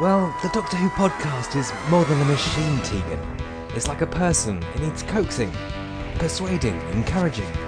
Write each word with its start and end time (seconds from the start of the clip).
Well, 0.00 0.34
the 0.42 0.48
Doctor 0.48 0.78
Who 0.78 0.88
podcast 0.88 1.56
is 1.56 1.74
more 1.90 2.06
than 2.06 2.18
a 2.22 2.24
machine, 2.24 2.78
Tegan. 2.78 3.20
It's 3.74 3.86
like 3.86 4.00
a 4.00 4.06
person. 4.06 4.62
It 4.74 4.80
needs 4.80 5.02
coaxing, 5.02 5.52
persuading, 6.14 6.80
encouraging. 6.92 7.59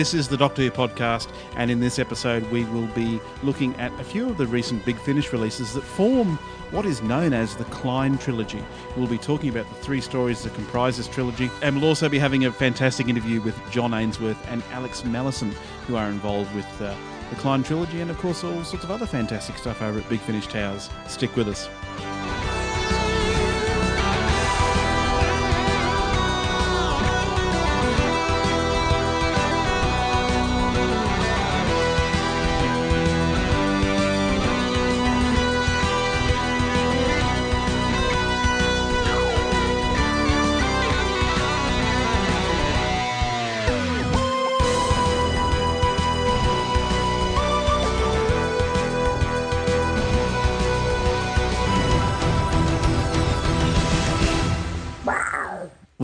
This 0.00 0.14
is 0.14 0.28
the 0.28 0.36
Doctor 0.38 0.62
Who 0.62 0.70
podcast, 0.70 1.28
and 1.56 1.70
in 1.70 1.78
this 1.78 1.98
episode, 1.98 2.50
we 2.50 2.64
will 2.64 2.86
be 2.94 3.20
looking 3.42 3.76
at 3.76 3.92
a 4.00 4.02
few 4.02 4.30
of 4.30 4.38
the 4.38 4.46
recent 4.46 4.82
Big 4.86 4.98
Finish 4.98 5.30
releases 5.30 5.74
that 5.74 5.82
form 5.82 6.38
what 6.70 6.86
is 6.86 7.02
known 7.02 7.34
as 7.34 7.54
the 7.54 7.64
Klein 7.64 8.16
trilogy. 8.16 8.64
We'll 8.96 9.08
be 9.08 9.18
talking 9.18 9.50
about 9.50 9.68
the 9.68 9.74
three 9.82 10.00
stories 10.00 10.42
that 10.42 10.54
comprise 10.54 10.96
this 10.96 11.06
trilogy, 11.06 11.50
and 11.60 11.76
we'll 11.76 11.84
also 11.84 12.08
be 12.08 12.18
having 12.18 12.46
a 12.46 12.50
fantastic 12.50 13.08
interview 13.08 13.42
with 13.42 13.54
John 13.70 13.92
Ainsworth 13.92 14.42
and 14.48 14.62
Alex 14.70 15.02
Mallison, 15.02 15.52
who 15.86 15.96
are 15.96 16.08
involved 16.08 16.54
with 16.54 16.80
uh, 16.80 16.96
the 17.28 17.36
Klein 17.36 17.62
trilogy, 17.62 18.00
and 18.00 18.10
of 18.10 18.16
course, 18.16 18.42
all 18.42 18.64
sorts 18.64 18.84
of 18.84 18.90
other 18.90 19.04
fantastic 19.04 19.58
stuff 19.58 19.82
over 19.82 19.98
at 19.98 20.08
Big 20.08 20.20
Finish 20.20 20.46
Towers. 20.46 20.88
Stick 21.08 21.36
with 21.36 21.46
us. 21.46 21.68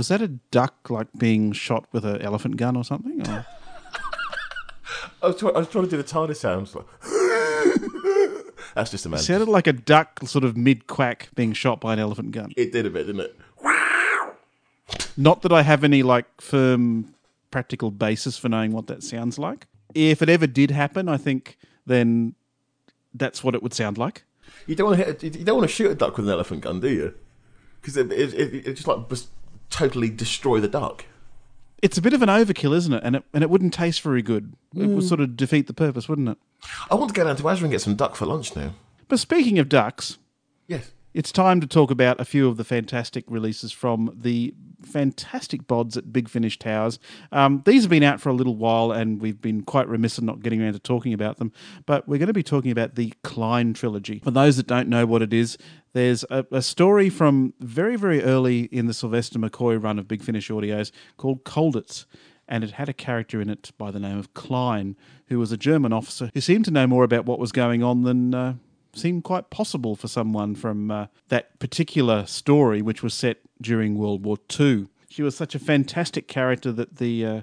Was 0.07 0.21
that 0.21 0.23
a 0.23 0.29
duck 0.53 0.89
like 0.89 1.09
being 1.19 1.51
shot 1.51 1.89
with 1.91 2.05
an 2.05 2.23
elephant 2.23 2.59
gun 2.59 2.77
or 2.77 2.85
something? 2.85 3.29
Or? 3.29 3.45
I 5.23 5.27
was, 5.27 5.37
try- 5.37 5.51
I 5.51 5.59
was 5.59 5.69
trying 5.69 5.83
to 5.83 5.91
do 5.91 5.97
the 5.97 6.05
TARDIS 6.05 6.37
sounds. 6.37 6.77
Like 6.77 6.87
That's 8.77 8.93
just 8.93 9.05
a 9.05 9.09
man. 9.09 9.19
It 9.19 9.25
sounded 9.25 9.49
like 9.49 9.67
a 9.67 9.73
duck 9.73 10.21
sort 10.25 10.45
of 10.45 10.57
mid 10.57 10.87
quack 10.87 11.31
being 11.35 11.53
shot 11.55 11.81
by 11.81 11.93
an 11.93 11.99
elephant 11.99 12.31
gun. 12.31 12.53
It 12.57 12.71
did 12.71 12.87
a 12.87 12.91
bit, 12.91 13.09
didn't 13.09 13.23
it? 13.23 13.37
Not 15.17 15.43
that 15.43 15.51
I 15.51 15.63
have 15.63 15.83
any 15.83 16.05
like 16.05 16.41
firm 16.41 17.13
practical 17.51 17.91
basis 17.91 18.39
for 18.39 18.49
knowing 18.49 18.71
what 18.71 18.87
that 18.87 19.03
sounds 19.03 19.41
like. 19.41 19.67
If 19.93 20.23
it 20.23 20.29
ever 20.29 20.47
did 20.47 20.71
happen, 20.71 21.09
I 21.09 21.17
think 21.17 21.59
then 21.85 22.37
that's 23.13 23.43
what 23.43 23.57
it 23.57 23.63
would 23.65 23.75
sound 23.75 23.99
like. 23.99 24.23
You 24.69 24.77
don't 24.77 24.87
want 24.87 25.01
to 25.01 25.05
hit. 25.05 25.35
You 25.35 25.45
don't 25.45 25.57
want 25.57 25.69
to 25.69 25.75
shoot 25.75 25.91
a 25.91 25.97
duck 25.97 26.17
with 26.17 26.27
an 26.27 26.33
elephant 26.33 26.61
gun, 26.61 26.79
do 26.79 26.91
you? 26.91 27.13
Because 27.81 27.97
it, 27.97 28.13
it, 28.13 28.35
it, 28.35 28.55
it 28.69 28.75
just 28.75 28.87
like 28.87 29.09
totally 29.71 30.09
destroy 30.09 30.61
the 30.61 30.69
duck. 30.69 31.05
It's 31.83 31.99
a 31.99 32.03
bit 32.03 32.13
of 32.15 32.23
an 32.23 32.29
overkill, 32.29 32.75
isn't 32.75 32.93
it? 32.93 33.03
And 33.05 33.17
it 33.17 33.25
and 33.35 33.43
it 33.43 33.51
wouldn't 33.51 33.75
taste 33.75 34.01
very 34.01 34.23
good. 34.23 34.55
It 34.75 34.87
would 34.87 35.05
mm. 35.05 35.09
sort 35.09 35.21
of 35.21 35.37
defeat 35.37 35.67
the 35.67 35.75
purpose, 35.75 36.09
wouldn't 36.09 36.29
it? 36.29 36.39
I 36.91 36.95
want 36.95 37.13
to 37.13 37.15
go 37.15 37.25
down 37.25 37.37
to 37.37 37.43
Asda 37.43 37.63
and 37.63 37.71
get 37.71 37.83
some 37.83 37.97
duck 37.97 38.17
for 38.17 38.27
lunch 38.27 38.57
now. 38.57 38.75
But 39.09 39.21
speaking 39.21 39.59
of 39.59 39.69
ducks, 39.69 40.19
Yes. 40.67 40.91
it's 41.15 41.31
time 41.31 41.61
to 41.61 41.67
talk 41.67 41.91
about 41.91 42.21
a 42.21 42.25
few 42.25 42.49
of 42.49 42.57
the 42.57 42.65
fantastic 42.65 43.25
releases 43.29 43.73
from 43.73 44.13
the 44.21 44.55
fantastic 44.83 45.67
bods 45.67 45.97
at 45.97 46.13
Big 46.13 46.29
Finish 46.29 46.59
Towers. 46.59 46.99
Um, 47.33 47.63
these 47.65 47.83
have 47.83 47.91
been 47.91 48.03
out 48.03 48.21
for 48.21 48.29
a 48.29 48.35
little 48.35 48.57
while, 48.57 48.93
and 48.93 49.21
we've 49.21 49.41
been 49.41 49.63
quite 49.63 49.89
remiss 49.89 50.19
in 50.19 50.27
not 50.27 50.41
getting 50.41 50.63
around 50.63 50.75
to 50.75 50.79
talking 50.79 51.13
about 51.13 51.39
them. 51.39 51.53
But 51.87 52.09
we're 52.09 52.19
going 52.19 52.29
to 52.29 52.33
be 52.33 52.43
talking 52.43 52.71
about 52.71 52.95
the 52.95 53.13
Klein 53.23 53.75
trilogy. 53.75 54.21
For 54.25 54.31
those 54.31 54.57
that 54.57 54.67
don't 54.67 54.89
know 54.89 55.07
what 55.07 55.23
it 55.23 55.33
is, 55.33 55.59
there's 55.93 56.25
a, 56.31 56.47
a 56.51 56.63
story 56.63 57.09
from 57.09 57.55
very, 57.61 57.97
very 57.97 58.23
early 58.23 58.65
in 58.65 58.87
the 58.87 58.95
Sylvester 58.95 59.39
McCoy 59.39 59.83
run 59.83 59.99
of 59.99 60.09
Big 60.09 60.23
Finish 60.23 60.49
Audios 60.49 60.91
called 61.17 61.45
Colditz. 61.45 62.07
And 62.49 62.63
it 62.63 62.73
had 62.73 62.89
a 62.89 62.93
character 62.93 63.41
in 63.41 63.49
it 63.49 63.73
by 63.77 63.91
the 63.91 63.99
name 63.99 64.19
of 64.19 64.33
Klein, 64.33 64.97
who 65.27 65.41
was 65.41 65.51
a 65.51 65.57
German 65.57 65.93
officer 65.93 66.31
who 66.33 66.41
seemed 66.41 66.65
to 66.67 66.71
know 66.71 66.87
more 66.87 67.03
about 67.03 67.27
what 67.27 67.41
was 67.41 67.51
going 67.51 67.83
on 67.83 68.03
than 68.03 68.35
uh, 68.35 68.55
seemed 68.97 69.25
quite 69.25 69.51
possible 69.51 69.97
for 69.97 70.09
someone 70.09 70.55
from 70.55 70.91
uh, 70.91 71.07
that 71.29 71.59
particular 71.59 72.25
story, 72.27 72.83
which 72.83 73.03
was 73.03 73.15
set 73.15 73.39
during 73.61 73.97
World 73.97 74.25
War 74.25 74.37
II. 74.59 74.89
She 75.09 75.23
was 75.23 75.37
such 75.37 75.55
a 75.55 75.59
fantastic 75.59 76.29
character 76.29 76.73
that 76.73 76.97
the 76.97 77.27
uh, 77.27 77.41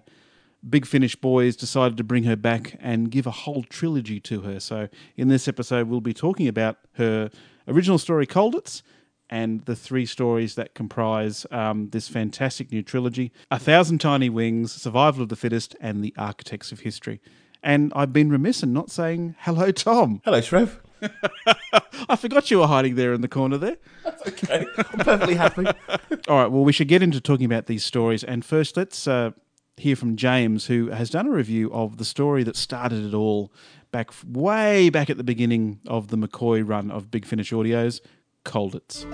Big 0.68 0.86
Finish 0.86 1.16
boys 1.16 1.56
decided 1.56 1.98
to 1.98 2.04
bring 2.04 2.24
her 2.24 2.36
back 2.36 2.78
and 2.80 3.10
give 3.12 3.26
a 3.28 3.32
whole 3.32 3.64
trilogy 3.64 4.20
to 4.22 4.42
her. 4.42 4.60
So, 4.60 4.90
in 5.18 5.28
this 5.28 5.48
episode, 5.48 5.88
we'll 5.88 6.02
be 6.02 6.14
talking 6.14 6.48
about 6.48 6.78
her 6.94 7.30
original 7.68 7.98
story, 7.98 8.28
Colditz, 8.28 8.82
and 9.30 9.66
the 9.66 9.76
three 9.76 10.06
stories 10.06 10.56
that 10.56 10.76
comprise 10.76 11.46
um, 11.52 11.90
this 11.90 12.08
fantastic 12.08 12.72
new 12.72 12.84
trilogy 12.84 13.32
A 13.50 13.60
Thousand 13.60 14.00
Tiny 14.00 14.30
Wings, 14.30 14.72
Survival 14.72 15.24
of 15.24 15.30
the 15.30 15.36
Fittest, 15.36 15.76
and 15.82 16.04
The 16.04 16.14
Architects 16.18 16.72
of 16.72 16.82
History. 16.82 17.20
And 17.64 17.92
I've 17.96 18.14
been 18.14 18.30
remiss 18.30 18.62
in 18.62 18.74
not 18.74 18.92
saying 18.92 19.36
hello, 19.40 19.72
Tom. 19.72 20.22
Hello, 20.26 20.42
Trev. 20.42 20.82
I 22.10 22.16
forgot 22.16 22.52
you 22.52 22.60
were 22.60 22.68
hiding 22.68 22.96
there 22.96 23.14
in 23.14 23.22
the 23.22 23.28
corner 23.28 23.58
there. 23.58 23.78
That's 24.04 24.28
okay, 24.28 24.66
I'm 24.78 25.00
perfectly 25.00 25.36
happy. 25.36 25.66
All 26.28 26.38
right, 26.42 26.52
well, 26.52 26.64
we 26.64 26.72
should 26.72 26.88
get 26.88 27.04
into 27.04 27.22
talking 27.22 27.46
about 27.46 27.68
these 27.68 27.84
stories. 27.84 28.24
And 28.24 28.44
first, 28.44 28.78
let's 28.78 29.08
uh, 29.08 29.32
hear 29.78 29.96
from 29.96 30.16
James, 30.16 30.68
who 30.68 30.90
has 30.90 31.10
done 31.10 31.28
a 31.28 31.32
review 31.32 31.72
of 31.74 31.98
the 31.98 32.06
story 32.06 32.44
that 32.44 32.56
started 32.56 33.06
it 33.06 33.14
all 33.14 33.52
back 33.92 34.12
way 34.28 34.90
back 34.90 35.10
at 35.10 35.18
the 35.18 35.24
beginning 35.24 35.80
of 35.88 36.08
the 36.08 36.18
McCoy 36.18 36.68
run 36.68 36.90
of 36.92 37.12
Big 37.12 37.26
Finish 37.26 37.52
Audios, 37.52 38.02
Colditz. 38.44 39.06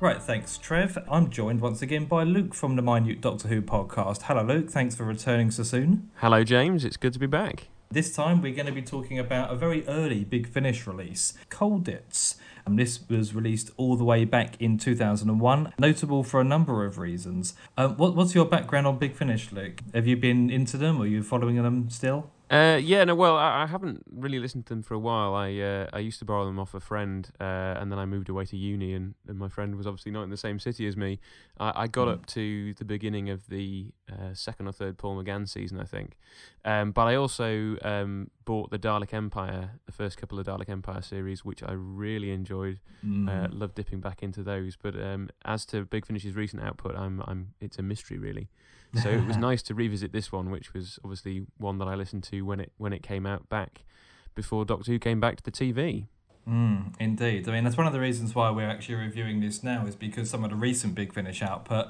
Right, 0.00 0.22
thanks, 0.22 0.56
Trev. 0.56 0.96
I'm 1.10 1.28
joined 1.28 1.60
once 1.60 1.82
again 1.82 2.04
by 2.04 2.22
Luke 2.22 2.54
from 2.54 2.76
the 2.76 2.82
Minute 2.82 3.20
Doctor 3.20 3.48
Who 3.48 3.60
podcast. 3.60 4.22
Hello, 4.22 4.44
Luke. 4.44 4.70
Thanks 4.70 4.94
for 4.94 5.02
returning 5.02 5.50
so 5.50 5.64
soon. 5.64 6.10
Hello, 6.16 6.44
James. 6.44 6.84
It's 6.84 6.96
good 6.96 7.12
to 7.14 7.18
be 7.18 7.26
back. 7.26 7.66
This 7.90 8.14
time 8.14 8.42
we're 8.42 8.54
going 8.54 8.66
to 8.66 8.72
be 8.72 8.82
talking 8.82 9.18
about 9.18 9.50
a 9.50 9.56
very 9.56 9.88
early 9.88 10.22
Big 10.22 10.46
Finish 10.46 10.86
release, 10.86 11.32
Colditz. 11.48 12.34
And 12.66 12.78
this 12.78 13.08
was 13.08 13.34
released 13.34 13.70
all 13.78 13.96
the 13.96 14.04
way 14.04 14.26
back 14.26 14.60
in 14.60 14.76
2001, 14.76 15.72
notable 15.78 16.22
for 16.22 16.38
a 16.38 16.44
number 16.44 16.84
of 16.84 16.98
reasons. 16.98 17.54
Um, 17.78 17.96
what, 17.96 18.14
what's 18.14 18.34
your 18.34 18.44
background 18.44 18.86
on 18.86 18.98
Big 18.98 19.16
Finish, 19.16 19.52
Luke? 19.52 19.80
Have 19.94 20.06
you 20.06 20.18
been 20.18 20.50
into 20.50 20.76
them? 20.76 20.98
Or 20.98 21.04
are 21.04 21.06
you 21.06 21.22
following 21.22 21.56
them 21.62 21.88
still? 21.88 22.30
Uh, 22.50 22.80
yeah, 22.82 23.04
no, 23.04 23.14
well, 23.14 23.36
I, 23.36 23.64
I 23.64 23.66
haven't 23.66 24.04
really 24.10 24.38
listened 24.38 24.64
to 24.66 24.74
them 24.74 24.82
for 24.82 24.94
a 24.94 24.98
while. 24.98 25.34
I 25.34 25.54
uh, 25.58 25.90
I 25.92 25.98
used 25.98 26.18
to 26.20 26.24
borrow 26.24 26.46
them 26.46 26.58
off 26.58 26.72
a 26.72 26.80
friend, 26.80 27.28
uh, 27.38 27.44
and 27.78 27.92
then 27.92 27.98
I 27.98 28.06
moved 28.06 28.30
away 28.30 28.46
to 28.46 28.56
uni, 28.56 28.94
and, 28.94 29.14
and 29.26 29.38
my 29.38 29.48
friend 29.48 29.76
was 29.76 29.86
obviously 29.86 30.12
not 30.12 30.22
in 30.22 30.30
the 30.30 30.36
same 30.38 30.58
city 30.58 30.86
as 30.86 30.96
me. 30.96 31.20
I, 31.60 31.72
I 31.82 31.86
got 31.88 32.08
up 32.08 32.26
to 32.26 32.72
the 32.74 32.84
beginning 32.86 33.28
of 33.28 33.48
the 33.48 33.92
uh, 34.10 34.32
second 34.32 34.66
or 34.66 34.72
third 34.72 34.96
Paul 34.96 35.22
McGann 35.22 35.46
season, 35.46 35.78
I 35.78 35.84
think. 35.84 36.16
Um, 36.64 36.92
but 36.92 37.06
I 37.06 37.16
also 37.16 37.76
um, 37.82 38.30
bought 38.46 38.70
the 38.70 38.78
Dalek 38.78 39.12
Empire, 39.12 39.72
the 39.84 39.92
first 39.92 40.16
couple 40.16 40.38
of 40.38 40.46
Dalek 40.46 40.70
Empire 40.70 41.02
series, 41.02 41.44
which 41.44 41.62
I 41.62 41.72
really 41.72 42.30
enjoyed. 42.30 42.80
Uh, 43.28 43.48
loved 43.50 43.74
dipping 43.74 44.00
back 44.00 44.22
into 44.22 44.42
those. 44.42 44.74
But 44.74 44.94
um, 45.00 45.28
as 45.44 45.66
to 45.66 45.84
Big 45.84 46.06
Finish's 46.06 46.34
recent 46.34 46.62
output, 46.62 46.96
I'm 46.96 47.22
I'm 47.26 47.52
it's 47.60 47.78
a 47.78 47.82
mystery 47.82 48.16
really. 48.16 48.48
So 49.02 49.10
it 49.10 49.26
was 49.26 49.36
nice 49.36 49.62
to 49.64 49.74
revisit 49.74 50.12
this 50.12 50.32
one, 50.32 50.50
which 50.50 50.72
was 50.72 50.98
obviously 51.04 51.46
one 51.58 51.78
that 51.78 51.88
I 51.88 51.94
listened 51.94 52.24
to 52.24 52.40
when 52.42 52.58
it 52.58 52.72
when 52.78 52.92
it 52.92 53.02
came 53.02 53.26
out 53.26 53.48
back 53.48 53.84
before 54.34 54.64
Doctor 54.64 54.92
Who 54.92 54.98
came 54.98 55.20
back 55.20 55.36
to 55.36 55.42
the 55.42 55.50
TV. 55.50 56.06
Mm, 56.48 56.94
indeed. 56.98 57.46
I 57.48 57.52
mean, 57.52 57.64
that's 57.64 57.76
one 57.76 57.86
of 57.86 57.92
the 57.92 58.00
reasons 58.00 58.34
why 58.34 58.50
we're 58.50 58.70
actually 58.70 58.94
reviewing 58.94 59.40
this 59.40 59.62
now, 59.62 59.86
is 59.86 59.94
because 59.94 60.30
some 60.30 60.44
of 60.44 60.50
the 60.50 60.56
recent 60.56 60.94
Big 60.94 61.12
Finish 61.12 61.42
output 61.42 61.88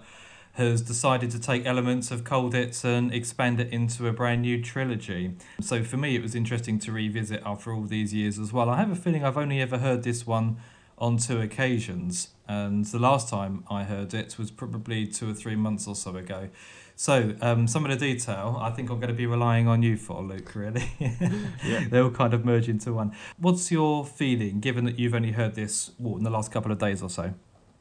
has 0.55 0.83
decided 0.83 1.31
to 1.31 1.39
take 1.39 1.65
elements 1.65 2.11
of 2.11 2.25
Colditz 2.25 2.85
and 2.85 3.15
expand 3.15 3.61
it 3.61 3.73
into 3.73 4.09
a 4.09 4.13
brand 4.13 4.43
new 4.43 4.61
trilogy. 4.61 5.37
So 5.61 5.85
for 5.85 5.97
me, 5.97 6.17
it 6.17 6.23
was 6.23 6.35
interesting 6.35 6.81
to 6.81 6.91
revisit 6.91 7.43
after 7.47 7.73
all 7.73 7.85
these 7.85 8.13
years 8.13 8.41
as 8.41 8.53
well. 8.53 8.69
I 8.69 8.79
have 8.79 8.91
a 8.91 8.97
feeling 8.97 9.25
I've 9.25 9.37
only 9.37 9.61
ever 9.61 9.79
heard 9.79 10.03
this 10.03 10.27
one 10.27 10.57
on 10.99 11.19
two 11.19 11.41
occasions, 11.41 12.31
and 12.49 12.85
the 12.87 12.99
last 12.99 13.29
time 13.29 13.65
I 13.71 13.85
heard 13.85 14.15
it 14.15 14.39
was 14.39 14.51
probably 14.51 15.07
two 15.07 15.31
or 15.31 15.35
three 15.35 15.57
months 15.57 15.87
or 15.87 15.95
so 15.95 16.17
ago. 16.17 16.49
So, 16.97 17.37
um, 17.41 17.69
some 17.69 17.85
of 17.85 17.93
the 17.93 17.97
detail 17.97 18.59
I 18.61 18.71
think 18.71 18.91
I'm 18.91 18.97
going 18.97 19.09
to 19.09 19.15
be 19.15 19.27
relying 19.27 19.69
on 19.69 19.85
you 19.85 19.97
for, 19.97 20.21
Luke, 20.21 20.55
really. 20.57 20.91
they 21.91 22.01
all 22.01 22.11
kind 22.11 22.35
of 22.35 22.45
merge 22.45 22.69
into 22.69 22.93
one. 22.93 23.15
What's 23.37 23.71
your 23.71 24.05
feeling, 24.05 24.59
given 24.59 24.85
that 24.87 24.99
you've 24.99 25.15
only 25.15 25.31
heard 25.31 25.55
this 25.55 25.93
well, 25.99 26.17
in 26.17 26.25
the 26.25 26.31
last 26.31 26.51
couple 26.51 26.73
of 26.73 26.79
days 26.79 27.01
or 27.03 27.11
so? 27.11 27.35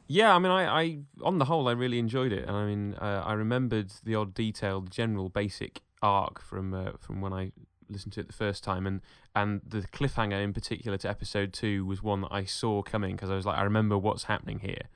Yeah, 0.06 0.34
I 0.34 0.38
mean, 0.38 0.52
I, 0.52 0.82
I 0.82 0.98
on 1.22 1.38
the 1.38 1.46
whole, 1.46 1.68
I 1.68 1.72
really 1.72 1.98
enjoyed 1.98 2.32
it. 2.32 2.48
I 2.48 2.64
mean, 2.64 2.94
uh, 2.94 3.22
I 3.26 3.32
remembered 3.32 3.92
the 4.04 4.14
odd 4.14 4.34
detail, 4.34 4.80
the 4.80 4.90
general 4.90 5.28
basic 5.28 5.80
arc 6.00 6.40
from 6.40 6.72
uh, 6.72 6.92
from 6.98 7.20
when 7.20 7.32
I 7.32 7.52
listened 7.90 8.12
to 8.14 8.20
it 8.20 8.26
the 8.26 8.32
first 8.32 8.62
time, 8.64 8.86
and 8.86 9.00
and 9.34 9.60
the 9.66 9.80
cliffhanger 9.82 10.42
in 10.42 10.52
particular 10.52 10.98
to 10.98 11.08
episode 11.08 11.52
two 11.52 11.84
was 11.86 12.02
one 12.02 12.22
that 12.22 12.32
I 12.32 12.44
saw 12.44 12.82
coming 12.82 13.16
because 13.16 13.30
I 13.30 13.34
was 13.34 13.46
like, 13.46 13.58
I 13.58 13.62
remember 13.62 13.96
what's 13.98 14.24
happening 14.24 14.60
here. 14.60 14.88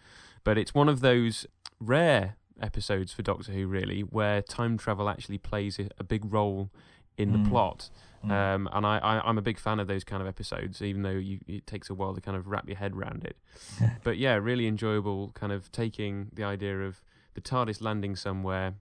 But 0.44 0.59
it's 0.59 0.75
one 0.75 0.89
of 0.89 1.00
those 1.00 1.47
rare 1.81 2.37
episodes 2.61 3.12
for 3.12 3.23
Doctor 3.23 3.53
Who, 3.53 3.67
really, 3.67 4.00
where 4.00 4.43
time 4.43 4.77
travel 4.79 5.09
actually 5.09 5.39
plays 5.39 5.79
a, 5.99 6.05
big 6.05 6.33
role 6.33 6.71
in 7.17 7.33
the 7.33 7.39
Mm. 7.39 7.49
plot. 7.49 7.91
Mm. 8.25 8.31
Um, 8.31 8.69
and 8.73 8.87
I, 8.87 8.99
I, 8.99 9.29
I'm 9.29 9.37
a 9.39 9.43
big 9.43 9.59
fan 9.59 9.81
of 9.81 9.89
those 9.89 10.05
kind 10.05 10.23
of 10.23 10.29
episodes, 10.29 10.81
even 10.81 11.03
though 11.03 11.11
you, 11.11 11.41
it 11.49 11.67
takes 11.67 11.91
a 11.91 11.94
while 11.94 12.15
to 12.15 12.21
kind 12.21 12.37
of 12.37 12.47
wrap 12.47 12.69
your 12.69 12.77
head 12.77 12.94
around 12.94 13.25
it. 13.25 13.37
but 14.05 14.17
yeah, 14.17 14.35
really 14.35 14.67
enjoyable 14.67 15.31
kind 15.35 15.53
of 15.53 15.71
taking 15.73 16.31
the 16.33 16.44
idea 16.44 16.81
of 16.83 17.03
the 17.35 17.41
TARDIS 17.41 17.81
landing 17.81 18.15
somewhere 18.15 18.75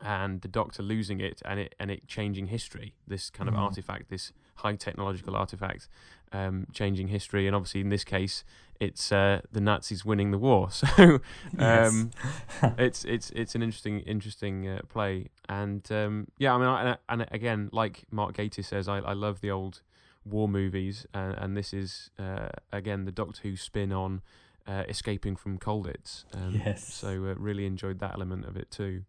and 0.00 0.40
the 0.40 0.48
Doctor 0.48 0.82
losing 0.82 1.20
it 1.20 1.42
and 1.44 1.60
it 1.60 1.74
and 1.78 1.90
it 1.90 2.06
changing 2.08 2.46
history. 2.46 2.94
This 3.06 3.30
kind 3.30 3.48
of 3.48 3.54
Mhm. 3.54 3.58
artifact, 3.60 4.08
this 4.08 4.32
high 4.56 4.76
technological 4.76 5.34
artifact, 5.36 5.88
um, 6.32 6.66
changing 6.72 7.08
history. 7.08 7.46
And 7.46 7.56
obviously, 7.56 7.80
in 7.80 7.88
this 7.88 8.04
case, 8.04 8.44
it's 8.78 9.10
uh, 9.12 9.40
the 9.52 9.60
Nazis 9.60 10.04
winning 10.04 10.30
the 10.30 10.38
war. 10.38 10.68
So 10.86 11.20
um, 11.58 12.10
it's 12.78 13.04
it's 13.04 13.30
it's 13.30 13.54
an 13.54 13.62
interesting 13.62 14.00
interesting 14.00 14.68
uh, 14.68 14.80
play. 14.88 15.28
And 15.48 15.90
um, 15.92 16.28
yeah, 16.38 16.54
I 16.54 16.58
mean, 16.58 16.68
I, 16.68 16.96
and 17.08 17.26
again, 17.30 17.68
like 17.72 18.04
Mark 18.10 18.34
Gatiss 18.36 18.66
says, 18.66 18.88
I, 18.88 18.98
I 18.98 19.12
love 19.12 19.40
the 19.40 19.50
old 19.50 19.82
war 20.24 20.48
movies, 20.48 21.06
and, 21.14 21.34
and 21.38 21.56
this 21.56 21.72
is 21.74 22.10
uh, 22.18 22.48
again 22.72 23.04
the 23.04 23.12
Doctor 23.12 23.40
Who 23.42 23.56
spin 23.56 23.92
on 23.92 24.22
uh, 24.66 24.84
escaping 24.88 25.36
from 25.36 25.58
Colditz. 25.58 26.24
Um, 26.34 26.60
Yes. 26.64 26.92
So 26.94 27.08
uh, 27.08 27.34
really 27.36 27.66
enjoyed 27.66 27.98
that 28.00 28.14
element 28.14 28.44
of 28.46 28.56
it 28.56 28.70
too. 28.70 29.04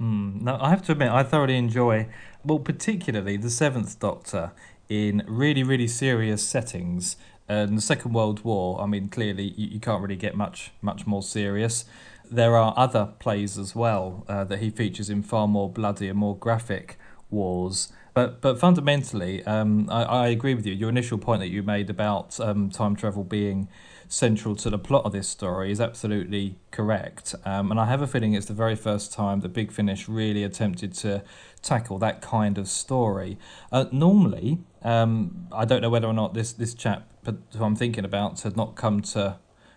Mm, 0.00 0.42
no, 0.42 0.58
I 0.60 0.70
have 0.70 0.82
to 0.86 0.92
admit, 0.92 1.10
I 1.10 1.22
thoroughly 1.22 1.56
enjoy, 1.56 2.08
well, 2.44 2.58
particularly 2.58 3.36
the 3.36 3.50
Seventh 3.50 3.98
Doctor 3.98 4.52
in 4.88 5.24
really, 5.26 5.62
really 5.62 5.88
serious 5.88 6.42
settings. 6.42 7.16
And 7.48 7.78
the 7.78 7.82
Second 7.82 8.12
World 8.12 8.44
War, 8.44 8.80
I 8.80 8.86
mean, 8.86 9.08
clearly 9.08 9.54
you, 9.56 9.68
you 9.68 9.80
can't 9.80 10.02
really 10.02 10.16
get 10.16 10.36
much, 10.36 10.70
much 10.82 11.06
more 11.06 11.22
serious. 11.22 11.86
There 12.30 12.56
are 12.56 12.74
other 12.76 13.12
plays 13.18 13.58
as 13.58 13.74
well 13.74 14.24
uh, 14.28 14.44
that 14.44 14.58
he 14.58 14.70
features 14.70 15.08
in 15.08 15.22
far 15.22 15.48
more 15.48 15.68
bloody 15.70 16.08
and 16.08 16.18
more 16.18 16.36
graphic 16.36 16.98
wars. 17.30 17.90
But 18.12 18.40
but 18.40 18.58
fundamentally, 18.58 19.44
um, 19.44 19.88
I, 19.90 20.02
I 20.02 20.28
agree 20.28 20.54
with 20.54 20.66
you. 20.66 20.74
Your 20.74 20.88
initial 20.90 21.18
point 21.18 21.40
that 21.40 21.48
you 21.48 21.62
made 21.62 21.88
about 21.88 22.38
um, 22.40 22.68
time 22.68 22.96
travel 22.96 23.24
being 23.24 23.68
central 24.08 24.56
to 24.56 24.70
the 24.70 24.78
plot 24.78 25.04
of 25.04 25.12
this 25.12 25.28
story 25.28 25.70
is 25.70 25.80
absolutely 25.80 26.56
correct. 26.70 27.34
Um, 27.44 27.70
and 27.70 27.78
I 27.78 27.86
have 27.86 28.02
a 28.02 28.06
feeling 28.06 28.32
it's 28.32 28.46
the 28.46 28.54
very 28.54 28.74
first 28.74 29.12
time 29.12 29.40
that 29.40 29.50
Big 29.50 29.70
Finish 29.70 30.08
really 30.08 30.42
attempted 30.42 30.94
to 30.94 31.22
tackle 31.62 31.98
that 31.98 32.20
kind 32.22 32.58
of 32.58 32.68
story. 32.68 33.38
Uh, 33.70 33.86
normally, 33.92 34.58
um, 34.82 35.48
I 35.52 35.64
don't 35.64 35.82
know 35.82 35.90
whether 35.90 36.06
or 36.06 36.14
not 36.14 36.34
this, 36.34 36.52
this 36.52 36.74
chap 36.74 37.06
who 37.24 37.64
I'm 37.64 37.76
thinking 37.76 38.04
about 38.04 38.40
had 38.40 38.56
not 38.56 38.74
come 38.74 39.02
to 39.02 39.36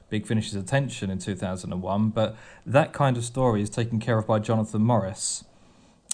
Big 0.10 0.26
Finish's 0.26 0.56
attention 0.56 1.10
in 1.10 1.20
2001, 1.20 2.10
but 2.10 2.36
that 2.66 2.94
kind 2.94 3.18
of 3.18 3.24
story 3.24 3.62
is 3.62 3.70
taken 3.70 4.00
care 4.00 4.18
of 4.18 4.28
by 4.28 4.40
Jonathan 4.40 4.82
Morris. 4.82 5.46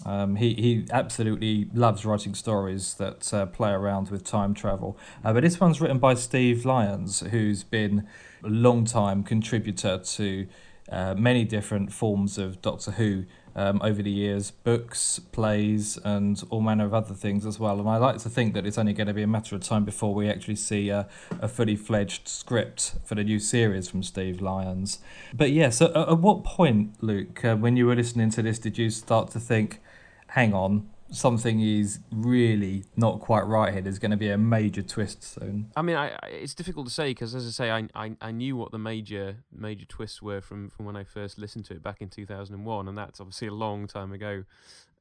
Um, 0.05 0.35
he 0.35 0.53
he 0.53 0.85
absolutely 0.91 1.69
loves 1.73 2.05
writing 2.05 2.35
stories 2.35 2.93
that 2.95 3.33
uh, 3.33 3.45
play 3.47 3.71
around 3.71 4.09
with 4.09 4.23
time 4.23 4.53
travel. 4.53 4.97
Uh, 5.23 5.33
but 5.33 5.43
this 5.43 5.59
one's 5.59 5.81
written 5.81 5.99
by 5.99 6.13
Steve 6.13 6.65
Lyons, 6.65 7.21
who's 7.31 7.63
been 7.63 8.07
a 8.43 8.49
long 8.49 8.85
time 8.85 9.23
contributor 9.23 9.97
to 9.97 10.47
uh, 10.91 11.15
many 11.15 11.43
different 11.43 11.91
forms 11.91 12.37
of 12.37 12.61
Doctor 12.61 12.91
Who 12.91 13.25
um, 13.57 13.81
over 13.83 14.03
the 14.03 14.11
years, 14.11 14.51
books, 14.51 15.19
plays, 15.31 15.97
and 16.03 16.41
all 16.51 16.61
manner 16.61 16.85
of 16.85 16.93
other 16.93 17.15
things 17.15 17.45
as 17.45 17.59
well. 17.59 17.79
And 17.79 17.89
I 17.89 17.97
like 17.97 18.19
to 18.19 18.29
think 18.29 18.53
that 18.53 18.67
it's 18.67 18.77
only 18.77 18.93
going 18.93 19.07
to 19.07 19.13
be 19.13 19.23
a 19.23 19.27
matter 19.27 19.55
of 19.55 19.61
time 19.61 19.83
before 19.83 20.13
we 20.13 20.29
actually 20.29 20.55
see 20.57 20.89
a, 20.89 21.07
a 21.41 21.47
fully 21.47 21.75
fledged 21.75 22.27
script 22.27 22.93
for 23.03 23.15
the 23.15 23.23
new 23.23 23.39
series 23.39 23.89
from 23.89 24.03
Steve 24.03 24.41
Lyons. 24.41 24.99
But 25.33 25.51
yes, 25.51 25.81
yeah, 25.81 25.87
so 25.87 26.01
at, 26.01 26.09
at 26.09 26.19
what 26.19 26.43
point, 26.43 27.01
Luke, 27.01 27.43
uh, 27.43 27.55
when 27.55 27.75
you 27.75 27.87
were 27.87 27.95
listening 27.95 28.29
to 28.31 28.43
this, 28.43 28.59
did 28.59 28.77
you 28.77 28.91
start 28.91 29.31
to 29.31 29.39
think? 29.39 29.81
Hang 30.27 30.53
on, 30.53 30.89
something 31.11 31.61
is 31.61 31.99
really 32.11 32.83
not 32.95 33.19
quite 33.19 33.41
right 33.41 33.73
here. 33.73 33.81
There's 33.81 33.99
going 33.99 34.11
to 34.11 34.17
be 34.17 34.29
a 34.29 34.37
major 34.37 34.81
twist 34.81 35.23
soon. 35.23 35.71
I 35.75 35.81
mean, 35.81 35.95
I, 35.95 36.09
I 36.21 36.27
it's 36.27 36.53
difficult 36.53 36.87
to 36.87 36.93
say 36.93 37.11
because, 37.11 37.35
as 37.35 37.47
I 37.47 37.51
say, 37.51 37.71
I, 37.71 37.87
I 37.95 38.15
I 38.21 38.31
knew 38.31 38.55
what 38.55 38.71
the 38.71 38.79
major 38.79 39.37
major 39.51 39.85
twists 39.85 40.21
were 40.21 40.41
from 40.41 40.69
from 40.69 40.85
when 40.85 40.95
I 40.95 41.03
first 41.03 41.37
listened 41.37 41.65
to 41.65 41.73
it 41.73 41.83
back 41.83 42.01
in 42.01 42.09
2001, 42.09 42.87
and 42.87 42.97
that's 42.97 43.19
obviously 43.19 43.47
a 43.47 43.53
long 43.53 43.87
time 43.87 44.11
ago. 44.11 44.43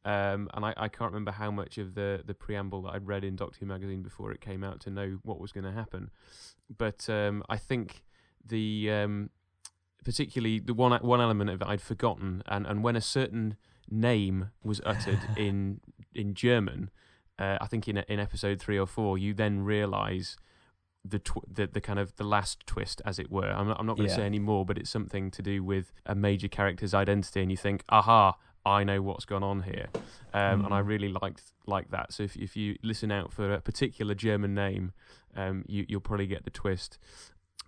Um, 0.04 0.48
and 0.54 0.64
I, 0.64 0.72
I 0.76 0.88
can't 0.88 1.10
remember 1.10 1.32
how 1.32 1.50
much 1.50 1.78
of 1.78 1.96
the, 1.96 2.22
the 2.24 2.32
preamble 2.32 2.82
that 2.82 2.90
I'd 2.90 3.08
read 3.08 3.24
in 3.24 3.34
Doctor 3.34 3.58
Who 3.58 3.66
magazine 3.66 4.02
before 4.02 4.30
it 4.30 4.40
came 4.40 4.62
out 4.62 4.78
to 4.82 4.90
know 4.90 5.18
what 5.24 5.40
was 5.40 5.50
going 5.50 5.64
to 5.64 5.72
happen. 5.72 6.10
But 6.78 7.10
um, 7.10 7.42
I 7.48 7.56
think 7.56 8.04
the 8.46 8.88
um, 8.92 9.30
particularly 10.04 10.60
the 10.60 10.74
one 10.74 10.92
one 11.02 11.20
element 11.20 11.50
of 11.50 11.60
it 11.60 11.66
I'd 11.66 11.80
forgotten, 11.80 12.44
and, 12.46 12.68
and 12.68 12.84
when 12.84 12.94
a 12.94 13.00
certain 13.00 13.56
name 13.90 14.50
was 14.64 14.80
uttered 14.84 15.20
in 15.36 15.80
in 16.14 16.34
German, 16.34 16.90
uh, 17.38 17.58
I 17.60 17.66
think 17.66 17.88
in 17.88 17.98
in 17.98 18.18
episode 18.20 18.60
three 18.60 18.78
or 18.78 18.86
four, 18.86 19.18
you 19.18 19.34
then 19.34 19.60
realise 19.64 20.36
the, 21.04 21.18
tw- 21.20 21.46
the 21.52 21.66
the 21.66 21.80
kind 21.80 21.98
of 21.98 22.16
the 22.16 22.24
last 22.24 22.66
twist, 22.66 23.00
as 23.04 23.18
it 23.18 23.30
were. 23.30 23.48
I'm 23.50 23.68
not, 23.68 23.78
I'm 23.78 23.86
not 23.86 23.96
going 23.96 24.08
to 24.08 24.12
Yeah. 24.12 24.16
say 24.16 24.26
any 24.26 24.40
more, 24.40 24.64
but 24.66 24.76
it's 24.78 24.90
something 24.90 25.30
to 25.32 25.42
do 25.42 25.62
with 25.62 25.92
a 26.04 26.14
major 26.14 26.48
character's 26.48 26.94
identity, 26.94 27.40
and 27.42 27.50
you 27.50 27.56
think, 27.56 27.82
aha. 27.88 28.36
I 28.64 28.82
know 28.82 29.00
what's 29.00 29.24
gone 29.24 29.44
on 29.44 29.62
here, 29.62 29.86
um, 30.34 30.64
and 30.64 30.74
I 30.74 30.80
Mm. 30.82 30.86
really 30.88 31.08
liked 31.08 31.40
like 31.68 31.90
that. 31.92 32.12
So 32.12 32.24
if 32.24 32.36
if 32.36 32.56
you 32.56 32.76
listen 32.82 33.12
out 33.12 33.32
for 33.32 33.52
a 33.54 33.60
particular 33.60 34.12
German 34.12 34.54
name, 34.54 34.92
um, 35.36 35.64
you 35.68 35.86
you'll 35.88 36.00
probably 36.00 36.26
get 36.26 36.42
the 36.42 36.50
twist. 36.50 36.98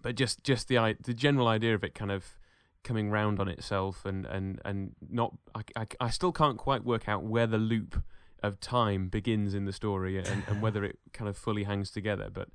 But 0.02 0.16
just 0.16 0.42
just 0.42 0.66
the 0.66 0.96
the 1.00 1.14
general 1.14 1.46
idea 1.46 1.76
of 1.76 1.84
it 1.84 1.94
kind 1.94 2.10
of 2.10 2.36
coming 2.84 3.10
round 3.10 3.40
on 3.40 3.48
itself 3.48 4.04
and 4.04 4.24
and 4.26 4.60
and 4.64 4.94
not 5.10 5.34
I, 5.54 5.62
I, 5.76 5.86
I 6.00 6.10
still 6.10 6.32
can't 6.32 6.56
quite 6.56 6.84
work 6.84 7.08
out 7.08 7.24
where 7.24 7.46
the 7.46 7.58
loop 7.58 8.02
of 8.42 8.60
time 8.60 9.08
begins 9.08 9.52
in 9.52 9.64
the 9.64 9.72
story 9.72 10.16
and, 10.16 10.44
and 10.46 10.62
whether 10.62 10.84
it 10.84 10.98
kind 11.12 11.28
of 11.28 11.36
fully 11.36 11.64
hangs 11.64 11.90
together. 11.90 12.30
But 12.32 12.48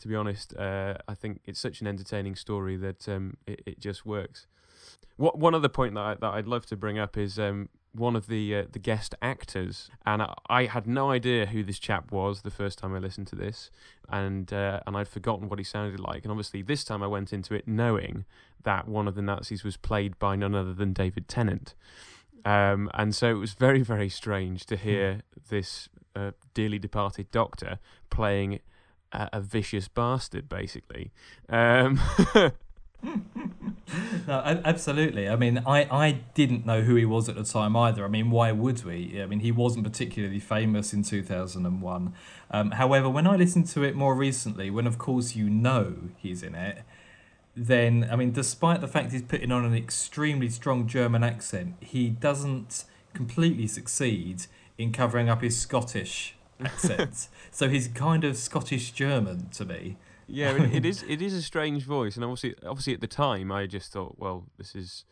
to 0.00 0.08
be 0.08 0.14
honest 0.14 0.54
uh, 0.56 0.94
I 1.08 1.14
think 1.14 1.40
it's 1.46 1.58
such 1.58 1.80
an 1.80 1.86
entertaining 1.86 2.36
story 2.36 2.76
that 2.76 3.08
um, 3.08 3.36
it, 3.46 3.62
it 3.66 3.80
just 3.80 4.04
works. 4.04 4.46
What 5.16 5.38
one 5.38 5.54
other 5.54 5.68
point 5.68 5.94
that, 5.94 6.00
I, 6.00 6.14
that 6.14 6.34
I'd 6.34 6.46
love 6.46 6.66
to 6.66 6.76
bring 6.76 6.98
up 6.98 7.16
is 7.16 7.38
um, 7.38 7.68
one 7.92 8.14
of 8.16 8.26
the 8.26 8.54
uh, 8.54 8.64
the 8.70 8.78
guest 8.78 9.14
actors, 9.20 9.90
and 10.06 10.22
I, 10.22 10.34
I 10.48 10.64
had 10.66 10.86
no 10.86 11.10
idea 11.10 11.46
who 11.46 11.62
this 11.62 11.78
chap 11.78 12.12
was 12.12 12.42
the 12.42 12.50
first 12.50 12.78
time 12.78 12.94
I 12.94 12.98
listened 12.98 13.26
to 13.28 13.36
this, 13.36 13.70
and 14.08 14.52
uh, 14.52 14.80
and 14.86 14.96
I'd 14.96 15.08
forgotten 15.08 15.48
what 15.48 15.58
he 15.58 15.64
sounded 15.64 16.00
like, 16.00 16.24
and 16.24 16.30
obviously 16.30 16.62
this 16.62 16.84
time 16.84 17.02
I 17.02 17.06
went 17.06 17.32
into 17.32 17.54
it 17.54 17.66
knowing 17.66 18.24
that 18.62 18.86
one 18.86 19.08
of 19.08 19.14
the 19.14 19.22
Nazis 19.22 19.64
was 19.64 19.76
played 19.76 20.18
by 20.18 20.36
none 20.36 20.54
other 20.54 20.74
than 20.74 20.92
David 20.92 21.28
Tennant, 21.28 21.74
um, 22.44 22.90
and 22.94 23.14
so 23.14 23.30
it 23.30 23.38
was 23.38 23.54
very 23.54 23.82
very 23.82 24.08
strange 24.08 24.66
to 24.66 24.76
hear 24.76 25.22
this 25.48 25.88
uh, 26.14 26.32
dearly 26.54 26.78
departed 26.78 27.30
Doctor 27.30 27.78
playing 28.08 28.60
a, 29.12 29.28
a 29.34 29.40
vicious 29.40 29.88
bastard, 29.88 30.48
basically. 30.48 31.12
Um, 31.48 32.00
No, 34.26 34.40
absolutely. 34.64 35.28
I 35.28 35.34
mean, 35.34 35.62
I, 35.66 35.82
I 35.90 36.12
didn't 36.34 36.64
know 36.64 36.82
who 36.82 36.94
he 36.94 37.04
was 37.04 37.28
at 37.28 37.34
the 37.34 37.42
time 37.42 37.74
either. 37.74 38.04
I 38.04 38.08
mean, 38.08 38.30
why 38.30 38.52
would 38.52 38.84
we? 38.84 39.20
I 39.20 39.26
mean, 39.26 39.40
he 39.40 39.50
wasn't 39.50 39.84
particularly 39.84 40.38
famous 40.38 40.92
in 40.92 41.02
2001. 41.02 42.14
Um, 42.52 42.70
however, 42.72 43.08
when 43.08 43.26
I 43.26 43.34
listened 43.34 43.66
to 43.68 43.82
it 43.82 43.96
more 43.96 44.14
recently, 44.14 44.70
when 44.70 44.86
of 44.86 44.98
course 44.98 45.34
you 45.34 45.50
know 45.50 45.96
he's 46.16 46.44
in 46.44 46.54
it, 46.54 46.82
then, 47.56 48.08
I 48.10 48.16
mean, 48.16 48.30
despite 48.30 48.80
the 48.80 48.88
fact 48.88 49.12
he's 49.12 49.22
putting 49.22 49.50
on 49.50 49.64
an 49.64 49.74
extremely 49.74 50.48
strong 50.48 50.86
German 50.86 51.24
accent, 51.24 51.74
he 51.80 52.08
doesn't 52.08 52.84
completely 53.12 53.66
succeed 53.66 54.46
in 54.78 54.92
covering 54.92 55.28
up 55.28 55.42
his 55.42 55.58
Scottish 55.58 56.36
accent. 56.60 57.28
so 57.50 57.68
he's 57.68 57.88
kind 57.88 58.24
of 58.24 58.36
Scottish 58.36 58.92
German 58.92 59.48
to 59.50 59.64
me. 59.64 59.96
Yeah, 60.30 60.56
it, 60.56 60.74
it 60.76 60.84
is. 60.84 61.04
It 61.08 61.20
is 61.20 61.34
a 61.34 61.42
strange 61.42 61.84
voice, 61.84 62.16
and 62.16 62.24
obviously, 62.24 62.54
obviously 62.66 62.94
at 62.94 63.00
the 63.00 63.06
time, 63.06 63.50
I 63.52 63.66
just 63.66 63.92
thought, 63.92 64.16
well, 64.18 64.46
this 64.58 64.74
is 64.74 65.04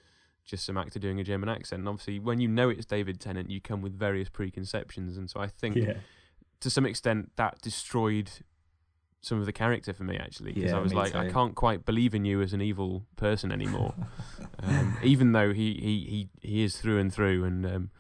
just 0.45 0.65
some 0.65 0.79
actor 0.79 0.99
doing 0.99 1.21
a 1.21 1.25
German 1.25 1.49
accent. 1.49 1.81
And 1.81 1.89
obviously, 1.89 2.19
when 2.19 2.41
you 2.41 2.49
know 2.49 2.69
it's 2.69 2.87
David 2.87 3.21
Tennant, 3.21 3.51
you 3.51 3.61
come 3.61 3.83
with 3.83 3.99
various 3.99 4.29
preconceptions, 4.29 5.17
and 5.19 5.29
so 5.29 5.41
I 5.41 5.49
think 5.49 5.77
Yeah. 5.77 5.95
to 6.61 6.71
some 6.71 6.87
extent 6.87 7.33
that 7.37 7.61
destroyed 7.61 8.31
some 9.21 9.41
of 9.41 9.47
the 9.47 9.53
character 9.53 9.93
for 9.93 10.05
me 10.05 10.17
actually 10.17 10.53
because 10.53 10.71
Yeah, 10.71 10.79
I 10.79 10.81
was 10.81 10.95
like 10.95 11.15
I 11.17 11.29
can't 11.29 11.57
quite 11.57 11.85
believe 11.85 12.15
in 12.15 12.25
you 12.25 12.41
as 12.41 12.53
an 12.53 12.61
evil 12.63 13.05
person 13.17 13.51
anymore 13.51 13.93
um, 14.63 14.97
even 15.03 15.33
though 15.33 15.53
he, 15.53 15.75
he, 15.75 16.29
he, 16.41 16.49
he 16.49 16.63
is 16.63 16.79
through 16.79 16.99
and 16.99 17.13
through 17.13 17.43
and 17.45 17.67
um, 17.67 17.91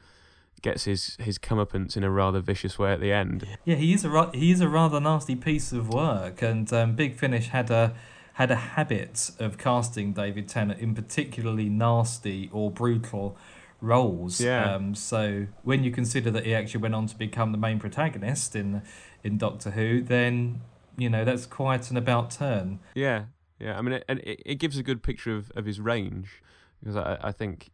gets 0.62 0.84
his, 0.84 1.16
his 1.20 1.38
comeuppance 1.38 1.96
in 1.96 2.04
a 2.04 2.10
rather 2.10 2.40
vicious 2.40 2.78
way 2.78 2.92
at 2.92 3.00
the 3.00 3.12
end 3.12 3.46
Yeah, 3.64 3.76
he 3.76 3.92
is 3.92 4.04
a 4.04 4.10
ra- 4.10 4.30
he 4.32 4.50
is 4.50 4.60
a 4.60 4.68
rather 4.68 5.00
nasty 5.00 5.36
piece 5.36 5.72
of 5.72 5.88
work, 5.88 6.42
and 6.42 6.72
um, 6.72 6.94
Big 6.94 7.16
Finish 7.16 7.48
had 7.48 7.70
a 7.70 7.94
had 8.34 8.50
a 8.52 8.56
habit 8.56 9.32
of 9.40 9.58
casting 9.58 10.12
David 10.12 10.48
Tennant 10.48 10.78
in 10.80 10.94
particularly 10.94 11.68
nasty 11.68 12.48
or 12.52 12.70
brutal 12.70 13.36
roles. 13.80 14.40
Yeah. 14.40 14.74
Um, 14.74 14.94
so 14.94 15.46
when 15.62 15.82
you 15.84 15.90
consider 15.90 16.30
that 16.30 16.46
he 16.46 16.54
actually 16.54 16.80
went 16.80 16.94
on 16.94 17.06
to 17.08 17.16
become 17.16 17.52
the 17.52 17.58
main 17.58 17.78
protagonist 17.78 18.54
in 18.54 18.82
in 19.24 19.38
Doctor 19.38 19.72
Who, 19.72 20.02
then 20.02 20.60
you 20.96 21.10
know 21.10 21.24
that's 21.24 21.46
quite 21.46 21.90
an 21.90 21.96
about 21.96 22.30
turn. 22.30 22.80
Yeah, 22.94 23.24
yeah. 23.58 23.76
I 23.78 23.82
mean, 23.82 23.94
it, 23.94 24.04
it, 24.08 24.42
it 24.44 24.54
gives 24.56 24.78
a 24.78 24.82
good 24.82 25.02
picture 25.02 25.34
of, 25.34 25.50
of 25.56 25.66
his 25.66 25.80
range 25.80 26.42
because 26.80 26.96
I, 26.96 27.18
I 27.20 27.32
think 27.32 27.70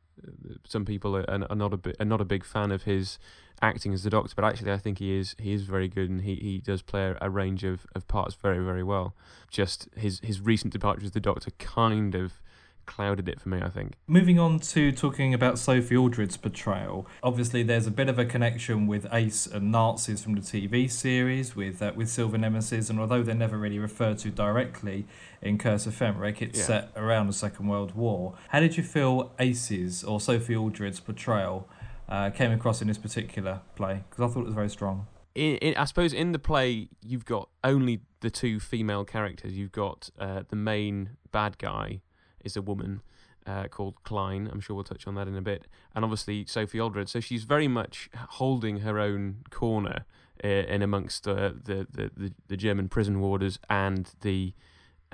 some 0.66 0.84
people 0.84 1.16
are, 1.16 1.28
are 1.28 1.56
not 1.56 1.72
a 1.72 1.76
bi- 1.76 1.94
are 2.00 2.06
not 2.06 2.20
a 2.20 2.24
big 2.24 2.44
fan 2.44 2.70
of 2.70 2.84
his 2.84 3.18
acting 3.62 3.92
as 3.94 4.02
the 4.02 4.10
Doctor, 4.10 4.32
but 4.34 4.44
actually 4.44 4.72
I 4.72 4.78
think 4.78 4.98
he 4.98 5.16
is 5.16 5.34
he 5.38 5.52
is 5.52 5.62
very 5.62 5.88
good 5.88 6.10
and 6.10 6.22
he, 6.22 6.34
he 6.36 6.58
does 6.58 6.82
play 6.82 7.14
a, 7.20 7.30
range 7.30 7.64
of, 7.64 7.86
of 7.94 8.06
parts 8.08 8.34
very 8.34 8.64
very 8.64 8.82
well. 8.82 9.14
Just 9.50 9.88
his 9.96 10.20
his 10.20 10.40
recent 10.40 10.72
departure 10.72 11.04
as 11.04 11.12
the 11.12 11.20
Doctor 11.20 11.50
kind 11.58 12.14
of 12.14 12.40
clouded 12.86 13.28
it 13.28 13.40
for 13.40 13.48
me. 13.48 13.60
I 13.62 13.68
think. 13.68 13.92
Moving 14.06 14.38
on 14.38 14.58
to 14.60 14.92
talking 14.92 15.34
about 15.34 15.58
Sophie 15.58 15.96
Aldred's 15.96 16.36
portrayal, 16.36 17.06
obviously 17.22 17.62
there's 17.62 17.86
a 17.86 17.90
bit 17.90 18.08
of 18.08 18.18
a 18.18 18.24
connection 18.24 18.86
with 18.86 19.06
Ace 19.12 19.46
and 19.46 19.70
Nazis 19.72 20.22
from 20.22 20.34
the 20.34 20.40
TV 20.40 20.90
series 20.90 21.54
with 21.56 21.82
uh, 21.82 21.92
with 21.94 22.08
Silver 22.08 22.38
Nemesis, 22.38 22.90
and 22.90 22.98
although 23.00 23.22
they're 23.22 23.34
never 23.34 23.56
really 23.58 23.78
referred 23.78 24.18
to 24.18 24.30
directly 24.30 25.06
in 25.42 25.58
Curse 25.58 25.86
of 25.86 25.94
Fenric, 25.94 26.40
it's 26.40 26.58
Yeah. 26.58 26.64
set 26.64 26.92
around 26.96 27.26
the 27.26 27.32
Second 27.32 27.68
World 27.68 27.94
War. 27.94 28.34
How 28.48 28.60
did 28.60 28.76
you 28.76 28.82
feel 28.82 29.32
Ace's 29.38 30.02
or 30.04 30.20
Sophie 30.20 30.56
Aldred's 30.56 31.00
portrayal 31.00 31.68
uh, 32.08 32.30
came 32.30 32.50
across 32.52 32.80
in 32.82 32.88
this 32.88 32.98
particular 32.98 33.60
play? 33.76 34.04
Because 34.08 34.30
I 34.30 34.32
thought 34.32 34.40
it 34.40 34.46
was 34.46 34.54
very 34.54 34.70
strong. 34.70 35.06
in, 35.34 35.56
in, 35.56 35.76
I 35.76 35.84
suppose 35.84 36.12
in 36.12 36.32
the 36.32 36.38
play 36.38 36.88
you've 37.02 37.24
got 37.24 37.48
only 37.62 38.00
the 38.20 38.30
two 38.30 38.58
female 38.60 39.04
characters. 39.04 39.52
You've 39.58 39.72
got 39.72 40.08
uh, 40.18 40.44
the 40.48 40.56
main 40.56 41.10
bad 41.32 41.58
guy 41.58 42.00
is 42.44 42.56
a 42.56 42.62
woman 42.62 43.02
uh, 43.46 43.68
called 43.68 44.02
Klein. 44.04 44.48
I'm 44.50 44.60
sure 44.60 44.74
we'll 44.74 44.84
touch 44.84 45.06
on 45.06 45.14
that 45.16 45.28
in 45.28 45.36
a 45.36 45.42
bit, 45.42 45.66
and 45.94 46.04
obviously 46.04 46.44
Sophie 46.46 46.80
Aldred. 46.80 47.08
So 47.08 47.20
she's 47.20 47.44
very 47.44 47.68
much 47.68 48.08
holding 48.30 48.80
her 48.80 48.98
own 48.98 49.38
corner 49.50 50.04
uh, 50.42 50.48
in 50.48 50.82
amongst 50.82 51.26
uh, 51.28 51.52
the, 51.62 51.86
the 51.90 52.10
the 52.14 52.32
the 52.48 52.56
German 52.56 52.88
prison 52.88 53.20
warders 53.20 53.58
and 53.68 54.10
the. 54.20 54.54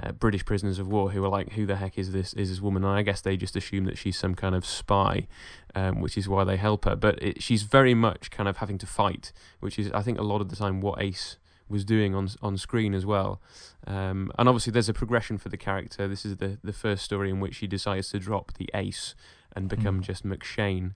Uh, 0.03 0.13
British 0.13 0.47
prisoners 0.47 0.79
of 0.79 0.89
war 0.89 1.11
who 1.11 1.23
are 1.23 1.29
like, 1.29 1.53
who 1.53 1.67
the 1.67 1.77
heck 1.77 1.99
is 1.99 2.13
this? 2.13 2.33
Is 2.33 2.49
this 2.49 2.59
woman? 2.59 2.85
And 2.85 2.93
I 2.93 3.03
guess 3.03 3.21
they 3.21 3.37
just 3.37 3.55
assume 3.55 3.85
that 3.85 3.99
she's 3.99 4.17
some 4.17 4.35
kind 4.35 4.55
of 4.55 4.65
spy, 4.65 5.27
um, 5.75 6.01
which 6.01 6.17
is 6.17 6.27
why 6.27 6.43
they 6.45 6.57
help 6.57 6.87
her. 6.87 6.97
But 6.97 7.23
it, 7.23 7.43
she's 7.43 7.65
very 7.65 7.93
much 7.93 8.31
kind 8.31 8.49
of 8.49 8.59
having 8.59 8.79
to 8.79 8.87
fight 8.87 9.31
which 9.61 9.79
is 9.79 9.91
I 9.93 10.03
think 10.03 10.19
a 10.19 10.23
lot 10.23 10.41
of 10.41 10.49
the 10.49 10.57
time 10.57 10.81
what 10.81 11.01
Ace 11.01 11.37
was 11.71 11.85
doing 11.85 12.15
on 12.15 12.29
on 12.43 12.57
screen 12.59 12.93
as 12.95 13.07
well. 13.07 13.41
Um, 13.87 14.31
and 14.39 14.49
obviously 14.49 14.73
there's 14.73 14.89
a 14.91 14.93
progression 15.03 15.39
for 15.39 15.49
the 15.49 15.57
character. 15.57 16.07
This 16.09 16.25
is 16.27 16.37
the 16.37 16.59
the 16.63 16.73
first 16.73 17.05
story 17.05 17.31
in 17.31 17.41
which 17.41 17.59
he 17.59 17.67
decides 17.67 18.11
to 18.11 18.19
drop 18.19 18.53
the 18.55 18.69
Ace 18.75 19.15
and 19.57 19.69
become 19.69 20.01
Mm. 20.01 20.05
just 20.05 20.25
McShane, 20.25 20.95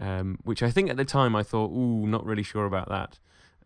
um, 0.00 0.38
which 0.44 0.62
I 0.62 0.70
think 0.70 0.90
at 0.90 0.96
the 0.96 1.04
time 1.04 1.34
I 1.34 1.42
thought, 1.42 1.70
ooh, 1.70 2.06
not 2.06 2.24
really 2.26 2.42
sure 2.44 2.66
about 2.66 2.88
that. 2.88 3.18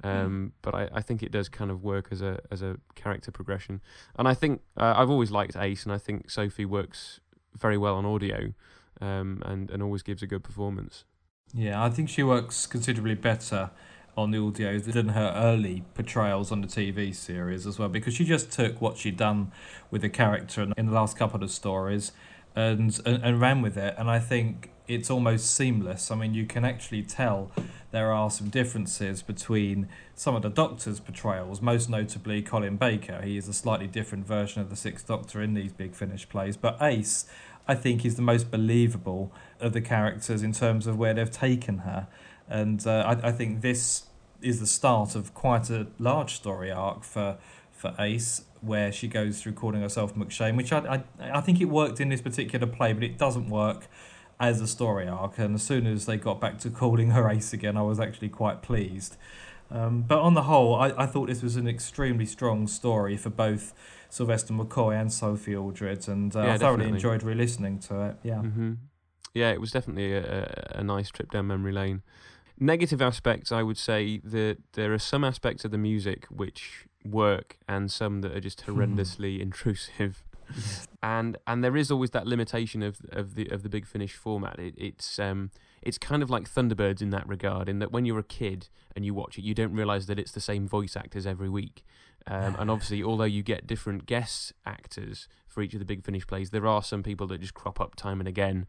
Um, 0.02 0.52
But 0.62 0.74
I, 0.74 0.88
I 0.94 1.02
think 1.02 1.22
it 1.22 1.30
does 1.32 1.48
kind 1.50 1.70
of 1.70 1.82
work 1.82 2.08
as 2.10 2.22
a 2.22 2.38
as 2.50 2.62
a 2.62 2.76
character 2.94 3.30
progression, 3.32 3.80
and 4.18 4.26
I 4.28 4.34
think 4.34 4.62
uh, 4.76 4.94
I've 4.96 5.10
always 5.10 5.30
liked 5.30 5.56
Ace, 5.56 5.84
and 5.84 5.92
I 5.92 5.98
think 5.98 6.30
Sophie 6.30 6.64
works 6.64 7.20
very 7.58 7.76
well 7.76 7.96
on 7.96 8.06
audio, 8.06 8.52
um, 9.00 9.42
and 9.44 9.70
and 9.70 9.82
always 9.82 10.02
gives 10.02 10.22
a 10.22 10.26
good 10.26 10.42
performance. 10.42 11.04
Yeah, 11.52 11.84
I 11.84 11.90
think 11.90 12.08
she 12.08 12.22
works 12.22 12.66
considerably 12.66 13.14
better 13.16 13.70
on 14.16 14.30
the 14.30 14.38
audio 14.38 14.78
than 14.78 15.10
her 15.10 15.32
early 15.36 15.84
portrayals 15.94 16.50
on 16.50 16.60
the 16.60 16.68
TV 16.68 17.14
series 17.14 17.66
as 17.66 17.78
well, 17.78 17.88
because 17.88 18.14
she 18.14 18.24
just 18.24 18.50
took 18.50 18.80
what 18.80 18.96
she'd 18.96 19.16
done 19.16 19.52
with 19.90 20.02
the 20.02 20.08
character 20.08 20.66
in 20.76 20.86
the 20.86 20.92
last 20.92 21.16
couple 21.16 21.42
of 21.42 21.50
stories 21.50 22.12
and, 22.54 23.00
and, 23.06 23.22
and 23.22 23.40
ran 23.40 23.62
with 23.62 23.76
it. 23.76 23.94
And 23.96 24.10
I 24.10 24.18
think 24.18 24.70
it's 24.88 25.10
almost 25.10 25.54
seamless. 25.54 26.10
I 26.10 26.16
mean, 26.16 26.34
you 26.34 26.46
can 26.46 26.64
actually 26.64 27.02
tell 27.02 27.52
there 27.92 28.12
are 28.12 28.30
some 28.30 28.48
differences 28.48 29.22
between 29.22 29.88
some 30.14 30.34
of 30.34 30.42
the 30.42 30.50
Doctor's 30.50 30.98
portrayals, 30.98 31.62
most 31.62 31.88
notably 31.88 32.42
Colin 32.42 32.76
Baker. 32.76 33.22
He 33.22 33.36
is 33.36 33.48
a 33.48 33.52
slightly 33.52 33.86
different 33.86 34.26
version 34.26 34.60
of 34.60 34.68
the 34.68 34.76
Sixth 34.76 35.06
Doctor 35.06 35.42
in 35.42 35.54
these 35.54 35.72
Big 35.72 35.94
Finish 35.94 36.28
plays, 36.28 36.56
but 36.56 36.76
Ace, 36.80 37.26
I 37.68 37.76
think, 37.76 38.04
is 38.04 38.16
the 38.16 38.22
most 38.22 38.50
believable 38.50 39.32
of 39.60 39.72
the 39.72 39.80
characters 39.80 40.42
in 40.42 40.52
terms 40.52 40.86
of 40.86 40.98
where 40.98 41.14
they've 41.14 41.30
taken 41.30 41.78
her. 41.78 42.08
And 42.50 42.86
uh, 42.86 43.16
I, 43.22 43.28
I 43.28 43.32
think 43.32 43.60
this 43.62 44.04
is 44.42 44.60
the 44.60 44.66
start 44.66 45.14
of 45.14 45.32
quite 45.34 45.70
a 45.70 45.86
large 45.98 46.34
story 46.34 46.70
arc 46.70 47.04
for 47.04 47.38
for 47.72 47.94
Ace, 47.98 48.42
where 48.60 48.92
she 48.92 49.08
goes 49.08 49.40
through 49.40 49.52
calling 49.52 49.80
herself 49.80 50.14
McShane, 50.14 50.56
which 50.56 50.72
I, 50.72 51.02
I 51.18 51.38
I 51.38 51.40
think 51.40 51.60
it 51.60 51.66
worked 51.66 52.00
in 52.00 52.08
this 52.10 52.20
particular 52.20 52.66
play, 52.66 52.92
but 52.92 53.02
it 53.02 53.16
doesn't 53.16 53.48
work 53.48 53.86
as 54.38 54.60
a 54.60 54.66
story 54.66 55.06
arc. 55.08 55.38
And 55.38 55.54
as 55.54 55.62
soon 55.62 55.86
as 55.86 56.04
they 56.06 56.16
got 56.16 56.40
back 56.40 56.58
to 56.60 56.70
calling 56.70 57.10
her 57.12 57.30
Ace 57.30 57.52
again, 57.54 57.76
I 57.76 57.82
was 57.82 57.98
actually 58.00 58.28
quite 58.30 58.60
pleased. 58.62 59.16
Um, 59.70 60.02
but 60.02 60.18
on 60.18 60.34
the 60.34 60.42
whole, 60.42 60.74
I, 60.74 60.88
I 60.96 61.06
thought 61.06 61.28
this 61.28 61.42
was 61.42 61.54
an 61.56 61.68
extremely 61.68 62.26
strong 62.26 62.66
story 62.66 63.16
for 63.16 63.30
both 63.30 63.72
Sylvester 64.08 64.52
McCoy 64.52 65.00
and 65.00 65.12
Sophie 65.12 65.54
Aldred, 65.54 66.08
and 66.08 66.34
uh, 66.34 66.40
Yeah, 66.40 66.54
I 66.54 66.58
thoroughly 66.58 66.58
definitely. 66.58 66.96
enjoyed 66.96 67.22
re-listening 67.22 67.78
to 67.80 68.08
it. 68.08 68.16
Yeah. 68.24 68.38
hmm 68.40 68.72
Yeah, 69.32 69.50
it 69.52 69.60
was 69.60 69.70
definitely 69.70 70.12
a, 70.14 70.42
a, 70.74 70.80
a 70.80 70.82
nice 70.82 71.08
trip 71.10 71.30
down 71.30 71.46
memory 71.46 71.72
lane. 71.72 72.02
Negative 72.62 73.00
aspects, 73.00 73.50
I 73.50 73.62
would 73.62 73.78
say 73.78 74.18
that 74.22 74.58
there 74.74 74.92
are 74.92 74.98
some 74.98 75.24
aspects 75.24 75.64
of 75.64 75.70
the 75.70 75.78
music 75.78 76.26
which 76.26 76.86
work, 77.04 77.56
and 77.66 77.90
some 77.90 78.20
that 78.20 78.32
are 78.32 78.40
just 78.40 78.66
horrendously 78.66 79.40
intrusive. 79.46 80.22
And 81.02 81.38
and 81.46 81.64
there 81.64 81.76
is 81.76 81.90
always 81.90 82.10
that 82.10 82.26
limitation 82.26 82.82
of 82.82 83.00
of 83.10 83.34
the 83.34 83.46
of 83.46 83.62
the 83.62 83.68
Big 83.68 83.86
Finish 83.86 84.14
format. 84.14 84.58
It, 84.58 84.74
it's 84.76 85.18
um 85.18 85.50
it's 85.82 85.96
kind 85.96 86.22
of 86.22 86.28
like 86.28 86.52
Thunderbirds 86.52 87.00
in 87.00 87.10
that 87.10 87.26
regard, 87.26 87.68
in 87.68 87.78
that 87.78 87.92
when 87.92 88.04
you're 88.04 88.18
a 88.18 88.24
kid 88.24 88.68
and 88.94 89.04
you 89.04 89.14
watch 89.14 89.38
it, 89.38 89.42
you 89.42 89.54
don't 89.54 89.72
realize 89.72 90.06
that 90.06 90.18
it's 90.18 90.32
the 90.32 90.40
same 90.40 90.68
voice 90.68 90.96
actors 90.96 91.26
every 91.26 91.48
week. 91.48 91.84
Um, 92.26 92.56
and 92.58 92.70
obviously, 92.70 93.02
although 93.10 93.24
you 93.24 93.42
get 93.42 93.66
different 93.66 94.04
guest 94.04 94.52
actors 94.66 95.28
for 95.46 95.62
each 95.62 95.72
of 95.72 95.78
the 95.78 95.86
Big 95.86 96.04
Finish 96.04 96.26
plays, 96.26 96.50
there 96.50 96.66
are 96.66 96.82
some 96.82 97.02
people 97.02 97.26
that 97.28 97.40
just 97.40 97.54
crop 97.54 97.80
up 97.80 97.94
time 97.96 98.20
and 98.20 98.28
again. 98.28 98.66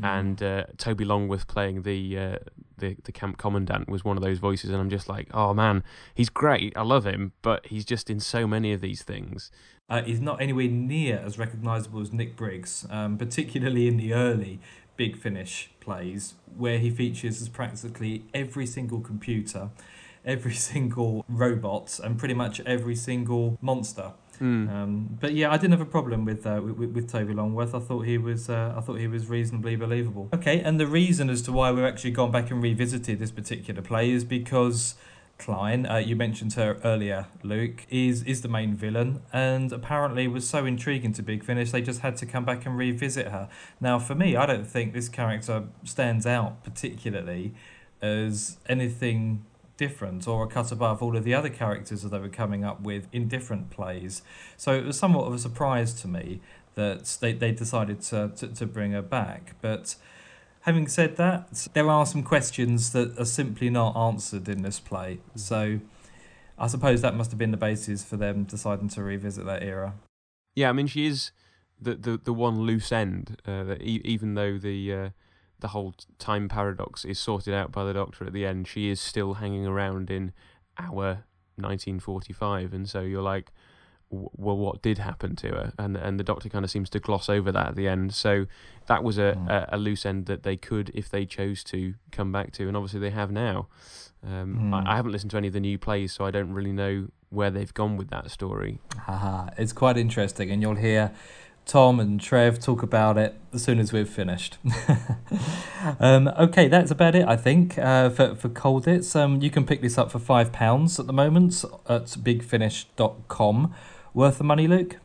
Mm. 0.00 0.18
And 0.18 0.42
uh, 0.42 0.64
Toby 0.76 1.04
Longworth 1.04 1.46
playing 1.46 1.82
the, 1.82 2.18
uh, 2.18 2.38
the 2.76 2.96
the 3.04 3.12
camp 3.12 3.38
commandant 3.38 3.88
was 3.88 4.04
one 4.04 4.16
of 4.16 4.22
those 4.22 4.38
voices, 4.38 4.70
and 4.70 4.78
I'm 4.80 4.90
just 4.90 5.08
like, 5.08 5.28
oh 5.34 5.52
man, 5.54 5.82
he's 6.14 6.28
great, 6.28 6.76
I 6.76 6.82
love 6.82 7.04
him, 7.04 7.32
but 7.42 7.66
he's 7.66 7.84
just 7.84 8.08
in 8.10 8.20
so 8.20 8.46
many 8.46 8.72
of 8.72 8.80
these 8.80 9.02
things. 9.02 9.50
uh, 9.90 10.02
is 10.06 10.20
not 10.20 10.40
anywhere 10.40 10.68
near 10.68 11.18
as 11.24 11.38
recognisable 11.38 12.00
as 12.00 12.12
Nick 12.12 12.36
Briggs, 12.36 12.86
um, 12.90 13.16
particularly 13.16 13.88
in 13.88 13.96
the 13.96 14.12
early 14.12 14.60
Big 14.96 15.16
Finish 15.16 15.70
plays, 15.80 16.34
where 16.56 16.78
he 16.78 16.90
features 16.90 17.40
as 17.40 17.48
practically 17.48 18.24
every 18.34 18.66
single 18.66 19.00
computer, 19.00 19.70
every 20.24 20.54
single 20.70 21.24
robot, 21.28 21.98
and 22.02 22.18
pretty 22.18 22.34
much 22.34 22.60
every 22.60 22.96
single 22.96 23.58
monster. 23.60 24.12
Mm. 24.40 24.70
Um, 24.70 25.18
but 25.20 25.34
yeah, 25.34 25.50
I 25.50 25.56
didn't 25.56 25.72
have 25.72 25.80
a 25.80 25.90
problem 25.90 26.24
with, 26.24 26.46
uh, 26.46 26.60
with 26.62 26.92
with 26.92 27.10
Toby 27.10 27.34
Longworth. 27.34 27.74
I 27.74 27.80
thought 27.80 28.02
he 28.02 28.18
was 28.18 28.48
uh, 28.48 28.74
I 28.76 28.80
thought 28.80 28.96
he 29.00 29.08
was 29.08 29.28
reasonably 29.28 29.76
believable. 29.76 30.28
Okay, 30.34 30.60
and 30.60 30.78
the 30.78 30.86
reason 30.86 31.30
as 31.30 31.42
to 31.42 31.52
why 31.52 31.70
we've 31.72 31.84
actually 31.84 32.12
gone 32.12 32.30
back 32.30 32.50
and 32.50 32.62
revisited 32.62 33.18
this 33.18 33.30
particular 33.30 33.82
play 33.82 34.10
is 34.10 34.24
because 34.24 34.94
Klein, 35.38 35.86
uh, 35.86 35.96
you 35.96 36.16
mentioned 36.16 36.54
her 36.54 36.78
earlier, 36.84 37.26
Luke, 37.42 37.86
is 37.88 38.22
is 38.24 38.42
the 38.42 38.48
main 38.48 38.74
villain, 38.74 39.22
and 39.32 39.72
apparently 39.72 40.26
was 40.26 40.48
so 40.48 40.66
intriguing 40.66 41.12
to 41.14 41.22
Big 41.22 41.44
Finish 41.44 41.70
they 41.70 41.80
just 41.80 42.00
had 42.00 42.16
to 42.18 42.26
come 42.26 42.44
back 42.44 42.66
and 42.66 42.76
revisit 42.76 43.28
her. 43.28 43.48
Now, 43.80 43.98
for 43.98 44.14
me, 44.14 44.36
I 44.36 44.46
don't 44.46 44.66
think 44.66 44.92
this 44.92 45.08
character 45.08 45.64
stands 45.84 46.26
out 46.26 46.64
particularly 46.64 47.54
as 48.02 48.58
anything 48.68 49.44
different 49.78 50.28
or 50.28 50.44
a 50.44 50.46
cut 50.46 50.70
above 50.70 51.02
all 51.02 51.16
of 51.16 51.24
the 51.24 51.32
other 51.32 51.48
characters 51.48 52.02
that 52.02 52.10
they 52.10 52.18
were 52.18 52.28
coming 52.28 52.64
up 52.64 52.82
with 52.82 53.08
in 53.12 53.28
different 53.28 53.70
plays. 53.70 54.20
So 54.58 54.74
it 54.74 54.84
was 54.84 54.98
somewhat 54.98 55.26
of 55.26 55.32
a 55.32 55.38
surprise 55.38 55.94
to 56.02 56.08
me 56.08 56.40
that 56.74 57.16
they, 57.20 57.32
they 57.32 57.52
decided 57.52 58.02
to, 58.02 58.30
to, 58.36 58.48
to 58.48 58.66
bring 58.66 58.92
her 58.92 59.02
back. 59.02 59.54
But 59.62 59.94
having 60.60 60.86
said 60.86 61.16
that, 61.16 61.68
there 61.72 61.88
are 61.88 62.04
some 62.04 62.22
questions 62.22 62.92
that 62.92 63.18
are 63.18 63.24
simply 63.24 63.70
not 63.70 63.96
answered 63.96 64.48
in 64.48 64.62
this 64.62 64.78
play. 64.78 65.20
So 65.34 65.80
I 66.58 66.66
suppose 66.66 67.00
that 67.00 67.14
must 67.14 67.30
have 67.30 67.38
been 67.38 67.52
the 67.52 67.56
basis 67.56 68.04
for 68.04 68.16
them 68.16 68.44
deciding 68.44 68.90
to 68.90 69.02
revisit 69.02 69.46
that 69.46 69.62
era. 69.62 69.94
Yeah, 70.54 70.68
I 70.68 70.72
mean, 70.72 70.88
she 70.88 71.06
is 71.06 71.30
the 71.80 71.94
the, 71.94 72.20
the 72.22 72.32
one 72.32 72.62
loose 72.62 72.90
end 72.90 73.40
uh, 73.46 73.64
that 73.64 73.82
e- 73.82 74.02
even 74.04 74.34
though 74.34 74.58
the 74.58 74.92
uh, 74.92 75.08
the 75.60 75.68
whole 75.68 75.94
time 76.18 76.48
paradox 76.48 77.04
is 77.04 77.18
sorted 77.18 77.52
out 77.54 77.72
by 77.72 77.84
the 77.84 77.92
Doctor 77.92 78.24
at 78.26 78.32
the 78.32 78.46
end, 78.46 78.68
she 78.68 78.88
is 78.90 79.00
still 79.00 79.34
hanging 79.34 79.66
around 79.66 80.10
in 80.10 80.32
our 80.78 81.24
1945, 81.56 82.72
and 82.72 82.88
so 82.88 83.00
you're 83.00 83.22
like, 83.22 83.50
w- 84.10 84.30
well, 84.36 84.56
what 84.56 84.82
did 84.82 84.98
happen 84.98 85.34
to 85.36 85.48
her? 85.48 85.72
And 85.78 85.96
and 85.96 86.18
the 86.18 86.24
Doctor 86.24 86.48
kind 86.48 86.64
of 86.64 86.70
seems 86.70 86.88
to 86.90 87.00
gloss 87.00 87.28
over 87.28 87.50
that 87.52 87.68
at 87.68 87.76
the 87.76 87.88
end. 87.88 88.14
So 88.14 88.46
that 88.86 89.02
was 89.04 89.18
a, 89.18 89.34
Mm. 89.36 89.48
a, 89.50 89.68
a 89.72 89.78
loose 89.78 90.06
end 90.06 90.26
that 90.26 90.42
they 90.42 90.56
could, 90.56 90.90
if 90.94 91.08
they 91.10 91.26
chose 91.26 91.62
to, 91.64 91.94
come 92.12 92.32
back 92.32 92.52
to, 92.52 92.68
and 92.68 92.76
obviously 92.76 93.00
they 93.00 93.10
have 93.10 93.30
now. 93.30 93.68
Um, 94.26 94.70
Mm. 94.70 94.86
I, 94.86 94.92
I 94.92 94.96
haven't 94.96 95.12
listened 95.12 95.30
to 95.32 95.36
any 95.36 95.48
of 95.48 95.54
the 95.54 95.60
new 95.60 95.78
plays, 95.78 96.12
so 96.12 96.24
I 96.24 96.30
don't 96.30 96.52
really 96.52 96.72
know 96.72 97.08
where 97.30 97.50
they've 97.50 97.74
gone 97.74 97.96
with 97.96 98.08
that 98.10 98.30
story. 98.30 98.80
Haha, 98.96 99.50
it's 99.58 99.72
quite 99.72 99.96
interesting, 99.98 100.50
and 100.50 100.62
you'll 100.62 100.76
hear 100.76 101.12
Tom 101.68 102.00
and 102.00 102.18
Trev 102.18 102.58
talk 102.58 102.82
about 102.82 103.18
it 103.18 103.38
as 103.52 103.62
soon 103.62 103.78
as 103.78 103.92
we've 103.92 104.08
finished. 104.08 104.56
um, 106.00 106.28
okay, 106.28 106.66
that's 106.66 106.90
about 106.90 107.14
it, 107.14 107.28
I 107.28 107.36
think, 107.36 107.76
uh, 107.76 108.08
for, 108.08 108.34
for 108.34 108.48
Colditz. 108.48 109.14
Um, 109.14 109.42
you 109.42 109.50
can 109.50 109.66
pick 109.66 109.82
this 109.82 109.98
up 109.98 110.10
for 110.10 110.18
£5 110.18 110.98
at 110.98 111.06
the 111.06 111.12
moment 111.12 111.62
at 111.86 112.06
bigfinish.com. 112.06 113.74
Worth 114.14 114.38
the 114.38 114.44
money, 114.44 114.66
Luke? 114.66 114.96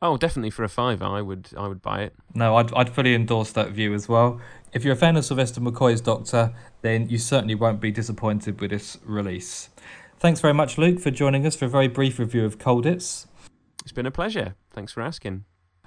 Oh, 0.00 0.16
definitely 0.16 0.50
for 0.50 0.62
a 0.62 0.68
fiver, 0.68 1.04
I 1.04 1.20
would 1.20 1.50
I 1.56 1.68
would 1.68 1.82
buy 1.82 2.02
it. 2.02 2.14
No, 2.34 2.56
I'd, 2.56 2.72
I'd 2.74 2.90
fully 2.90 3.14
endorse 3.14 3.52
that 3.52 3.70
view 3.70 3.92
as 3.92 4.08
well. 4.08 4.40
If 4.72 4.84
you're 4.84 4.94
a 4.94 4.96
fan 4.96 5.16
of 5.16 5.24
Sylvester 5.24 5.60
McCoy's 5.60 6.00
Doctor, 6.00 6.54
then 6.82 7.08
you 7.08 7.18
certainly 7.18 7.54
won't 7.56 7.80
be 7.80 7.90
disappointed 7.90 8.60
with 8.60 8.70
this 8.70 8.98
release. 9.04 9.68
Thanks 10.18 10.40
very 10.40 10.54
much, 10.54 10.78
Luke, 10.78 11.00
for 11.00 11.10
joining 11.10 11.44
us 11.44 11.56
for 11.56 11.64
a 11.64 11.68
very 11.68 11.88
brief 11.88 12.20
review 12.20 12.44
of 12.44 12.58
Colditz. 12.58 13.26
It's 13.82 13.92
been 13.92 14.06
a 14.06 14.12
pleasure. 14.12 14.54
Thanks 14.70 14.92
for 14.92 15.02
asking. 15.02 15.44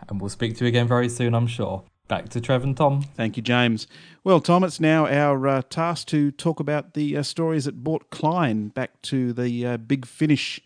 And 0.09 0.21
we'll 0.21 0.29
speak 0.29 0.57
to 0.57 0.65
you 0.65 0.69
again 0.69 0.87
very 0.87 1.09
soon, 1.09 1.33
I'm 1.33 1.47
sure. 1.47 1.83
Back 2.07 2.29
to 2.29 2.41
Trev 2.41 2.63
and 2.63 2.77
Tom. 2.77 3.01
Thank 3.15 3.35
you, 3.35 3.41
James. 3.41 3.87
Well, 4.23 4.39
Tom, 4.39 4.63
it's 4.63 4.79
now 4.79 5.07
our 5.07 5.47
uh, 5.47 5.61
task 5.69 6.07
to 6.09 6.29
talk 6.31 6.59
about 6.59 6.93
the 6.93 7.17
uh, 7.17 7.23
stories 7.23 7.65
that 7.65 7.83
brought 7.83 8.11
Klein 8.11 8.67
back 8.67 9.01
to 9.03 9.33
the 9.33 9.65
uh, 9.65 9.77
Big 9.77 10.05
Finish 10.05 10.61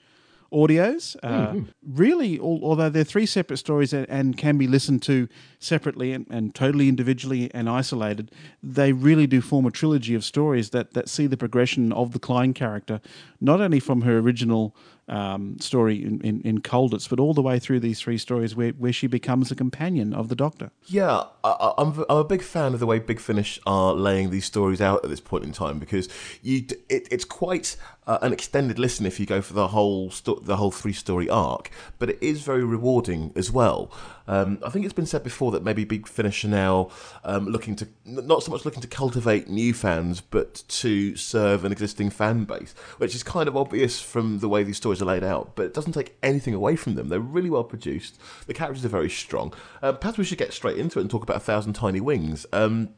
audios. 0.51 1.15
Uh, 1.24 1.62
Really, 1.88 2.39
al- 2.39 2.59
although 2.63 2.89
they're 2.89 3.03
three 3.05 3.25
separate 3.25 3.57
stories 3.57 3.93
and, 3.93 4.09
and 4.09 4.38
can 4.38 4.57
be 4.57 4.67
listened 4.67 5.01
to 5.03 5.29
separately 5.59 6.12
and, 6.12 6.25
and 6.29 6.53
totally 6.53 6.89
individually 6.89 7.50
and 7.53 7.69
isolated, 7.69 8.31
they 8.62 8.91
really 8.91 9.27
do 9.27 9.39
form 9.41 9.65
a 9.65 9.71
trilogy 9.71 10.15
of 10.15 10.25
stories 10.25 10.71
that, 10.71 10.93
that 10.93 11.07
see 11.07 11.27
the 11.27 11.38
progression 11.38 11.93
of 11.93 12.12
the 12.12 12.19
Klein 12.19 12.53
character, 12.53 13.00
not 13.39 13.62
only 13.62 13.79
from 13.79 14.01
her 14.01 14.17
original 14.17 14.75
um, 15.09 15.59
story 15.59 16.03
in, 16.03 16.21
in, 16.21 16.41
in 16.41 16.61
Colditz, 16.61 17.09
but 17.09 17.19
all 17.19 17.33
the 17.33 17.41
way 17.41 17.59
through 17.59 17.79
these 17.79 17.99
three 17.99 18.17
stories 18.17 18.55
where, 18.55 18.71
where 18.71 18.93
she 18.93 19.07
becomes 19.07 19.51
a 19.51 19.55
companion 19.55 20.13
of 20.13 20.29
the 20.29 20.35
Doctor. 20.35 20.71
Yeah, 20.85 21.23
I, 21.43 21.73
I'm 21.77 22.05
I'm 22.09 22.17
a 22.17 22.23
big 22.23 22.41
fan 22.41 22.73
of 22.73 22.79
the 22.79 22.85
way 22.85 22.99
Big 22.99 23.19
Finish 23.19 23.59
are 23.65 23.93
laying 23.93 24.29
these 24.29 24.45
stories 24.45 24.81
out 24.81 25.03
at 25.03 25.09
this 25.09 25.19
point 25.19 25.43
in 25.43 25.51
time 25.51 25.79
because 25.79 26.07
you 26.41 26.65
it, 26.89 27.07
it's 27.11 27.25
quite 27.25 27.75
uh, 28.07 28.19
an 28.21 28.33
extended 28.33 28.79
listen 28.79 29.05
if 29.05 29.19
you 29.19 29.25
go 29.25 29.41
for 29.41 29.53
the 29.53 29.69
whole 29.69 30.09
sto- 30.11 30.39
the 30.39 30.57
whole 30.57 30.71
three 30.71 30.93
story 30.93 31.29
arc, 31.29 31.69
but 31.97 32.09
it 32.09 32.17
is 32.21 32.41
very 32.41 32.63
rewarding 32.63 33.31
as 33.35 33.51
well. 33.51 33.91
Um, 34.29 34.59
I 34.63 34.69
think 34.69 34.86
it's 34.86 34.93
been 34.93 35.07
said 35.07 35.24
before 35.24 35.51
that 35.53 35.63
maybe 35.63 35.86
Big 35.86 36.07
Finish 36.07 36.45
are 36.45 36.50
now 36.50 36.91
um, 37.24 37.48
looking 37.48 37.75
to 37.77 37.88
not 38.05 38.43
so 38.43 38.51
much 38.51 38.63
looking 38.63 38.81
to 38.81 38.88
cultivate 38.88 39.50
new 39.50 39.74
fans, 39.74 40.21
but 40.21 40.63
to 40.67 41.15
serve 41.15 41.65
an 41.65 41.71
existing 41.71 42.12
fan 42.12 42.43
base, 42.43 42.75
which 43.00 43.15
is 43.15 43.24
kind 43.24 43.48
of 43.48 43.57
obvious 43.57 44.00
from 44.00 44.38
the 44.38 44.48
way 44.48 44.63
these 44.63 44.77
stories 44.77 45.01
are 45.01 45.05
laid 45.05 45.24
out. 45.24 45.55
But 45.55 45.65
it 45.65 45.74
doesn't 45.74 45.93
take 45.93 46.15
anything 46.21 46.53
away 46.53 46.75
from 46.75 46.93
them. 46.93 47.09
They're 47.09 47.19
really 47.19 47.50
well 47.50 47.63
produced. 47.63 48.19
The 48.45 48.53
characters 48.53 48.86
are 48.86 48.89
very 48.89 49.09
strong. 49.09 49.51
Uh, 49.81 49.93
perhaps 49.93 50.19
we 50.19 50.24
should 50.24 50.38
get 50.38 50.53
straight 50.53 50.77
into 50.77 51.00
it 51.00 51.01
and 51.01 51.09
talk 51.09 51.24
about 51.24 51.38
A 51.38 51.41
Thousand 51.41 51.74
Tiny 51.74 52.00
Wings. 52.00 52.45
Um, 52.53 52.89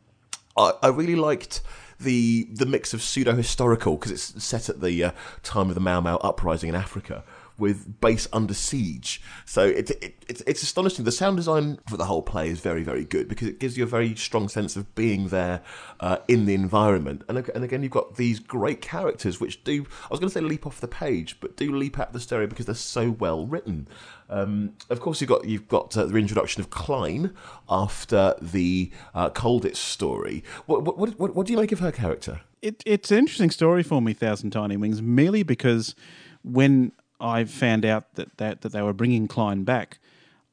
I, 0.58 0.74
I 0.84 0.88
really 0.90 1.16
liked 1.16 1.62
the 1.98 2.50
the 2.52 2.66
mix 2.66 2.94
of 2.94 3.02
pseudo 3.02 3.36
historical 3.36 3.96
because 3.96 4.12
it's 4.12 4.44
set 4.44 4.68
at 4.68 4.82
the 4.82 5.02
uh, 5.02 5.12
time 5.44 5.70
of 5.70 5.76
the 5.76 5.82
Mau 5.82 6.02
Mau 6.02 6.18
uprising 6.18 6.68
in 6.68 6.76
Africa 6.76 7.24
with 7.62 8.02
base 8.02 8.28
under 8.34 8.54
siege. 8.54 9.22
So 9.46 9.64
it, 9.64 9.92
it, 9.92 10.16
it's 10.28 10.42
it's 10.48 10.64
astonishing. 10.64 11.06
The 11.06 11.12
sound 11.12 11.38
design 11.38 11.80
for 11.88 11.96
the 11.96 12.06
whole 12.06 12.24
play 12.24 12.50
is 12.50 12.60
very 12.60 12.84
very 12.84 13.06
good 13.06 13.30
because 13.30 13.48
it 13.48 13.60
gives 13.60 13.78
you 13.78 13.84
a 13.84 13.88
very 13.88 14.16
strong 14.16 14.50
sense 14.50 14.76
of 14.76 14.94
being 14.96 15.30
there 15.30 15.62
uh, 16.00 16.18
in 16.28 16.46
the 16.46 16.56
environment. 16.56 17.24
And 17.30 17.38
and 17.38 17.64
again, 17.64 17.84
you've 17.84 17.92
got 17.92 18.16
these 18.16 18.40
great 18.40 18.82
characters 18.82 19.40
which 19.40 19.64
do 19.64 19.86
I 20.06 20.08
was 20.10 20.20
going 20.20 20.30
to 20.30 20.34
say 20.34 20.42
leap 20.42 20.66
off 20.66 20.82
the 20.82 20.88
page, 20.88 21.40
but 21.40 21.56
do 21.56 21.74
leap 21.74 22.00
out 22.00 22.12
the 22.12 22.20
stereo 22.20 22.48
because 22.48 22.66
they're 22.66 22.76
so 22.76 23.12
well 23.12 23.46
written. 23.46 23.88
Um, 24.30 24.74
of 24.90 25.00
course, 25.00 25.22
you've 25.22 25.30
got 25.30 25.46
you've 25.46 25.68
got 25.68 25.96
uh, 25.96 26.06
the 26.08 26.18
introduction 26.18 26.62
of 26.62 26.72
Klein 26.72 27.34
after 27.70 28.36
the 28.42 28.92
uh, 29.14 29.30
Colditz 29.30 29.76
story. 29.78 30.44
What, 30.66 30.84
what 30.84 30.98
what 30.98 31.20
what 31.20 31.36
what 31.36 31.46
do 31.46 31.54
you 31.54 31.60
make 31.60 31.72
of 31.72 31.80
her 31.80 31.92
character? 31.92 32.42
it, 32.62 32.84
it's 32.86 33.12
an 33.12 33.18
interesting 33.18 33.52
story 33.52 33.84
for 33.84 34.02
me, 34.02 34.14
Thousand 34.14 34.52
Tiny 34.52 34.78
Wings, 34.78 35.02
merely 35.02 35.44
because 35.44 35.96
when 36.44 36.92
I 37.22 37.46
found 37.46 37.86
out 37.86 38.16
that, 38.16 38.38
that, 38.38 38.62
that 38.62 38.72
they 38.72 38.82
were 38.82 38.94
bringing 38.94 39.28
Klein 39.28 39.64
back, 39.64 40.00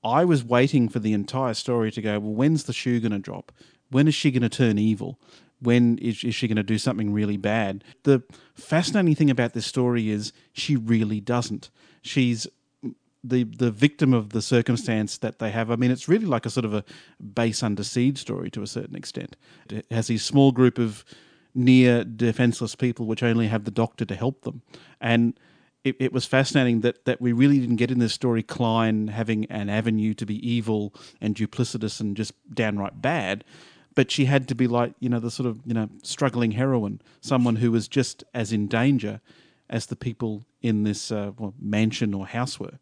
I 0.05 0.25
was 0.25 0.45
waiting 0.45 0.89
for 0.89 0.99
the 0.99 1.13
entire 1.13 1.55
story 1.55 1.91
to 1.93 2.03
go, 2.03 2.21
well, 2.21 2.35
when's 2.35 2.65
the 2.65 2.73
shoe 2.73 3.01
going 3.01 3.13
to 3.13 3.19
drop? 3.19 3.53
When 3.91 4.07
is 4.07 4.15
she 4.15 4.31
going 4.31 4.43
to 4.43 4.49
turn 4.49 4.79
evil? 4.79 5.19
When 5.61 5.99
is, 5.99 6.23
is 6.23 6.35
she 6.35 6.47
going 6.47 6.57
to 6.57 6.63
do 6.63 6.79
something 6.79 7.13
really 7.13 7.37
bad? 7.37 7.83
The 8.05 8.23
fascinating 8.55 9.17
thing 9.17 9.31
about 9.31 9.55
this 9.55 9.67
story 9.67 10.11
is 10.11 10.33
she 10.53 10.77
really 10.77 11.21
doesn't. 11.21 11.71
She's 12.03 12.47
the 13.25 13.43
the 13.45 13.73
victim 13.73 14.15
of 14.15 14.31
the 14.31 14.41
circumstance 14.41 15.19
that 15.19 15.41
they 15.41 15.51
have. 15.51 15.71
I 15.71 15.77
mean, 15.77 15.91
it's 15.91 16.09
really 16.09 16.27
like 16.27 16.47
a 16.47 16.51
sort 16.51 16.65
of 16.65 16.75
a 16.75 16.85
base 17.35 17.63
under 17.63 17.83
siege 17.83 18.19
story 18.19 18.51
to 18.51 18.63
a 18.63 18.67
certain 18.67 18.95
extent. 18.95 19.37
It 19.71 19.87
has 19.91 20.07
these 20.07 20.25
small 20.25 20.53
group 20.53 20.79
of 20.79 21.05
near 21.55 22.05
defenseless 22.05 22.77
people 22.77 23.07
which 23.07 23.25
only 23.25 23.49
have 23.49 23.65
the 23.65 23.73
doctor 23.73 24.05
to 24.05 24.15
help 24.15 24.43
them, 24.43 24.63
and 25.01 25.39
it, 25.85 25.97
it 25.99 26.13
was 26.13 26.25
fascinating 26.25 26.81
that 26.81 27.05
that 27.05 27.21
we 27.21 27.33
really 27.33 27.59
didn't 27.61 27.77
get 27.77 27.91
in 27.91 27.99
this 27.99 28.13
story 28.13 28.43
Klein 28.43 29.09
having 29.09 29.47
an 29.47 29.69
avenue 29.69 30.15
to 30.15 30.27
be 30.27 30.49
evil 30.49 30.95
and 31.21 31.35
duplicitous 31.35 32.01
and 32.01 32.17
just 32.17 32.33
downright 32.53 33.01
bad. 33.01 33.45
But 33.95 34.11
she 34.13 34.27
had 34.27 34.47
to 34.49 34.55
be 34.55 34.69
like, 34.69 34.95
you 35.01 35.09
know, 35.09 35.19
the 35.19 35.31
sort 35.31 35.49
of, 35.49 35.61
you 35.65 35.75
know, 35.75 35.89
struggling 36.05 36.53
heroine, 36.53 37.01
someone 37.21 37.57
who 37.57 37.73
was 37.73 37.89
just 37.89 38.23
as 38.33 38.53
in 38.53 38.69
danger 38.69 39.21
as 39.69 39.87
the 39.87 39.97
people 39.97 40.47
in 40.63 40.85
this 40.85 41.11
uh, 41.11 41.33
well, 41.37 41.55
mansion 41.61 42.15
or 42.15 42.27
house 42.27 42.61
were. 42.61 42.79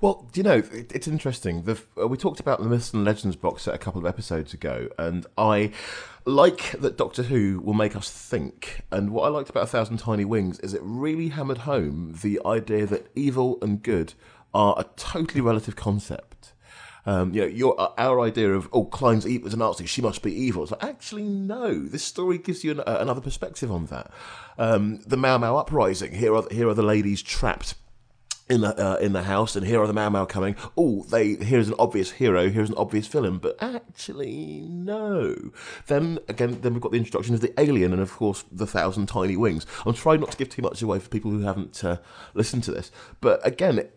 Well, 0.00 0.28
do 0.32 0.40
you 0.40 0.44
know, 0.44 0.62
it, 0.72 0.92
it's 0.92 1.08
interesting. 1.08 1.62
The, 1.62 1.80
uh, 2.00 2.08
we 2.08 2.16
talked 2.16 2.40
about 2.40 2.62
the 2.62 2.68
Myths 2.68 2.92
and 2.92 3.04
Legends 3.04 3.36
box 3.36 3.62
set 3.62 3.74
a 3.74 3.78
couple 3.78 4.00
of 4.00 4.06
episodes 4.06 4.54
ago, 4.54 4.88
and 4.98 5.26
I 5.36 5.72
like 6.24 6.72
that 6.72 6.96
Doctor 6.96 7.24
Who 7.24 7.60
will 7.60 7.74
make 7.74 7.96
us 7.96 8.10
think. 8.10 8.82
And 8.90 9.10
what 9.10 9.24
I 9.24 9.28
liked 9.28 9.50
about 9.50 9.64
A 9.64 9.68
Thousand 9.68 9.98
Tiny 9.98 10.24
Wings 10.24 10.58
is 10.60 10.74
it 10.74 10.80
really 10.82 11.28
hammered 11.28 11.58
home 11.58 12.18
the 12.22 12.40
idea 12.44 12.86
that 12.86 13.08
evil 13.14 13.58
and 13.62 13.82
good 13.82 14.14
are 14.52 14.74
a 14.78 14.84
totally 14.96 15.40
relative 15.40 15.76
concept. 15.76 16.52
Um, 17.06 17.32
you 17.32 17.42
know, 17.42 17.46
your 17.46 17.80
uh, 17.80 17.92
our 17.98 18.20
idea 18.20 18.52
of 18.52 18.68
oh, 18.72 18.84
Klein's 18.84 19.26
evil 19.26 19.46
as 19.46 19.54
a 19.54 19.56
Nazi, 19.56 19.86
she 19.86 20.02
must 20.02 20.22
be 20.22 20.34
evil. 20.34 20.64
It's 20.64 20.72
like 20.72 20.82
actually 20.82 21.22
no. 21.22 21.84
This 21.84 22.02
story 22.02 22.36
gives 22.36 22.64
you 22.64 22.72
an, 22.72 22.80
uh, 22.80 22.98
another 22.98 23.20
perspective 23.20 23.70
on 23.70 23.86
that. 23.86 24.10
Um, 24.58 24.98
the 25.06 25.16
Mau 25.16 25.38
Mau 25.38 25.56
uprising. 25.56 26.14
Here 26.14 26.34
are 26.34 26.44
here 26.50 26.68
are 26.68 26.74
the 26.74 26.82
ladies 26.82 27.22
trapped 27.22 27.76
in 28.48 28.60
the 28.60 28.76
uh, 28.80 28.96
in 28.96 29.12
the 29.12 29.24
house, 29.24 29.56
and 29.56 29.66
here 29.66 29.80
are 29.80 29.86
the 29.86 29.92
Mau 29.92 30.08
Mau 30.08 30.24
coming. 30.24 30.56
Oh, 30.76 31.04
they 31.04 31.34
here's 31.34 31.68
an 31.68 31.74
obvious 31.78 32.12
hero, 32.12 32.48
here's 32.48 32.70
an 32.70 32.76
obvious 32.76 33.06
villain, 33.06 33.38
but 33.38 33.56
actually 33.60 34.62
no. 34.64 35.36
Then 35.86 36.18
again, 36.28 36.60
then 36.60 36.74
we've 36.74 36.82
got 36.82 36.92
the 36.92 36.98
introduction 36.98 37.34
of 37.34 37.40
the 37.40 37.58
alien, 37.60 37.92
and 37.92 38.00
of 38.00 38.12
course 38.12 38.44
the 38.50 38.66
thousand 38.66 39.06
tiny 39.06 39.36
wings. 39.36 39.66
I'm 39.84 39.94
trying 39.94 40.20
not 40.20 40.30
to 40.32 40.36
give 40.36 40.48
too 40.48 40.62
much 40.62 40.80
away 40.82 40.98
for 40.98 41.08
people 41.08 41.30
who 41.30 41.40
haven't 41.40 41.84
uh, 41.84 41.98
listened 42.34 42.64
to 42.64 42.72
this, 42.72 42.90
but 43.20 43.44
again. 43.46 43.78
It, 43.78 43.92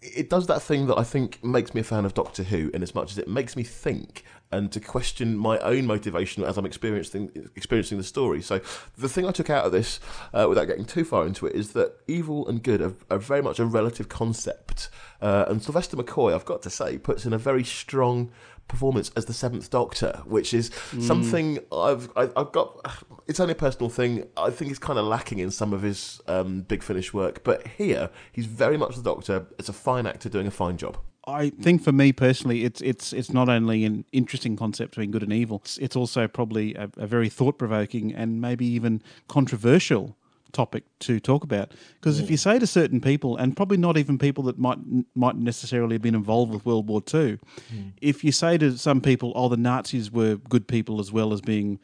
it 0.00 0.30
does 0.30 0.46
that 0.46 0.62
thing 0.62 0.86
that 0.86 0.96
I 0.96 1.02
think 1.02 1.42
makes 1.42 1.74
me 1.74 1.80
a 1.80 1.84
fan 1.84 2.04
of 2.04 2.14
Doctor 2.14 2.44
Who, 2.44 2.70
in 2.72 2.80
as 2.84 2.94
much 2.94 3.10
as 3.10 3.18
it 3.18 3.26
makes 3.26 3.56
me 3.56 3.64
think 3.64 4.22
and 4.52 4.70
to 4.72 4.80
question 4.80 5.36
my 5.36 5.58
own 5.58 5.86
motivation 5.86 6.44
as 6.44 6.56
I'm 6.56 6.66
experiencing 6.66 7.30
experiencing 7.56 7.98
the 7.98 8.04
story. 8.04 8.40
So 8.40 8.60
the 8.96 9.08
thing 9.08 9.26
I 9.26 9.32
took 9.32 9.50
out 9.50 9.64
of 9.64 9.72
this, 9.72 10.00
uh, 10.32 10.46
without 10.48 10.66
getting 10.66 10.84
too 10.84 11.04
far 11.04 11.26
into 11.26 11.46
it, 11.46 11.54
is 11.54 11.72
that 11.72 11.96
evil 12.06 12.46
and 12.48 12.62
good 12.62 12.80
are, 12.80 12.94
are 13.10 13.18
very 13.18 13.42
much 13.42 13.58
a 13.58 13.64
relative 13.64 14.08
concept. 14.08 14.88
Uh, 15.20 15.46
and 15.48 15.62
Sylvester 15.62 15.96
McCoy, 15.96 16.34
I've 16.34 16.44
got 16.44 16.62
to 16.62 16.70
say, 16.70 16.98
puts 16.98 17.24
in 17.24 17.32
a 17.32 17.38
very 17.38 17.64
strong 17.64 18.30
performance 18.68 19.10
as 19.16 19.26
the 19.26 19.32
Seventh 19.32 19.68
Doctor, 19.70 20.22
which 20.24 20.54
is 20.54 20.70
something 21.00 21.58
I've 21.72 22.10
I, 22.16 22.30
I've 22.36 22.52
got. 22.52 23.02
It's 23.26 23.40
only 23.40 23.52
a 23.52 23.56
personal 23.56 23.90
thing. 23.90 24.26
I 24.36 24.50
think 24.50 24.68
he's 24.70 24.78
kind 24.78 24.98
of 24.98 25.04
lacking 25.04 25.38
in 25.38 25.50
some 25.50 25.72
of 25.72 25.82
his 25.82 26.20
um, 26.26 26.62
Big 26.62 26.82
Finish 26.82 27.12
work, 27.12 27.42
but 27.44 27.66
here 27.66 28.10
he's 28.32 28.46
very 28.46 28.76
much 28.76 28.96
the 28.96 29.02
Doctor. 29.02 29.46
It's 29.58 29.68
a 29.68 29.72
fine 29.72 30.06
actor 30.06 30.28
doing 30.28 30.46
a 30.46 30.50
fine 30.50 30.76
job. 30.76 30.98
I 31.26 31.50
think 31.50 31.82
for 31.82 31.92
me 31.92 32.12
personally, 32.12 32.64
it's 32.64 32.80
it's 32.82 33.12
it's 33.12 33.32
not 33.32 33.48
only 33.48 33.84
an 33.84 34.04
interesting 34.12 34.56
concept 34.56 34.92
between 34.92 35.10
good 35.10 35.22
and 35.22 35.32
evil. 35.32 35.62
It's, 35.64 35.78
it's 35.78 35.96
also 35.96 36.28
probably 36.28 36.74
a, 36.74 36.90
a 36.96 37.06
very 37.06 37.28
thought 37.28 37.58
provoking 37.58 38.14
and 38.14 38.40
maybe 38.40 38.66
even 38.66 39.02
controversial 39.28 40.16
topic 40.52 40.84
to 41.00 41.20
talk 41.20 41.42
about. 41.42 41.72
Because 42.00 42.20
if 42.20 42.30
you 42.30 42.36
mm. 42.36 42.40
say 42.40 42.58
to 42.58 42.66
certain 42.66 43.00
people, 43.00 43.36
and 43.36 43.56
probably 43.56 43.76
not 43.76 43.96
even 43.96 44.18
people 44.18 44.44
that 44.44 44.58
might 44.58 44.78
might 45.14 45.36
necessarily 45.36 45.94
have 45.94 46.02
been 46.02 46.14
involved 46.14 46.52
with 46.52 46.66
World 46.66 46.88
War 46.88 47.02
II, 47.12 47.38
mm. 47.72 47.92
if 48.00 48.22
you 48.22 48.32
say 48.32 48.58
to 48.58 48.76
some 48.76 49.00
people, 49.00 49.32
"Oh, 49.34 49.48
the 49.48 49.56
Nazis 49.56 50.10
were 50.10 50.36
good 50.36 50.68
people 50.68 51.00
as 51.00 51.10
well 51.10 51.32
as 51.32 51.40
being 51.40 51.78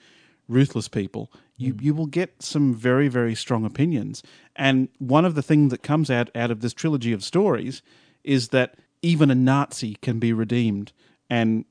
ruthless 0.48 0.88
people," 0.88 1.32
you 1.56 1.74
mm. 1.74 1.82
you 1.82 1.94
will 1.94 2.06
get 2.06 2.42
some 2.42 2.74
very 2.74 3.08
very 3.08 3.34
strong 3.34 3.64
opinions. 3.64 4.22
And 4.56 4.88
one 4.98 5.24
of 5.24 5.34
the 5.34 5.42
things 5.42 5.70
that 5.70 5.82
comes 5.82 6.10
out 6.10 6.30
out 6.34 6.50
of 6.50 6.60
this 6.60 6.74
trilogy 6.74 7.12
of 7.12 7.24
stories 7.24 7.82
is 8.22 8.48
that 8.48 8.74
even 9.02 9.30
a 9.30 9.34
Nazi 9.34 9.96
can 10.02 10.18
be 10.18 10.32
redeemed. 10.32 10.92
And 11.28 11.64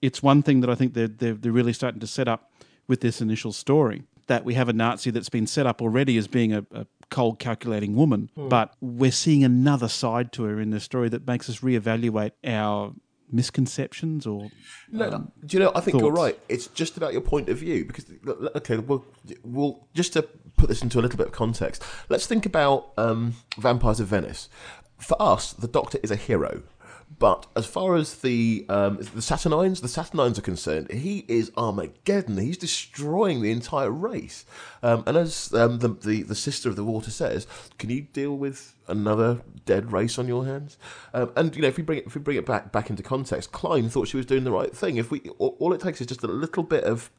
it's 0.00 0.22
one 0.22 0.42
thing 0.42 0.60
that 0.60 0.70
I 0.70 0.74
think 0.74 0.94
they're, 0.94 1.08
they're, 1.08 1.34
they're 1.34 1.52
really 1.52 1.72
starting 1.72 2.00
to 2.00 2.06
set 2.06 2.28
up 2.28 2.52
with 2.88 3.00
this 3.00 3.20
initial 3.20 3.52
story 3.52 4.02
that 4.26 4.44
we 4.44 4.54
have 4.54 4.68
a 4.68 4.72
Nazi 4.72 5.10
that's 5.10 5.28
been 5.28 5.46
set 5.46 5.66
up 5.66 5.82
already 5.82 6.16
as 6.16 6.28
being 6.28 6.52
a, 6.52 6.64
a 6.72 6.86
cold, 7.10 7.38
calculating 7.38 7.94
woman, 7.94 8.30
but 8.36 8.74
we're 8.80 9.12
seeing 9.12 9.44
another 9.44 9.88
side 9.88 10.32
to 10.32 10.44
her 10.44 10.60
in 10.60 10.70
this 10.70 10.84
story 10.84 11.08
that 11.10 11.26
makes 11.26 11.50
us 11.50 11.58
reevaluate 11.58 12.32
our 12.44 12.94
misconceptions 13.30 14.26
or 14.26 14.50
No, 14.90 15.10
um. 15.10 15.32
Do 15.44 15.56
you 15.56 15.62
know? 15.62 15.72
I 15.74 15.80
think 15.80 16.00
you're 16.00 16.12
right. 16.12 16.38
It's 16.48 16.66
just 16.68 16.96
about 16.96 17.12
your 17.12 17.22
point 17.22 17.48
of 17.48 17.58
view 17.58 17.84
because 17.84 18.06
okay, 18.56 18.78
we'll, 18.78 19.04
we'll 19.42 19.88
just 19.94 20.12
to 20.14 20.22
put 20.56 20.68
this 20.68 20.82
into 20.82 20.98
a 20.98 21.02
little 21.02 21.16
bit 21.16 21.28
of 21.28 21.32
context. 21.32 21.82
Let's 22.08 22.26
think 22.26 22.46
about 22.46 22.92
um, 22.96 23.34
Vampires 23.58 24.00
of 24.00 24.08
Venice. 24.08 24.48
For 24.98 25.20
us, 25.20 25.52
the 25.52 25.66
Doctor 25.66 25.98
is 26.02 26.10
a 26.10 26.16
hero. 26.16 26.62
But 27.18 27.46
as 27.56 27.66
far 27.66 27.96
as 27.96 28.16
the 28.16 28.64
um, 28.68 28.96
the 28.96 29.22
Saturnines, 29.22 29.80
the 29.80 29.88
Saturnines 29.88 30.38
are 30.38 30.42
concerned, 30.42 30.90
he 30.90 31.24
is 31.28 31.50
Armageddon. 31.56 32.38
He's 32.38 32.56
destroying 32.56 33.42
the 33.42 33.50
entire 33.50 33.90
race. 33.90 34.44
Um, 34.82 35.02
and 35.06 35.16
as 35.16 35.52
um, 35.52 35.80
the, 35.80 35.88
the 35.88 36.22
the 36.22 36.34
sister 36.34 36.68
of 36.68 36.76
the 36.76 36.84
water 36.84 37.10
says, 37.10 37.46
can 37.78 37.90
you 37.90 38.02
deal 38.02 38.36
with 38.36 38.74
another 38.88 39.42
dead 39.66 39.92
race 39.92 40.18
on 40.18 40.28
your 40.28 40.44
hands? 40.44 40.78
Um, 41.12 41.32
and 41.36 41.54
you 41.54 41.62
know, 41.62 41.68
if 41.68 41.76
we 41.76 41.82
bring 41.82 41.98
it 41.98 42.06
if 42.06 42.14
we 42.14 42.20
bring 42.20 42.36
it 42.36 42.46
back 42.46 42.72
back 42.72 42.88
into 42.88 43.02
context, 43.02 43.52
Klein 43.52 43.88
thought 43.88 44.08
she 44.08 44.16
was 44.16 44.26
doing 44.26 44.44
the 44.44 44.52
right 44.52 44.74
thing. 44.74 44.96
If 44.96 45.10
we 45.10 45.20
all, 45.38 45.56
all 45.58 45.72
it 45.72 45.80
takes 45.80 46.00
is 46.00 46.06
just 46.06 46.22
a 46.22 46.28
little 46.28 46.62
bit 46.62 46.84
of 46.84 47.10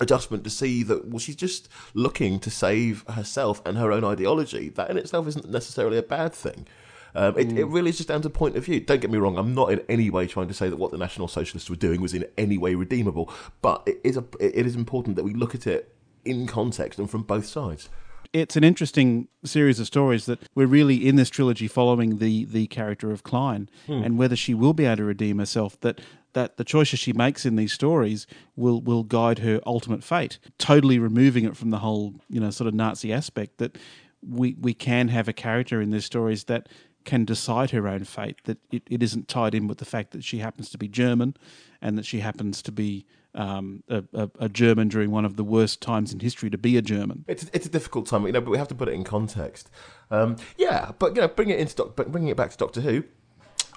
adjustment 0.00 0.44
to 0.44 0.50
see 0.50 0.82
that 0.84 1.08
well 1.08 1.18
she's 1.18 1.34
just 1.34 1.68
looking 1.92 2.38
to 2.38 2.50
save 2.50 3.04
herself 3.08 3.60
and 3.66 3.76
her 3.76 3.90
own 3.90 4.04
ideology 4.04 4.68
that 4.68 4.90
in 4.90 4.96
itself 4.96 5.26
isn't 5.26 5.50
necessarily 5.50 5.98
a 5.98 6.02
bad 6.02 6.32
thing 6.32 6.66
um, 7.14 7.38
it, 7.38 7.52
it 7.52 7.64
really 7.66 7.90
is 7.90 7.96
just 7.96 8.08
down 8.08 8.22
to 8.22 8.30
point 8.30 8.56
of 8.56 8.64
view. 8.64 8.80
Don't 8.80 9.00
get 9.00 9.10
me 9.10 9.18
wrong. 9.18 9.38
I'm 9.38 9.54
not 9.54 9.72
in 9.72 9.80
any 9.88 10.10
way 10.10 10.26
trying 10.26 10.48
to 10.48 10.54
say 10.54 10.68
that 10.68 10.76
what 10.76 10.90
the 10.90 10.98
National 10.98 11.28
Socialists 11.28 11.68
were 11.70 11.76
doing 11.76 12.00
was 12.00 12.14
in 12.14 12.26
any 12.36 12.58
way 12.58 12.74
redeemable, 12.74 13.32
but 13.62 13.82
it 13.86 14.00
is 14.04 14.16
a, 14.16 14.24
it 14.40 14.66
is 14.66 14.74
important 14.76 15.16
that 15.16 15.24
we 15.24 15.34
look 15.34 15.54
at 15.54 15.66
it 15.66 15.94
in 16.24 16.46
context 16.46 16.98
and 16.98 17.10
from 17.10 17.22
both 17.22 17.46
sides. 17.46 17.88
it's 18.34 18.56
an 18.56 18.64
interesting 18.64 19.28
series 19.44 19.80
of 19.80 19.86
stories 19.86 20.26
that 20.26 20.38
we're 20.54 20.66
really 20.66 21.08
in 21.08 21.16
this 21.16 21.30
trilogy 21.30 21.66
following 21.66 22.18
the 22.18 22.44
the 22.44 22.66
character 22.66 23.10
of 23.10 23.22
Klein 23.22 23.70
and 23.86 24.18
whether 24.18 24.36
she 24.36 24.52
will 24.52 24.74
be 24.74 24.84
able 24.84 24.96
to 24.96 25.04
redeem 25.04 25.38
herself 25.38 25.80
that 25.80 26.00
that 26.34 26.58
the 26.58 26.64
choices 26.64 26.98
she 26.98 27.14
makes 27.14 27.46
in 27.46 27.56
these 27.56 27.72
stories 27.72 28.26
will 28.54 28.82
will 28.82 29.02
guide 29.02 29.38
her 29.38 29.60
ultimate 29.64 30.04
fate 30.04 30.38
totally 30.58 30.98
removing 30.98 31.44
it 31.44 31.56
from 31.56 31.70
the 31.70 31.78
whole 31.78 32.14
you 32.28 32.38
know 32.40 32.50
sort 32.50 32.68
of 32.68 32.74
Nazi 32.74 33.12
aspect 33.12 33.56
that 33.56 33.78
we 34.20 34.56
we 34.60 34.74
can 34.74 35.08
have 35.08 35.28
a 35.28 35.32
character 35.32 35.80
in 35.80 35.90
these 35.90 36.04
stories 36.04 36.44
that 36.44 36.68
can 37.08 37.24
decide 37.24 37.70
her 37.70 37.88
own 37.88 38.04
fate 38.04 38.36
that 38.44 38.58
it, 38.70 38.82
it 38.90 39.02
isn't 39.02 39.28
tied 39.28 39.54
in 39.54 39.66
with 39.66 39.78
the 39.78 39.86
fact 39.86 40.10
that 40.10 40.22
she 40.22 40.40
happens 40.40 40.68
to 40.68 40.76
be 40.76 40.86
German 40.86 41.34
and 41.80 41.96
that 41.96 42.04
she 42.04 42.20
happens 42.20 42.60
to 42.60 42.70
be 42.70 43.06
um, 43.34 43.82
a, 43.88 44.04
a, 44.12 44.30
a 44.40 44.48
German 44.50 44.88
during 44.88 45.10
one 45.10 45.24
of 45.24 45.36
the 45.36 45.42
worst 45.42 45.80
times 45.80 46.12
in 46.12 46.20
history 46.20 46.50
to 46.50 46.58
be 46.58 46.76
a 46.76 46.82
German 46.82 47.24
It's 47.26 47.46
it's 47.54 47.64
a 47.64 47.70
difficult 47.70 48.06
time, 48.08 48.26
you 48.26 48.32
know, 48.32 48.42
but 48.42 48.50
we 48.50 48.58
have 48.58 48.68
to 48.68 48.74
put 48.74 48.88
it 48.88 48.92
in 48.92 49.04
context. 49.04 49.70
Um, 50.10 50.36
yeah, 50.58 50.92
but 50.98 51.16
you 51.16 51.22
know, 51.22 51.28
bring 51.28 51.48
it 51.48 51.58
into 51.58 51.82
bringing 51.84 52.28
it 52.28 52.36
back 52.36 52.50
to 52.50 52.58
Doctor 52.58 52.82
Who. 52.82 53.04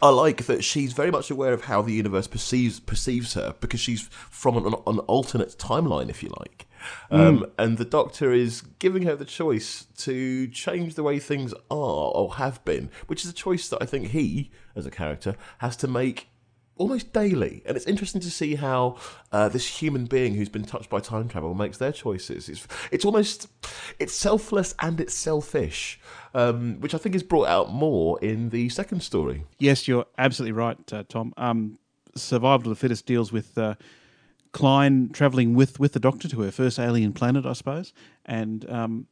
I 0.02 0.10
like 0.10 0.48
that 0.48 0.64
she's 0.66 0.92
very 0.92 1.12
much 1.12 1.32
aware 1.32 1.54
of 1.54 1.66
how 1.66 1.82
the 1.82 1.94
universe 1.94 2.28
perceives 2.28 2.82
perceives 2.82 3.36
her 3.36 3.56
because 3.62 3.80
she's 3.80 4.10
from 4.12 4.58
an, 4.58 4.74
an 4.88 5.00
alternate 5.00 5.56
timeline, 5.58 6.10
if 6.10 6.22
you 6.22 6.34
like. 6.38 6.68
Um, 7.10 7.46
And 7.58 7.78
the 7.78 7.86
Doctor 7.86 8.32
is 8.32 8.62
giving 8.80 9.04
her 9.04 9.16
the 9.16 9.26
choice 9.26 9.88
to 9.98 10.48
change 10.48 10.96
the 10.96 11.04
way 11.04 11.20
things 11.20 11.54
are 11.70 12.12
or 12.14 12.36
have 12.36 12.64
been, 12.66 12.90
which 13.08 13.24
is 13.24 13.30
a 13.30 13.34
choice 13.34 13.70
that 13.70 13.82
I 13.82 13.86
think 13.86 14.08
he, 14.08 14.52
as 14.76 14.86
a 14.86 14.92
character, 14.92 15.36
has 15.60 15.76
to 15.78 15.88
make 15.88 16.28
almost 16.78 17.14
daily. 17.14 17.62
And 17.66 17.78
it's 17.78 17.86
interesting 17.86 18.22
to 18.22 18.32
see 18.32 18.56
how 18.56 18.98
uh, 19.32 19.50
this 19.50 19.82
human 19.82 20.06
being 20.06 20.34
who's 20.34 20.50
been 20.50 20.66
touched 20.66 20.90
by 20.90 21.00
time 21.00 21.30
travel 21.30 21.54
makes 21.54 21.78
their 21.78 21.92
choices. 21.92 22.50
It's, 22.50 22.68
it's 22.92 23.06
almost 23.06 23.48
it's 24.00 24.14
selfless 24.14 24.74
and 24.80 25.00
it's 25.00 25.14
selfish, 25.14 26.00
um, 26.34 26.80
which 26.80 26.96
I 26.96 26.98
think 26.98 27.14
is 27.14 27.24
brought 27.24 27.48
out 27.48 27.72
more 27.72 28.20
in 28.22 28.50
the 28.50 28.70
second 28.70 29.02
story. 29.02 29.44
Yes, 29.60 29.88
you're 29.88 30.08
absolutely 30.18 30.54
right, 30.54 30.94
uh, 30.94 31.04
Tom. 31.08 31.34
Um, 31.38 31.78
Survival 32.16 32.72
of 32.72 32.78
the 32.78 32.82
Fittest 32.82 33.06
deals 33.06 33.32
with 33.32 33.58
uh, 33.58 33.76
Klein 34.52 35.10
traveling 35.10 35.56
with, 35.56 35.80
with 35.80 35.94
the 35.94 36.00
Doctor 36.00 36.28
to 36.28 36.42
her 36.42 36.52
first 36.52 36.80
alien 36.80 37.14
planet, 37.14 37.46
I 37.46 37.54
suppose, 37.54 37.94
and 38.26 38.70
um, 38.70 39.08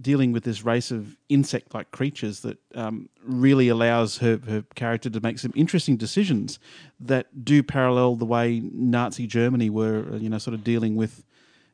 dealing 0.00 0.32
with 0.32 0.44
this 0.44 0.64
race 0.64 0.90
of 0.90 1.16
insect 1.28 1.74
like 1.74 1.90
creatures 1.90 2.40
that 2.40 2.58
um, 2.74 3.08
really 3.22 3.68
allows 3.68 4.18
her, 4.18 4.40
her 4.46 4.64
character 4.74 5.10
to 5.10 5.20
make 5.20 5.38
some 5.38 5.52
interesting 5.54 5.96
decisions 5.96 6.58
that 7.00 7.44
do 7.44 7.62
parallel 7.62 8.16
the 8.16 8.26
way 8.26 8.60
Nazi 8.72 9.26
Germany 9.26 9.70
were, 9.70 10.06
uh, 10.12 10.16
you 10.16 10.28
know, 10.28 10.38
sort 10.38 10.54
of 10.54 10.62
dealing 10.62 10.96
with 10.96 11.24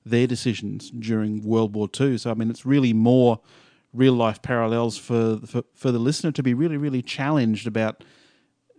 their 0.07 0.27
decisions 0.27 0.91
during 0.91 1.43
World 1.43 1.75
War 1.75 1.89
II. 1.99 2.19
So, 2.19 2.31
I 2.31 2.35
mean, 2.35 2.51
it's 2.51 2.65
really 2.65 2.93
more 2.93 3.41
real 3.93 4.15
life 4.15 4.43
parallels 4.43 4.99
for, 4.99 5.39
for, 5.47 5.63
for 5.75 5.91
the 5.91 5.99
listener 5.99 6.33
to 6.33 6.43
be 6.43 6.55
really, 6.55 6.77
really 6.77 7.03
challenged 7.03 7.67
about 7.67 8.05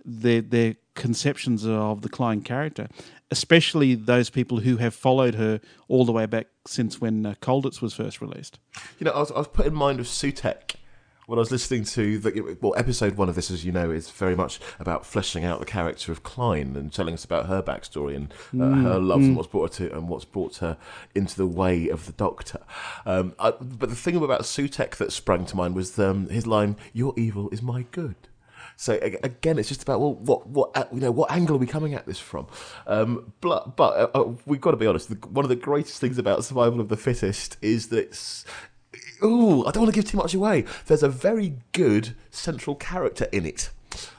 their 0.05 0.41
their 0.41 0.75
conceptions 0.93 1.65
of 1.65 2.01
the 2.01 2.09
Klein 2.09 2.41
character, 2.41 2.87
especially 3.31 3.95
those 3.95 4.29
people 4.29 4.59
who 4.59 4.77
have 4.77 4.93
followed 4.93 5.35
her 5.35 5.59
all 5.87 6.05
the 6.05 6.11
way 6.11 6.25
back 6.25 6.47
since 6.67 7.01
when 7.01 7.25
uh, 7.25 7.33
Colditz 7.41 7.81
was 7.81 7.93
first 7.93 8.21
released. 8.21 8.59
You 8.99 9.05
know, 9.05 9.11
I 9.11 9.19
was, 9.19 9.31
I 9.31 9.39
was 9.39 9.47
put 9.47 9.65
in 9.65 9.73
mind 9.73 9.99
of 9.99 10.05
Sutekh 10.05 10.75
when 11.27 11.39
I 11.39 11.41
was 11.41 11.51
listening 11.51 11.83
to 11.85 12.19
the 12.19 12.57
well 12.61 12.73
episode 12.77 13.17
one 13.17 13.29
of 13.29 13.35
this, 13.35 13.49
as 13.49 13.65
you 13.65 13.71
know, 13.71 13.89
is 13.89 14.09
very 14.11 14.35
much 14.35 14.59
about 14.79 15.05
fleshing 15.05 15.43
out 15.43 15.59
the 15.59 15.65
character 15.65 16.11
of 16.11 16.23
Klein 16.23 16.75
and 16.75 16.91
telling 16.93 17.13
us 17.13 17.25
about 17.25 17.47
her 17.47 17.61
backstory 17.61 18.15
and 18.15 18.33
uh, 18.61 18.75
her 18.81 18.99
loves 18.99 19.25
and 19.25 19.35
what's 19.35 19.47
brought 19.47 19.75
her 19.75 19.87
to 19.87 19.95
and 19.95 20.07
what's 20.07 20.25
brought 20.25 20.57
her 20.57 20.77
into 21.13 21.35
the 21.35 21.47
way 21.47 21.89
of 21.89 22.05
the 22.05 22.11
Doctor. 22.11 22.59
Um, 23.05 23.33
I, 23.39 23.51
but 23.51 23.89
the 23.89 23.95
thing 23.95 24.15
about 24.15 24.41
Sutekh 24.41 24.97
that 24.97 25.11
sprang 25.11 25.45
to 25.47 25.55
mind 25.55 25.75
was 25.75 25.97
um, 25.99 26.29
his 26.29 26.45
line, 26.45 26.77
"Your 26.93 27.13
evil 27.17 27.49
is 27.49 27.61
my 27.61 27.85
good." 27.91 28.15
So 28.77 28.99
again, 29.01 29.57
it's 29.57 29.69
just 29.69 29.83
about 29.83 29.99
well, 29.99 30.15
what 30.15 30.47
what 30.47 30.93
you 30.93 30.99
know, 30.99 31.11
what 31.11 31.31
angle 31.31 31.55
are 31.55 31.59
we 31.59 31.67
coming 31.67 31.93
at 31.93 32.05
this 32.05 32.19
from? 32.19 32.47
Um, 32.87 33.33
but 33.41 33.75
but 33.75 33.97
uh, 33.97 34.19
uh, 34.19 34.33
we've 34.45 34.61
got 34.61 34.71
to 34.71 34.77
be 34.77 34.87
honest. 34.87 35.09
One 35.27 35.45
of 35.45 35.49
the 35.49 35.55
greatest 35.55 35.99
things 36.01 36.17
about 36.17 36.43
Survival 36.43 36.81
of 36.81 36.89
the 36.89 36.97
Fittest 36.97 37.57
is 37.61 37.87
that 37.87 37.99
it's 37.99 38.45
Ooh, 39.23 39.65
I 39.65 39.71
don't 39.71 39.83
want 39.83 39.93
to 39.93 39.99
give 39.99 40.09
too 40.09 40.17
much 40.17 40.33
away. 40.33 40.65
There's 40.87 41.03
a 41.03 41.09
very 41.09 41.55
good 41.71 42.15
central 42.29 42.75
character 42.75 43.27
in 43.31 43.45
it. 43.45 43.69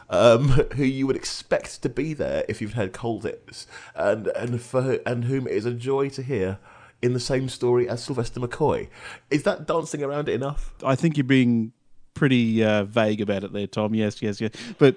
Um, 0.08 0.48
who 0.76 0.84
you 0.84 1.06
would 1.08 1.16
expect 1.16 1.82
to 1.82 1.88
be 1.88 2.14
there 2.14 2.44
if 2.48 2.60
you've 2.60 2.74
heard 2.74 2.92
Colditz, 2.92 3.66
and 3.94 4.28
and 4.28 4.62
for 4.62 5.00
and 5.04 5.24
whom 5.24 5.48
it 5.48 5.52
is 5.52 5.66
a 5.66 5.72
joy 5.72 6.08
to 6.10 6.22
hear 6.22 6.58
in 7.02 7.12
the 7.12 7.20
same 7.20 7.48
story 7.48 7.88
as 7.88 8.04
Sylvester 8.04 8.40
McCoy. 8.40 8.88
Is 9.30 9.42
that 9.42 9.66
dancing 9.66 10.02
around 10.02 10.28
it 10.28 10.34
enough? 10.34 10.74
I 10.84 10.94
think 10.94 11.16
you're 11.16 11.24
being 11.24 11.72
pretty 12.16 12.64
uh, 12.64 12.84
vague 12.84 13.20
about 13.20 13.44
it 13.44 13.52
there, 13.52 13.68
Tom. 13.68 13.94
Yes, 13.94 14.20
yes, 14.20 14.40
yes. 14.40 14.50
But 14.78 14.96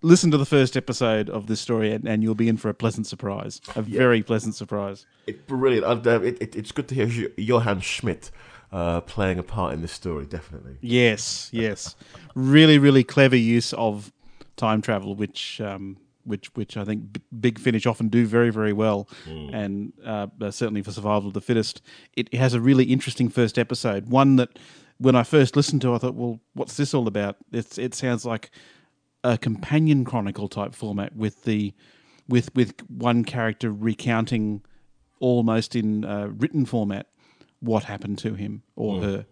listen 0.00 0.30
to 0.30 0.38
the 0.38 0.46
first 0.46 0.76
episode 0.76 1.28
of 1.28 1.46
this 1.46 1.60
story, 1.60 1.92
and, 1.92 2.08
and 2.08 2.22
you'll 2.22 2.34
be 2.34 2.48
in 2.48 2.56
for 2.56 2.70
a 2.70 2.74
pleasant 2.74 3.06
surprise. 3.06 3.60
A 3.76 3.82
very 3.82 4.22
pleasant 4.22 4.54
surprise. 4.54 5.04
It's 5.26 5.42
brilliant. 5.42 5.84
Uh, 5.84 6.20
it, 6.22 6.40
it, 6.40 6.56
it's 6.56 6.72
good 6.72 6.88
to 6.88 6.94
hear 6.94 7.28
Johann 7.36 7.80
Schmidt 7.80 8.30
uh, 8.72 9.00
playing 9.02 9.38
a 9.38 9.42
part 9.42 9.74
in 9.74 9.82
this 9.82 9.92
story. 9.92 10.24
Definitely. 10.24 10.78
Yes, 10.80 11.50
yes. 11.52 11.94
really, 12.34 12.78
really 12.78 13.04
clever 13.04 13.36
use 13.36 13.72
of 13.74 14.12
time 14.56 14.80
travel, 14.82 15.14
which 15.14 15.60
um, 15.60 15.98
which 16.24 16.54
which 16.54 16.76
I 16.76 16.84
think 16.84 17.12
B- 17.12 17.20
Big 17.40 17.58
Finish 17.58 17.86
often 17.86 18.08
do 18.08 18.26
very, 18.26 18.50
very 18.50 18.72
well, 18.72 19.08
and 19.26 19.92
uh, 20.04 20.28
certainly 20.50 20.82
for 20.82 20.92
Survival 20.92 21.28
of 21.28 21.34
the 21.34 21.40
Fittest, 21.40 21.82
it, 22.16 22.28
it 22.32 22.38
has 22.38 22.54
a 22.54 22.60
really 22.60 22.84
interesting 22.84 23.28
first 23.28 23.58
episode. 23.58 24.08
One 24.08 24.36
that 24.36 24.58
when 25.02 25.16
I 25.16 25.24
first 25.24 25.56
listened 25.56 25.82
to, 25.82 25.92
it, 25.92 25.96
I 25.96 25.98
thought, 25.98 26.14
well, 26.14 26.40
what's 26.54 26.76
this 26.76 26.94
all 26.94 27.08
about? 27.08 27.36
It's 27.52 27.76
it 27.76 27.94
sounds 27.94 28.24
like 28.24 28.50
a 29.24 29.36
companion 29.36 30.04
chronicle 30.04 30.48
type 30.48 30.74
format 30.74 31.14
with 31.16 31.42
the 31.44 31.74
with 32.28 32.54
with 32.54 32.74
one 32.88 33.24
character 33.24 33.70
recounting 33.70 34.62
almost 35.18 35.74
in 35.76 36.04
uh, 36.04 36.28
written 36.28 36.64
format 36.66 37.06
what 37.60 37.84
happened 37.84 38.18
to 38.18 38.34
him 38.34 38.62
or 38.76 39.00
her. 39.00 39.26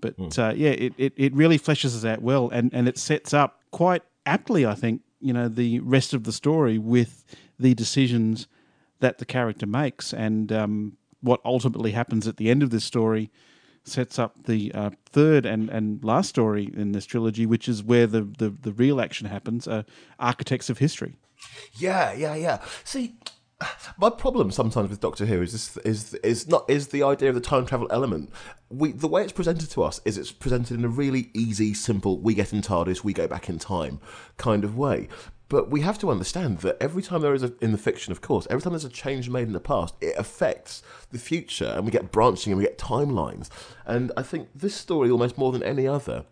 But 0.00 0.38
uh, 0.38 0.52
yeah, 0.56 0.70
it, 0.70 0.92
it, 0.98 1.12
it 1.16 1.34
really 1.34 1.58
fleshes 1.58 1.96
us 1.96 2.04
out 2.04 2.20
well, 2.20 2.50
and, 2.50 2.72
and 2.74 2.88
it 2.88 2.98
sets 2.98 3.32
up 3.32 3.62
quite 3.70 4.02
aptly, 4.26 4.66
I 4.66 4.74
think, 4.74 5.02
you 5.20 5.32
know, 5.32 5.48
the 5.48 5.80
rest 5.80 6.12
of 6.12 6.24
the 6.24 6.32
story 6.32 6.78
with 6.78 7.24
the 7.58 7.74
decisions 7.74 8.46
that 9.00 9.18
the 9.18 9.24
character 9.24 9.66
makes, 9.66 10.12
and 10.12 10.52
um, 10.52 10.96
what 11.20 11.40
ultimately 11.44 11.92
happens 11.92 12.28
at 12.28 12.36
the 12.36 12.50
end 12.50 12.62
of 12.62 12.70
this 12.70 12.84
story 12.84 13.30
sets 13.86 14.18
up 14.18 14.44
the 14.44 14.72
uh, 14.74 14.90
third 15.06 15.46
and, 15.46 15.68
and 15.70 16.02
last 16.04 16.28
story 16.28 16.70
in 16.76 16.92
this 16.92 17.06
trilogy, 17.06 17.46
which 17.46 17.68
is 17.68 17.82
where 17.82 18.06
the, 18.06 18.22
the, 18.22 18.50
the 18.50 18.72
real 18.72 19.00
action 19.00 19.26
happens, 19.26 19.66
uh, 19.66 19.82
Architects 20.18 20.68
of 20.70 20.78
History. 20.78 21.16
Yeah, 21.74 22.12
yeah, 22.12 22.34
yeah. 22.34 22.62
See, 22.84 23.16
my 23.98 24.10
problem 24.10 24.50
sometimes 24.50 24.90
with 24.90 25.00
Doctor 25.00 25.24
Who 25.24 25.40
is 25.40 25.52
this, 25.52 25.76
is 25.78 26.14
is 26.14 26.46
not 26.46 26.68
is 26.68 26.88
the 26.88 27.02
idea 27.02 27.30
of 27.30 27.34
the 27.34 27.40
time 27.40 27.64
travel 27.64 27.88
element. 27.90 28.30
We 28.68 28.92
the 28.92 29.08
way 29.08 29.22
it's 29.22 29.32
presented 29.32 29.70
to 29.70 29.82
us 29.82 30.00
is 30.04 30.18
it's 30.18 30.32
presented 30.32 30.78
in 30.78 30.84
a 30.84 30.88
really 30.88 31.30
easy, 31.32 31.72
simple. 31.72 32.18
We 32.18 32.34
get 32.34 32.52
in 32.52 32.60
TARDIS, 32.60 33.02
we 33.02 33.12
go 33.12 33.26
back 33.26 33.48
in 33.48 33.58
time, 33.58 34.00
kind 34.36 34.62
of 34.64 34.76
way. 34.76 35.08
But 35.48 35.70
we 35.70 35.82
have 35.82 35.98
to 36.00 36.10
understand 36.10 36.58
that 36.58 36.76
every 36.80 37.02
time 37.02 37.22
there 37.22 37.34
is 37.34 37.42
a, 37.44 37.52
in 37.60 37.72
the 37.72 37.78
fiction, 37.78 38.10
of 38.10 38.20
course, 38.20 38.46
every 38.50 38.62
time 38.62 38.72
there's 38.72 38.84
a 38.84 38.88
change 38.88 39.30
made 39.30 39.46
in 39.46 39.52
the 39.52 39.60
past, 39.60 39.94
it 40.00 40.16
affects 40.18 40.82
the 41.12 41.18
future, 41.18 41.72
and 41.76 41.84
we 41.84 41.92
get 41.92 42.10
branching 42.10 42.52
and 42.52 42.58
we 42.58 42.64
get 42.64 42.78
timelines. 42.78 43.48
And 43.84 44.10
I 44.16 44.22
think 44.22 44.48
this 44.54 44.74
story, 44.74 45.10
almost 45.10 45.38
more 45.38 45.52
than 45.52 45.62
any 45.62 45.86
other, 45.86 46.24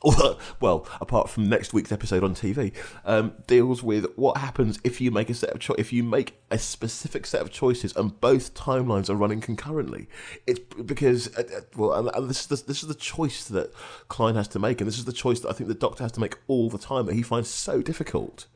well, 0.60 0.86
apart 1.00 1.28
from 1.28 1.48
next 1.48 1.72
week's 1.72 1.90
episode 1.90 2.22
on 2.22 2.34
TV, 2.34 2.72
um, 3.04 3.32
deals 3.48 3.82
with 3.82 4.06
what 4.14 4.36
happens 4.36 4.78
if 4.84 5.00
you 5.00 5.10
make 5.10 5.28
a 5.28 5.34
set 5.34 5.50
of 5.50 5.58
cho- 5.58 5.74
if 5.76 5.92
you 5.92 6.04
make 6.04 6.40
a 6.50 6.58
specific 6.58 7.26
set 7.26 7.40
of 7.40 7.50
choices 7.50 7.94
and 7.96 8.20
both 8.20 8.54
timelines 8.54 9.10
are 9.10 9.16
running 9.16 9.40
concurrently. 9.40 10.08
It's 10.46 10.60
because 10.60 11.34
uh, 11.36 11.42
uh, 11.56 11.60
well, 11.76 11.94
and, 11.94 12.10
and 12.14 12.30
this 12.30 12.48
is 12.50 12.62
this 12.62 12.82
is 12.82 12.88
the 12.88 12.94
choice 12.94 13.44
that 13.48 13.72
Klein 14.06 14.36
has 14.36 14.46
to 14.48 14.60
make, 14.60 14.80
and 14.80 14.86
this 14.86 14.98
is 14.98 15.04
the 15.04 15.12
choice 15.12 15.40
that 15.40 15.48
I 15.48 15.52
think 15.52 15.66
the 15.66 15.74
Doctor 15.74 16.04
has 16.04 16.12
to 16.12 16.20
make 16.20 16.36
all 16.46 16.70
the 16.70 16.78
time 16.78 17.06
that 17.06 17.14
he 17.14 17.22
finds 17.22 17.48
so 17.48 17.82
difficult. 17.82 18.46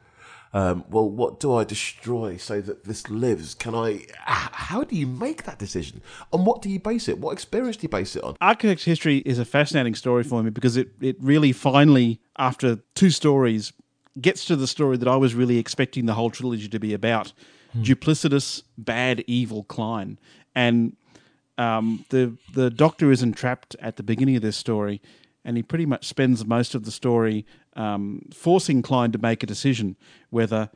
Um, 0.55 0.85
well, 0.91 1.09
what 1.09 1.41
do 1.41 1.55
I 1.55 1.65
destroy 1.65 2.37
so 2.37 2.61
that 2.61 2.85
this 2.85 3.09
lives? 3.09 3.55
Can 3.55 3.75
I? 3.75 4.07
How 4.19 4.85
do 4.85 4.95
you 4.97 5.07
make 5.07 5.45
that 5.45 5.59
decision? 5.59 6.03
On 6.33 6.45
what 6.45 6.61
do 6.61 6.69
you 6.69 6.79
base 6.79 7.09
it? 7.09 7.19
What 7.19 7.33
experience 7.33 7.79
do 7.79 7.85
you 7.85 7.89
base 7.89 8.17
it 8.17 8.23
on? 8.23 8.37
Architect's 8.41 8.85
History 8.85 9.19
is 9.19 9.39
a 9.39 9.47
fascinating 9.47 9.95
story 9.95 10.25
for 10.25 10.43
me 10.43 10.51
because 10.51 10.77
it, 10.77 10.91
it 11.01 11.17
really 11.21 11.53
finally, 11.53 12.21
after 12.37 12.77
two 12.95 13.09
stories, 13.09 13.73
gets 14.21 14.45
to 14.45 14.57
the 14.57 14.67
story 14.67 14.99
that 14.99 15.09
I 15.09 15.17
was 15.17 15.35
really 15.35 15.59
expecting 15.59 16.05
the 16.05 16.15
whole 16.15 16.31
trilogy 16.31 16.69
to 16.69 16.79
be 16.79 16.93
about 16.93 17.33
duplicitous, 17.77 18.63
bad, 18.77 19.25
evil 19.27 19.65
Klein. 19.65 20.19
And 20.55 20.97
um, 21.57 22.05
the 22.11 22.37
the 22.53 22.71
Doctor 22.71 23.11
is 23.11 23.23
entrapped 23.23 23.75
at 23.81 23.97
the 23.97 24.03
beginning 24.03 24.37
of 24.37 24.43
this 24.43 24.57
story, 24.57 25.01
and 25.45 25.57
he 25.57 25.63
pretty 25.63 25.87
much 25.87 26.07
spends 26.07 26.45
most 26.45 26.75
of 26.75 26.85
the 26.85 26.91
story 26.91 27.47
um, 27.75 28.29
forcing 28.33 28.83
Klein 28.83 29.13
to 29.13 29.19
make 29.19 29.43
a 29.43 29.47
decision 29.47 29.97
whether 30.31 30.71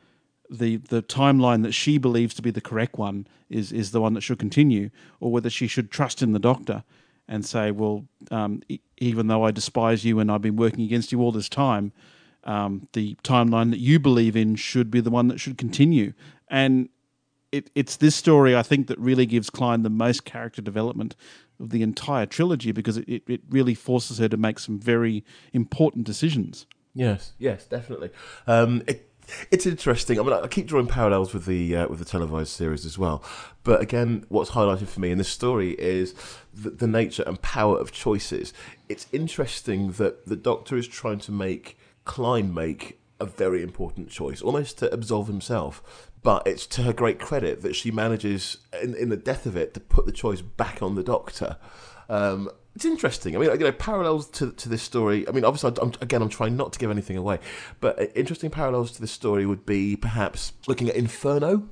the 0.49 0.77
the 0.77 1.03
timeline 1.03 1.63
that 1.63 1.73
she 1.73 1.97
believes 1.97 2.33
to 2.35 2.41
be 2.41 2.51
the 2.51 2.61
correct 2.61 2.97
one 2.97 3.27
is 3.49 3.71
is 3.71 3.91
the 3.91 4.01
one 4.01 4.13
that 4.13 4.21
should 4.21 4.39
continue, 4.39 4.89
or 5.19 5.31
whether 5.31 5.49
she 5.49 5.67
should 5.67 5.91
trust 5.91 6.21
in 6.21 6.31
the 6.31 6.39
Doctor 6.39 6.83
and 7.27 7.45
say, 7.45 7.71
well, 7.71 8.05
um, 8.31 8.61
even 8.97 9.27
though 9.27 9.43
I 9.43 9.51
despise 9.51 10.05
you 10.05 10.19
and 10.19 10.31
I've 10.31 10.41
been 10.41 10.55
working 10.55 10.85
against 10.85 11.11
you 11.11 11.21
all 11.21 11.33
this 11.33 11.49
time, 11.49 11.91
um, 12.45 12.87
the 12.93 13.17
timeline 13.23 13.71
that 13.71 13.79
you 13.79 13.99
believe 13.99 14.37
in 14.37 14.55
should 14.55 14.89
be 14.89 15.01
the 15.01 15.09
one 15.09 15.27
that 15.27 15.39
should 15.39 15.57
continue. 15.57 16.13
And 16.47 16.87
it, 17.51 17.69
it's 17.75 17.97
this 17.97 18.15
story 18.15 18.55
I 18.55 18.63
think 18.63 18.87
that 18.87 18.97
really 18.97 19.25
gives 19.25 19.49
Klein 19.49 19.83
the 19.83 19.89
most 19.89 20.23
character 20.23 20.61
development 20.61 21.15
of 21.59 21.71
the 21.71 21.81
entire 21.81 22.25
trilogy 22.25 22.71
because 22.71 22.97
it, 22.97 23.23
it 23.27 23.41
really 23.49 23.73
forces 23.73 24.19
her 24.19 24.29
to 24.29 24.37
make 24.37 24.59
some 24.59 24.79
very 24.79 25.25
important 25.51 26.05
decisions. 26.05 26.65
Yes, 26.97 27.33
yes, 27.37 27.63
definitely. 27.65 28.09
Um, 28.47 28.81
it, 28.87 29.07
it's 29.51 29.67
interesting. 29.67 30.19
I 30.19 30.23
mean, 30.23 30.33
I 30.33 30.47
keep 30.47 30.65
drawing 30.65 30.87
parallels 30.87 31.31
with 31.31 31.45
the 31.45 31.75
uh, 31.75 31.87
with 31.87 31.99
the 31.99 32.05
televised 32.05 32.49
series 32.49 32.87
as 32.87 32.97
well. 32.97 33.23
But 33.63 33.81
again, 33.81 34.25
what's 34.29 34.51
highlighted 34.51 34.87
for 34.87 34.99
me 34.99 35.11
in 35.11 35.19
this 35.19 35.29
story 35.29 35.73
is 35.77 36.15
the, 36.51 36.71
the 36.71 36.87
nature 36.87 37.23
and 37.27 37.39
power 37.43 37.77
of 37.77 37.91
choices. 37.91 38.51
It's 38.89 39.05
interesting 39.11 39.91
that 39.93 40.25
the 40.25 40.35
Doctor 40.35 40.75
is 40.75 40.87
trying 40.87 41.19
to 41.19 41.31
make 41.31 41.77
Klein 42.05 42.51
make 42.51 42.99
a 43.19 43.27
very 43.27 43.61
important 43.61 44.09
choice, 44.09 44.41
almost 44.41 44.79
to 44.79 44.91
absolve 44.91 45.27
himself. 45.27 46.09
But 46.23 46.47
it's 46.47 46.65
to 46.67 46.81
her 46.81 46.93
great 46.93 47.19
credit 47.19 47.61
that 47.61 47.75
she 47.75 47.91
manages, 47.91 48.57
in, 48.81 48.95
in 48.95 49.09
the 49.09 49.17
death 49.17 49.45
of 49.45 49.55
it, 49.55 49.75
to 49.75 49.79
put 49.79 50.07
the 50.07 50.11
choice 50.11 50.41
back 50.41 50.81
on 50.81 50.95
the 50.95 51.03
Doctor. 51.03 51.57
Um, 52.09 52.49
it's 52.77 52.85
interesting. 52.85 53.35
I 53.35 53.39
mean, 53.39 53.49
you 53.49 53.57
know, 53.57 53.71
parallels 53.71 54.29
to 54.37 54.51
to 54.51 54.69
this 54.69 54.83
story. 54.83 55.27
I 55.27 55.31
mean, 55.31 55.43
obviously, 55.43 55.71
I'm, 55.81 55.93
again, 55.99 56.21
I'm 56.21 56.29
trying 56.29 56.55
not 56.55 56.73
to 56.73 56.79
give 56.79 56.91
anything 56.91 57.17
away, 57.17 57.39
but 57.79 58.11
interesting 58.13 58.51
parallels 58.51 58.91
to 58.91 59.01
this 59.01 59.11
story 59.11 59.47
would 59.47 59.65
be 59.65 59.95
perhaps 59.95 60.53
looking 60.67 60.87
at 60.87 60.95
Inferno. 60.95 61.69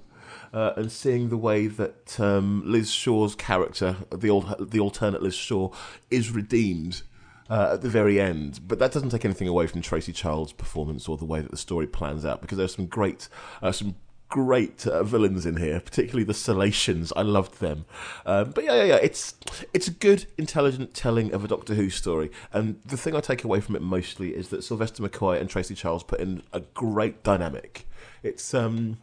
Uh, 0.53 0.73
and 0.77 0.89
seeing 0.89 1.27
the 1.29 1.37
way 1.37 1.67
that 1.67 2.17
um, 2.19 2.63
Liz 2.65 2.89
Shaw's 2.89 3.35
character, 3.35 3.97
the 4.09 4.67
the 4.71 4.79
alternate 4.79 5.21
Liz 5.21 5.35
Shaw, 5.35 5.69
is 6.09 6.31
redeemed 6.31 7.03
uh, 7.49 7.71
at 7.73 7.81
the 7.81 7.89
very 7.89 8.21
end. 8.21 8.61
But 8.65 8.79
that 8.79 8.93
doesn't 8.93 9.09
take 9.09 9.25
anything 9.25 9.49
away 9.49 9.67
from 9.67 9.81
Tracey 9.81 10.13
Childs' 10.13 10.53
performance 10.53 11.09
or 11.09 11.17
the 11.17 11.25
way 11.25 11.41
that 11.41 11.51
the 11.51 11.57
story 11.57 11.87
plans 11.87 12.25
out, 12.25 12.41
because 12.41 12.57
there's 12.57 12.75
some 12.75 12.87
great, 12.87 13.27
uh, 13.61 13.73
some 13.73 13.95
great 14.29 14.85
uh, 14.87 15.03
villains 15.03 15.45
in 15.45 15.57
here, 15.57 15.79
particularly 15.79 16.23
the 16.23 16.33
Selachians. 16.33 17.11
I 17.15 17.21
loved 17.21 17.59
them. 17.59 17.85
Um, 18.25 18.51
but 18.51 18.63
yeah, 18.63 18.75
yeah, 18.75 18.83
yeah, 18.83 18.99
it's 19.01 19.35
it's 19.73 19.87
a 19.87 19.91
good, 19.91 20.25
intelligent 20.37 20.93
telling 20.93 21.33
of 21.33 21.43
a 21.43 21.47
Doctor 21.47 21.75
Who 21.75 21.89
story. 21.89 22.31
And 22.51 22.81
the 22.85 22.97
thing 22.97 23.15
I 23.15 23.21
take 23.21 23.43
away 23.43 23.61
from 23.61 23.75
it 23.75 23.81
mostly 23.81 24.35
is 24.35 24.49
that 24.49 24.63
Sylvester 24.63 25.03
McCoy 25.03 25.39
and 25.39 25.49
Tracy 25.49 25.75
Charles 25.75 26.03
put 26.03 26.19
in 26.19 26.43
a 26.53 26.61
great 26.61 27.23
dynamic. 27.23 27.87
It's 28.23 28.53
um, 28.53 28.97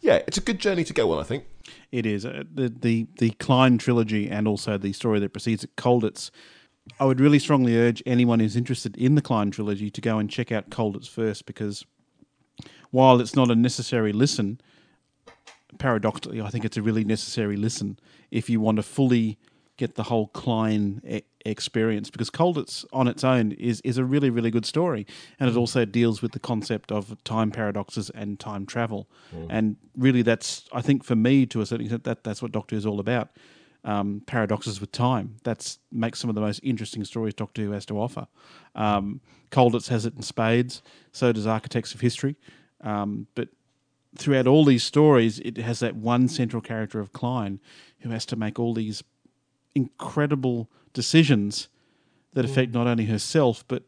yeah, 0.00 0.22
it's 0.26 0.38
a 0.38 0.42
good 0.42 0.58
journey 0.58 0.84
to 0.84 0.92
go 0.92 1.12
on. 1.12 1.18
I 1.18 1.24
think. 1.24 1.44
It 1.92 2.06
is 2.06 2.26
uh, 2.26 2.44
the 2.52 2.68
the 2.68 3.06
the 3.18 3.30
Klein 3.30 3.78
trilogy 3.78 4.28
and 4.28 4.46
also 4.48 4.76
the 4.76 4.92
story 4.92 5.20
that 5.20 5.32
precedes 5.32 5.64
it, 5.64 5.76
Colditz. 5.76 6.30
I 7.00 7.04
would 7.04 7.20
really 7.20 7.40
strongly 7.40 7.76
urge 7.76 8.00
anyone 8.06 8.38
who's 8.38 8.54
interested 8.54 8.96
in 8.96 9.16
the 9.16 9.22
Klein 9.22 9.50
trilogy 9.50 9.90
to 9.90 10.00
go 10.00 10.18
and 10.18 10.30
check 10.30 10.52
out 10.52 10.70
Colditz 10.70 11.08
first 11.08 11.44
because 11.44 11.84
while 12.96 13.20
it's 13.20 13.36
not 13.36 13.50
a 13.50 13.54
necessary 13.54 14.10
listen, 14.10 14.58
paradoxically, 15.78 16.40
I 16.40 16.48
think 16.48 16.64
it's 16.64 16.78
a 16.78 16.82
really 16.82 17.04
necessary 17.04 17.58
listen 17.58 17.98
if 18.30 18.48
you 18.48 18.58
want 18.58 18.76
to 18.76 18.82
fully 18.82 19.38
get 19.76 19.96
the 19.96 20.04
whole 20.04 20.28
Klein 20.28 21.02
e- 21.06 21.20
experience. 21.44 22.08
Because 22.08 22.30
Colditz 22.30 22.86
on 22.94 23.06
its 23.06 23.22
own 23.22 23.52
is 23.52 23.82
is 23.82 23.98
a 23.98 24.04
really 24.06 24.30
really 24.30 24.50
good 24.50 24.64
story, 24.64 25.06
and 25.38 25.50
it 25.50 25.56
also 25.58 25.84
deals 25.84 26.22
with 26.22 26.32
the 26.32 26.38
concept 26.38 26.90
of 26.90 27.22
time 27.22 27.50
paradoxes 27.50 28.08
and 28.14 28.40
time 28.40 28.64
travel. 28.64 29.10
And 29.50 29.76
really, 29.94 30.22
that's 30.22 30.64
I 30.72 30.80
think 30.80 31.04
for 31.04 31.16
me 31.16 31.44
to 31.46 31.60
a 31.60 31.66
certain 31.66 31.84
extent 31.84 32.04
that 32.04 32.24
that's 32.24 32.40
what 32.40 32.50
Doctor 32.50 32.76
Who 32.76 32.78
is 32.78 32.86
all 32.86 32.98
about. 32.98 33.28
Um, 33.84 34.22
paradoxes 34.26 34.80
with 34.80 34.90
time. 34.90 35.36
That's 35.44 35.78
makes 35.92 36.18
some 36.18 36.30
of 36.30 36.34
the 36.34 36.40
most 36.40 36.60
interesting 36.64 37.04
stories 37.04 37.34
Doctor 37.34 37.62
Who 37.62 37.72
has 37.72 37.86
to 37.86 38.00
offer. 38.00 38.26
Um, 38.74 39.20
Colditz 39.50 39.88
has 39.88 40.06
it 40.06 40.16
in 40.16 40.22
spades. 40.22 40.82
So 41.12 41.30
does 41.30 41.46
Architects 41.46 41.94
of 41.94 42.00
History. 42.00 42.36
Um, 42.80 43.26
but 43.34 43.48
throughout 44.16 44.46
all 44.46 44.64
these 44.64 44.84
stories, 44.84 45.38
it 45.40 45.56
has 45.58 45.80
that 45.80 45.96
one 45.96 46.28
central 46.28 46.62
character 46.62 47.00
of 47.00 47.12
Klein 47.12 47.60
who 48.00 48.10
has 48.10 48.26
to 48.26 48.36
make 48.36 48.58
all 48.58 48.74
these 48.74 49.02
incredible 49.74 50.70
decisions 50.92 51.68
that 52.32 52.44
affect 52.44 52.72
not 52.72 52.86
only 52.86 53.06
herself 53.06 53.64
but 53.68 53.82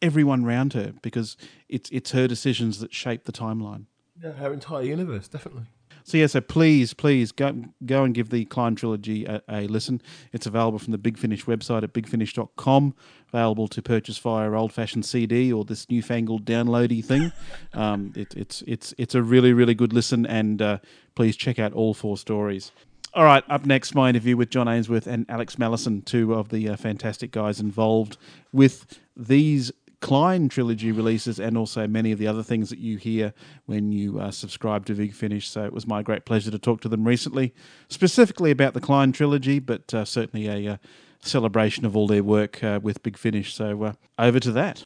everyone 0.00 0.44
around 0.44 0.72
her 0.72 0.92
because 1.02 1.36
it's 1.68 1.88
it's 1.90 2.12
her 2.12 2.28
decisions 2.28 2.80
that 2.80 2.92
shape 2.94 3.24
the 3.24 3.32
timeline. 3.32 3.86
Yeah, 4.22 4.32
her 4.32 4.52
entire 4.52 4.82
universe, 4.82 5.28
definitely. 5.28 5.66
So 6.08 6.16
yeah, 6.16 6.26
so 6.26 6.40
please, 6.40 6.94
please 6.94 7.32
go 7.32 7.54
go 7.84 8.02
and 8.02 8.14
give 8.14 8.30
the 8.30 8.46
Klein 8.46 8.74
trilogy 8.74 9.26
a, 9.26 9.42
a 9.46 9.66
listen. 9.66 10.00
It's 10.32 10.46
available 10.46 10.78
from 10.78 10.92
the 10.92 10.96
Big 10.96 11.18
Finish 11.18 11.44
website 11.44 11.82
at 11.82 11.92
bigfinish.com. 11.92 12.94
Available 13.28 13.68
to 13.68 13.82
purchase 13.82 14.16
via 14.16 14.50
old 14.52 14.72
fashioned 14.72 15.04
CD 15.04 15.52
or 15.52 15.66
this 15.66 15.86
newfangled 15.90 16.46
downloady 16.46 17.04
thing. 17.04 17.30
Um, 17.74 18.12
it, 18.16 18.34
it's 18.34 18.62
it's 18.66 18.94
it's 18.96 19.14
a 19.14 19.22
really 19.22 19.52
really 19.52 19.74
good 19.74 19.92
listen, 19.92 20.24
and 20.24 20.62
uh, 20.62 20.78
please 21.14 21.36
check 21.36 21.58
out 21.58 21.74
all 21.74 21.92
four 21.92 22.16
stories. 22.16 22.72
All 23.12 23.24
right, 23.24 23.44
up 23.50 23.66
next, 23.66 23.94
my 23.94 24.08
interview 24.08 24.36
with 24.36 24.48
John 24.48 24.66
Ainsworth 24.66 25.06
and 25.06 25.26
Alex 25.28 25.56
Mallison, 25.56 26.04
two 26.04 26.34
of 26.34 26.48
the 26.48 26.70
uh, 26.70 26.76
fantastic 26.76 27.30
guys 27.30 27.60
involved 27.60 28.16
with 28.52 28.98
these 29.16 29.70
Klein 30.00 30.48
trilogy 30.48 30.92
releases 30.92 31.40
and 31.40 31.56
also 31.56 31.86
many 31.86 32.12
of 32.12 32.18
the 32.18 32.26
other 32.26 32.42
things 32.42 32.70
that 32.70 32.78
you 32.78 32.96
hear 32.96 33.32
when 33.66 33.90
you 33.90 34.20
uh, 34.20 34.30
subscribe 34.30 34.86
to 34.86 34.94
Big 34.94 35.12
Finish. 35.12 35.48
So 35.48 35.64
it 35.64 35.72
was 35.72 35.86
my 35.86 36.02
great 36.02 36.24
pleasure 36.24 36.50
to 36.50 36.58
talk 36.58 36.80
to 36.82 36.88
them 36.88 37.06
recently, 37.06 37.52
specifically 37.88 38.50
about 38.50 38.74
the 38.74 38.80
Klein 38.80 39.12
trilogy, 39.12 39.58
but 39.58 39.92
uh, 39.92 40.04
certainly 40.04 40.46
a 40.46 40.74
uh, 40.74 40.76
celebration 41.20 41.84
of 41.84 41.96
all 41.96 42.06
their 42.06 42.22
work 42.22 42.62
uh, 42.62 42.78
with 42.82 43.02
Big 43.02 43.16
Finish. 43.16 43.54
So 43.54 43.82
uh, 43.82 43.92
over 44.18 44.38
to 44.40 44.52
that. 44.52 44.84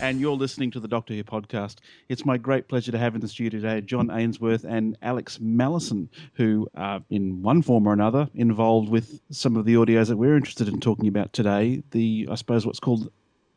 And 0.00 0.20
you're 0.20 0.36
listening 0.36 0.70
to 0.70 0.80
the 0.80 0.88
Doctor 0.88 1.14
Who 1.14 1.22
podcast. 1.22 1.76
It's 2.08 2.24
my 2.24 2.38
great 2.38 2.68
pleasure 2.68 2.90
to 2.92 2.98
have 2.98 3.14
in 3.14 3.20
the 3.20 3.28
studio 3.28 3.60
today 3.60 3.80
John 3.80 4.10
Ainsworth 4.10 4.64
and 4.64 4.96
Alex 5.02 5.38
Mallison, 5.38 6.08
who 6.34 6.68
are 6.74 7.02
in 7.10 7.42
one 7.42 7.62
form 7.62 7.86
or 7.86 7.92
another 7.92 8.28
involved 8.34 8.88
with 8.88 9.20
some 9.30 9.56
of 9.56 9.64
the 9.64 9.74
audios 9.74 10.08
that 10.08 10.16
we're 10.16 10.36
interested 10.36 10.68
in 10.68 10.80
talking 10.80 11.06
about 11.08 11.32
today. 11.32 11.82
The, 11.90 12.28
I 12.30 12.34
suppose, 12.34 12.66
what's 12.66 12.80
called 12.80 13.10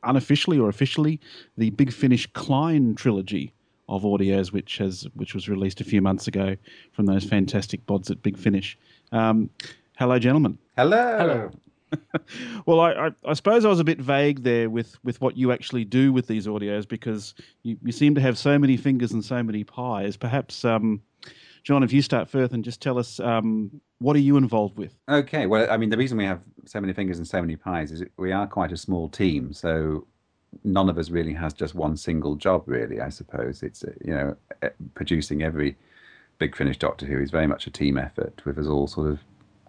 unofficially 0.04 0.60
or 0.60 0.70
officially 0.70 1.20
the 1.58 1.70
Big 1.72 1.94
Finish 1.94 2.28
Klein 2.34 2.96
trilogy 2.96 3.54
of 3.88 4.04
audios, 4.04 4.52
which 4.52 4.78
has 4.78 5.08
which 5.16 5.34
was 5.34 5.48
released 5.48 5.82
a 5.82 5.86
few 5.86 6.02
months 6.02 6.28
ago 6.28 6.56
from 6.92 7.06
those 7.06 7.24
fantastic 7.24 7.86
bods 7.86 8.12
at 8.12 8.22
Big 8.22 8.38
Finish. 8.38 8.78
Um, 9.12 9.50
hello, 9.98 10.20
gentlemen. 10.20 10.58
Hello. 10.76 11.18
Hello. 11.18 11.52
well, 12.66 12.80
I, 12.80 12.92
I, 12.92 13.10
I, 13.26 13.34
suppose 13.34 13.66
I 13.66 13.70
was 13.70 13.80
a 13.80 13.84
bit 13.84 14.00
vague 14.00 14.44
there 14.44 14.70
with, 14.70 14.98
with 15.04 15.20
what 15.22 15.38
you 15.38 15.52
actually 15.52 15.86
do 15.86 16.14
with 16.14 16.28
these 16.28 16.48
audios 16.48 16.88
because 16.88 17.34
you, 17.64 17.78
you 17.84 17.92
seem 17.92 18.16
to 18.16 18.22
have 18.22 18.38
so 18.38 18.58
many 18.58 18.78
fingers 18.78 19.12
and 19.12 19.24
so 19.24 19.42
many 19.44 19.64
pies. 19.64 20.18
Perhaps, 20.18 20.66
um, 20.66 21.02
John, 21.64 21.84
if 21.84 21.94
you 21.94 22.02
start 22.02 22.30
first 22.30 22.54
and 22.54 22.64
just 22.64 22.82
tell 22.82 22.98
us 22.98 23.20
um, 23.20 23.72
what 24.00 24.16
are 24.16 24.20
you 24.20 24.38
involved 24.38 24.78
with? 24.78 24.94
Okay. 25.08 25.46
Well, 25.46 25.70
I 25.72 25.78
mean, 25.78 25.90
the 25.90 25.98
reason 25.98 26.18
we 26.18 26.26
have 26.26 26.42
so 26.66 26.82
many 26.82 26.94
fingers 26.94 27.18
and 27.18 27.28
so 27.28 27.42
many 27.42 27.56
pies 27.56 27.92
is 27.92 28.04
we 28.18 28.32
are 28.32 28.48
quite 28.48 28.72
a 28.72 28.78
small 28.78 29.08
team. 29.08 29.54
So 29.54 30.06
none 30.64 30.90
of 30.90 30.98
us 30.98 31.10
really 31.10 31.34
has 31.34 31.54
just 31.54 31.76
one 31.76 31.98
single 31.98 32.36
job. 32.36 32.64
Really, 32.66 33.00
I 33.00 33.10
suppose 33.10 33.64
it's 33.64 33.84
uh, 33.84 33.92
you 34.04 34.14
know 34.14 34.36
uh, 34.62 34.70
producing 34.94 35.42
every 35.42 35.76
Big 36.38 36.56
Finish 36.56 36.78
Doctor 36.78 37.06
Who 37.06 37.20
is 37.20 37.32
very 37.32 37.48
much 37.48 37.68
a 37.68 37.72
team 37.72 37.98
effort 37.98 38.42
with 38.46 38.58
us 38.58 38.68
all 38.68 38.88
sort 38.88 39.10
of 39.10 39.20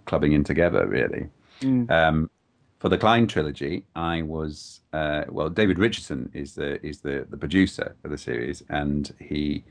clubbing 0.05 0.33
in 0.33 0.45
together. 0.45 0.87
Really. 0.87 1.29
Um, 1.63 2.31
for 2.79 2.89
the 2.91 2.99
Klein 2.99 3.27
trilogy, 3.27 3.87
I 3.97 4.23
was 4.23 4.83
uh, 4.93 5.25
well. 5.29 5.49
David 5.49 5.79
Richardson 5.79 6.31
is 6.35 6.55
the 6.55 6.85
is 6.87 7.01
the 7.01 7.27
the 7.31 7.37
producer 7.37 7.97
of 8.05 8.11
the 8.11 8.19
series, 8.19 8.63
and 8.69 9.15
he 9.19 9.65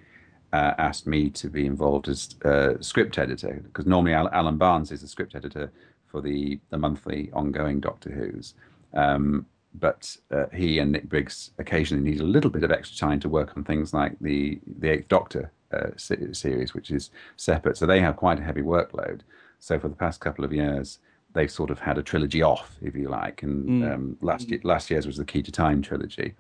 uh, 0.52 0.74
asked 0.78 1.06
me 1.06 1.30
to 1.30 1.48
be 1.50 1.66
involved 1.66 2.08
as 2.08 2.36
uh, 2.46 2.74
script 2.82 3.18
editor 3.20 3.62
because 3.64 3.86
normally 3.86 4.14
Al- 4.14 4.30
Alan 4.32 4.58
Barnes 4.58 4.92
is 4.92 5.02
the 5.02 5.08
script 5.08 5.36
editor 5.36 5.72
for 6.08 6.22
the 6.22 6.60
the 6.70 6.78
monthly 6.78 7.30
ongoing 7.34 7.80
Doctor 7.80 8.10
Who's. 8.12 8.56
Um, 8.94 9.46
but 9.80 10.16
uh, 10.32 10.46
he 10.54 10.80
and 10.80 10.92
Nick 10.92 11.10
Briggs 11.10 11.52
occasionally 11.58 12.04
need 12.04 12.20
a 12.20 12.24
little 12.26 12.52
bit 12.52 12.64
of 12.64 12.72
extra 12.72 12.98
time 12.98 13.20
to 13.22 13.30
work 13.30 13.56
on 13.58 13.64
things 13.64 13.94
like 13.94 14.18
the 14.22 14.60
the 14.80 14.90
Eighth 14.90 15.08
Doctor 15.08 15.52
uh, 15.72 15.90
series, 15.98 16.74
which 16.74 16.92
is 16.92 17.10
separate. 17.36 17.78
So 17.78 17.86
they 17.86 18.00
have 18.00 18.16
quite 18.16 18.40
a 18.40 18.44
heavy 18.44 18.62
workload. 18.62 19.22
So 19.60 19.80
for 19.80 19.88
the 19.88 19.96
past 19.96 20.20
couple 20.20 20.46
of 20.46 20.54
years, 20.54 21.00
they've 21.34 21.52
sort 21.52 21.70
of 21.70 21.80
had 21.80 21.98
a 21.98 22.04
trilogy 22.04 22.42
off, 22.42 22.78
if 22.82 22.96
you 22.96 23.10
like. 23.10 23.44
And 23.44 23.84
um, 23.84 24.18
last 24.22 24.50
year, 24.50 24.60
last 24.64 24.90
year's 24.90 25.06
was 25.06 25.18
the 25.18 25.26
Key 25.26 25.42
to 25.44 25.52
Time 25.52 25.82
trilogy, 25.82 26.36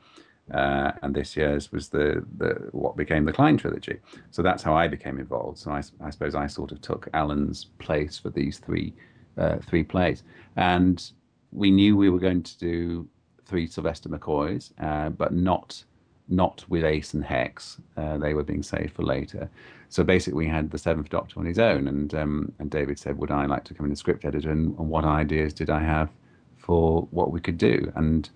uh, 0.53 0.91
and 1.01 1.15
this 1.15 1.35
year's 1.35 1.71
was 1.71 1.89
the 1.89 2.25
the 2.37 2.69
what 2.71 2.95
became 2.95 3.25
the 3.25 3.33
Klein 3.33 3.57
trilogy. 3.57 3.99
So 4.31 4.41
that's 4.41 4.63
how 4.63 4.75
I 4.75 4.87
became 4.87 5.19
involved. 5.19 5.57
So 5.57 5.71
I, 5.71 5.83
I 6.01 6.09
suppose 6.09 6.35
I 6.35 6.47
sort 6.47 6.71
of 6.71 6.81
took 6.81 7.09
Alan's 7.13 7.65
place 7.79 8.17
for 8.17 8.29
these 8.29 8.59
three 8.59 8.93
uh, 9.37 9.57
three 9.67 9.83
plays, 9.83 10.23
and 10.55 11.11
we 11.51 11.71
knew 11.71 11.97
we 11.97 12.09
were 12.09 12.19
going 12.19 12.43
to 12.43 12.57
do 12.57 13.07
three 13.45 13.67
Sylvester 13.67 14.09
McCoys, 14.09 14.71
uh, 14.79 15.09
but 15.09 15.33
not 15.33 15.83
not 16.27 16.65
with 16.69 16.83
Ace 16.83 17.13
and 17.13 17.23
Hex. 17.23 17.77
Uh, 17.97 18.17
they 18.17 18.33
were 18.33 18.43
being 18.43 18.63
saved 18.63 18.95
for 18.95 19.03
later. 19.03 19.49
So 19.89 20.03
basically, 20.03 20.45
we 20.45 20.47
had 20.47 20.71
the 20.71 20.77
Seventh 20.77 21.09
Doctor 21.09 21.39
on 21.39 21.45
his 21.45 21.59
own, 21.59 21.87
and 21.87 22.13
um, 22.15 22.51
and 22.59 22.71
David 22.71 22.97
said, 22.99 23.17
"Would 23.17 23.31
I 23.31 23.45
like 23.45 23.63
to 23.65 23.73
come 23.73 23.85
in 23.85 23.91
as 23.91 23.99
script 23.99 24.25
editor? 24.25 24.49
And, 24.51 24.77
and 24.79 24.89
what 24.89 25.05
ideas 25.05 25.53
did 25.53 25.69
I 25.69 25.81
have 25.81 26.09
for 26.57 27.07
what 27.11 27.31
we 27.31 27.39
could 27.39 27.57
do?" 27.57 27.91
And 27.95 28.29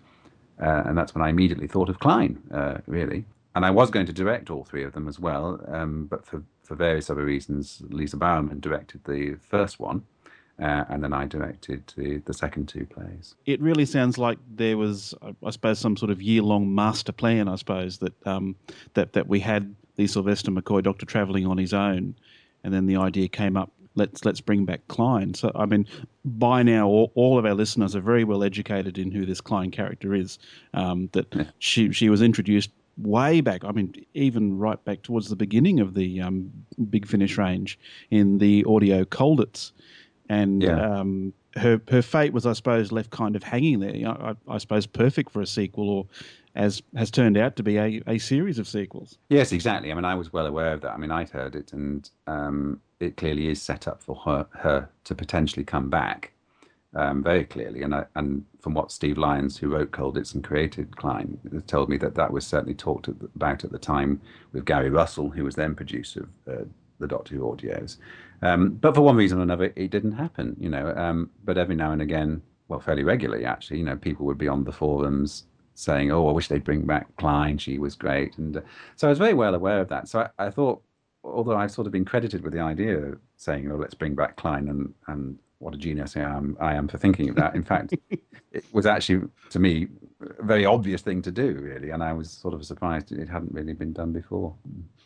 uh, 0.62 0.84
and 0.86 0.98
that's 0.98 1.16
when 1.16 1.24
I 1.24 1.30
immediately 1.30 1.68
thought 1.68 1.90
of 1.90 2.00
Klein, 2.00 2.42
uh, 2.54 2.78
really. 2.88 3.26
And 3.56 3.66
I 3.66 3.72
was 3.72 3.90
going 3.90 4.06
to 4.06 4.14
direct 4.14 4.52
all 4.52 4.64
three 4.66 4.84
of 4.84 4.94
them 4.94 5.08
as 5.08 5.20
well, 5.20 5.60
um, 5.68 6.06
but 6.06 6.26
for 6.26 6.44
for 6.64 6.76
various 6.76 7.10
other 7.10 7.26
reasons, 7.26 7.82
Lisa 7.90 8.18
Bowerman 8.18 8.60
directed 8.60 9.04
the 9.06 9.36
first 9.42 9.80
one, 9.80 10.04
uh, 10.62 10.86
and 10.90 11.04
then 11.04 11.14
I 11.14 11.26
directed 11.26 11.94
the 11.96 12.18
the 12.26 12.34
second 12.34 12.68
two 12.68 12.86
plays. 12.86 13.36
It 13.46 13.62
really 13.62 13.86
sounds 13.86 14.18
like 14.18 14.40
there 14.56 14.78
was, 14.78 15.14
I- 15.46 15.52
suppose, 15.52 15.80
some 15.80 15.96
sort 15.96 16.12
of 16.12 16.22
year-long 16.22 16.74
master 16.74 17.12
plan. 17.12 17.48
I 17.48 17.56
suppose 17.56 18.00
that 18.00 18.28
um, 18.28 18.56
that 18.96 19.14
that 19.14 19.28
we 19.28 19.40
had 19.40 19.76
the 19.96 20.08
Sylvester 20.08 20.52
McCoy 20.52 20.84
Doctor 20.84 21.06
travelling 21.06 21.46
on 21.46 21.58
his 21.58 21.74
own, 21.74 22.16
and 22.64 22.74
then 22.74 22.88
the 22.88 22.98
idea 22.98 23.28
came 23.28 23.56
up. 23.56 23.72
Let's 23.96 24.26
let's 24.26 24.42
bring 24.42 24.66
back 24.66 24.88
Klein. 24.88 25.34
So 25.34 25.52
I 25.54 25.66
mean, 25.66 25.88
by 26.26 26.64
now 26.64 26.88
all, 26.88 27.12
all 27.16 27.38
of 27.38 27.46
our 27.46 27.56
listeners 27.56 27.96
are 27.96 28.02
very 28.02 28.24
well 28.24 28.44
educated 28.44 28.98
in 28.98 29.12
who 29.12 29.26
this 29.26 29.42
Klein 29.42 29.72
character 29.72 30.14
is. 30.14 30.40
Um, 30.74 31.10
that 31.14 31.54
she 31.60 31.92
she 31.92 32.10
was 32.10 32.22
introduced 32.22 32.72
way 32.98 33.42
back. 33.42 33.64
I 33.64 33.72
mean, 33.72 33.94
even 34.16 34.58
right 34.58 34.84
back 34.84 35.04
towards 35.04 35.30
the 35.30 35.36
beginning 35.36 35.80
of 35.80 35.94
the 35.94 36.20
um, 36.22 36.52
Big 36.90 37.06
Finish 37.08 37.38
range 37.38 37.78
in 38.10 38.40
the 38.40 38.66
audio 38.66 39.04
Colditz 39.04 39.72
and 40.30 40.64
Yeah. 40.64 41.00
um, 41.00 41.34
her 41.56 41.82
her 41.90 42.02
fate 42.02 42.34
was, 42.34 42.46
I 42.46 42.54
suppose, 42.54 42.92
left 42.92 43.10
kind 43.10 43.36
of 43.36 43.44
hanging 43.44 43.80
there. 43.80 43.96
You 43.96 44.06
know, 44.06 44.36
I, 44.48 44.56
I 44.56 44.58
suppose 44.60 44.86
perfect 44.86 45.32
for 45.32 45.42
a 45.42 45.48
sequel, 45.48 45.90
or 45.90 46.06
as 46.56 46.82
has 46.96 47.10
turned 47.12 47.38
out 47.38 47.56
to 47.56 47.64
be 47.64 47.78
a, 47.78 48.02
a 48.08 48.18
series 48.20 48.60
of 48.60 48.68
sequels. 48.68 49.18
Yes, 49.30 49.52
exactly. 49.52 49.92
I 49.92 49.96
mean, 49.96 50.06
I 50.06 50.16
was 50.16 50.32
well 50.32 50.46
aware 50.46 50.74
of 50.74 50.82
that. 50.82 50.92
I 50.92 50.98
mean, 50.98 51.12
I'd 51.12 51.30
heard 51.30 51.56
it, 51.56 51.74
and 51.74 52.10
um, 52.28 52.80
it 53.00 53.18
clearly 53.18 53.48
is 53.50 53.62
set 53.62 53.88
up 53.88 54.02
for 54.04 54.16
her, 54.26 54.46
her 54.54 54.90
to 55.06 55.16
potentially 55.16 55.64
come 55.66 55.90
back 55.90 56.34
um, 56.96 57.24
very 57.24 57.46
clearly. 57.46 57.82
And 57.84 57.94
I, 57.96 58.06
and 58.16 58.46
from 58.60 58.74
what 58.74 58.92
Steve 58.92 59.18
Lyons, 59.18 59.58
who 59.58 59.70
wrote 59.70 59.92
Colditz 59.92 60.34
and 60.36 60.44
created 60.44 60.96
Klein, 60.98 61.40
told 61.68 61.90
me 61.90 61.98
that 61.98 62.16
that 62.16 62.32
was 62.32 62.46
certainly 62.46 62.76
talked 62.76 63.08
about 63.08 63.64
at 63.64 63.72
the 63.72 63.80
time 63.80 64.22
with 64.52 64.66
Gary 64.66 64.90
Russell, 64.90 65.30
who 65.30 65.44
was 65.44 65.56
then 65.56 65.74
producer 65.76 66.28
of 66.48 66.54
uh, 66.62 66.66
the 67.00 67.08
Doctor 67.08 67.36
Who 67.36 67.42
audios. 67.42 67.98
Um, 68.42 68.72
but 68.72 68.96
for 68.96 69.02
one 69.02 69.16
reason 69.16 69.40
or 69.40 69.44
another, 69.44 69.74
it 69.76 69.92
didn't 69.92 70.14
happen. 70.14 70.56
You 70.60 70.70
know, 70.70 70.94
um, 70.96 71.30
but 71.44 71.58
every 71.58 71.76
now 71.76 71.92
and 71.92 72.02
again, 72.02 72.42
well, 72.68 72.80
fairly 72.80 73.04
regularly 73.04 73.46
actually, 73.46 73.80
you 73.80 73.86
know, 73.86 73.96
people 73.96 74.26
would 74.26 74.38
be 74.38 74.48
on 74.48 74.64
the 74.64 74.72
forums 74.72 75.46
saying, 75.76 76.12
"Oh, 76.12 76.28
I 76.28 76.32
wish 76.32 76.48
they'd 76.48 76.64
bring 76.64 76.86
back 76.86 77.16
Klein. 77.18 77.58
She 77.58 77.80
was 77.80 77.96
great." 77.96 78.38
And 78.38 78.58
uh, 78.58 78.62
so 78.96 79.08
I 79.08 79.10
was 79.10 79.20
very 79.20 79.34
well 79.34 79.56
aware 79.56 79.80
of 79.80 79.90
that. 79.90 80.08
So 80.08 80.28
I, 80.38 80.48
I 80.48 80.50
thought, 80.50 80.82
although 81.24 81.56
I've 81.58 81.72
sort 81.72 81.88
of 81.88 81.94
been 81.94 82.06
credited 82.06 82.44
with 82.44 82.54
the 82.54 82.60
idea 82.60 82.98
of 82.98 83.20
saying, 83.38 83.72
"Oh, 83.72 83.76
let's 83.76 83.94
bring 83.96 84.16
back 84.16 84.36
Klein," 84.36 84.68
and 84.70 84.94
and 85.08 85.40
what 85.60 85.74
a 85.74 85.78
genius 85.78 86.16
I 86.16 86.22
am, 86.22 86.56
I 86.60 86.76
am 86.76 86.88
for 86.88 86.98
thinking 86.98 87.30
of 87.30 87.36
that. 87.36 87.56
In 87.56 87.64
fact, 87.64 87.94
it 88.52 88.66
was 88.72 88.86
actually 88.86 89.28
to 89.50 89.60
me 89.60 89.88
a 90.40 90.44
very 90.44 90.66
obvious 90.66 91.02
thing 91.02 91.22
to 91.24 91.32
do, 91.32 91.54
really, 91.54 91.92
and 91.92 92.04
I 92.04 92.14
was 92.14 92.30
sort 92.30 92.54
of 92.54 92.66
surprised 92.66 93.12
it 93.12 93.30
hadn't 93.30 93.54
really 93.54 93.74
been 93.74 93.94
done 93.94 94.12
before. 94.12 94.56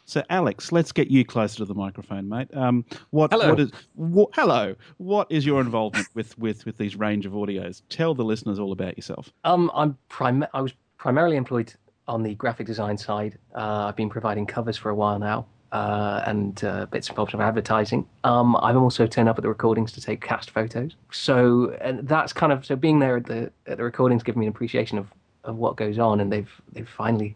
So, 0.06 0.24
Alex, 0.30 0.72
let's 0.72 0.92
get 0.92 1.10
you 1.10 1.24
closer 1.24 1.58
to 1.58 1.66
the 1.66 1.74
microphone, 1.74 2.28
mate. 2.28 2.50
Um, 2.54 2.86
what 3.12 3.32
Hello. 3.32 3.50
what 3.50 3.60
is 3.60 3.72
what, 3.96 4.30
hello? 4.34 4.76
What 4.98 5.28
is 5.30 5.46
your 5.46 5.62
involvement 5.62 6.08
with, 6.14 6.38
with 6.38 6.66
with 6.66 6.78
these 6.78 6.96
range 6.96 7.26
of 7.26 7.34
audios? 7.34 7.82
Tell 7.90 8.14
the 8.14 8.24
listeners 8.24 8.60
all 8.60 8.72
about 8.72 8.98
yourself. 8.98 9.32
Um, 9.44 9.72
I'm 9.74 9.98
prim- 10.10 10.48
I 10.54 10.62
was 10.62 10.74
primarily 10.98 11.38
employed 11.38 11.74
on 12.08 12.24
the 12.24 12.36
graphic 12.36 12.68
design 12.68 12.98
side. 12.98 13.38
Uh, 13.56 13.86
I've 13.88 13.96
been 13.96 14.10
providing 14.10 14.46
covers 14.46 14.78
for 14.78 14.90
a 14.90 14.96
while 14.96 15.20
now, 15.20 15.46
uh, 15.72 16.24
and 16.26 16.64
uh, 16.64 16.86
bits 16.88 17.08
and 17.08 17.16
bobs 17.16 17.34
of 17.34 17.40
advertising. 17.40 18.08
Um, 18.24 18.58
I've 18.58 18.78
also 18.78 19.08
turned 19.08 19.30
up 19.30 19.38
at 19.38 19.44
the 19.44 19.50
recordings 19.50 19.92
to 19.94 20.02
take 20.02 20.22
cast 20.22 20.50
photos. 20.50 20.96
So, 21.12 21.76
and 21.82 22.08
that's 22.08 22.34
kind 22.34 22.52
of 22.52 22.66
so 22.66 22.76
being 22.76 23.00
there 23.00 23.18
at 23.18 23.26
the 23.26 23.52
at 23.68 23.78
the 23.78 23.84
recordings 23.84 24.24
given 24.24 24.40
me 24.40 24.48
an 24.48 24.52
appreciation 24.52 24.98
of, 24.98 25.08
of 25.44 25.56
what 25.56 25.78
goes 25.78 26.00
on, 26.00 26.20
and 26.20 26.32
they've 26.32 26.52
they've 26.74 26.90
finally 26.90 27.36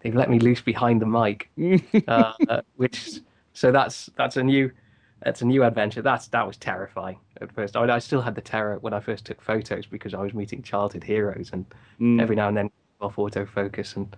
they've 0.00 0.14
let 0.14 0.30
me 0.30 0.38
loose 0.38 0.60
behind 0.60 1.00
the 1.00 1.06
mic, 1.06 1.50
uh, 2.08 2.32
which 2.76 3.20
so 3.52 3.72
that's 3.72 4.10
that's 4.16 4.36
a 4.36 4.42
new 4.42 4.70
that's 5.22 5.42
a 5.42 5.44
new 5.44 5.62
adventure. 5.64 6.02
That's 6.02 6.28
that 6.28 6.46
was 6.46 6.56
terrifying 6.56 7.18
at 7.40 7.52
first. 7.52 7.76
I, 7.76 7.82
I 7.94 7.98
still 7.98 8.22
had 8.22 8.34
the 8.34 8.40
terror 8.40 8.78
when 8.80 8.92
I 8.92 9.00
first 9.00 9.26
took 9.26 9.40
photos 9.40 9.86
because 9.86 10.14
I 10.14 10.20
was 10.20 10.34
meeting 10.34 10.62
childhood 10.62 11.04
heroes, 11.04 11.50
and 11.52 11.66
every 12.20 12.36
now 12.36 12.48
and 12.48 12.56
then 12.56 12.70
off 13.00 13.16
autofocus 13.16 13.96
and 13.96 14.14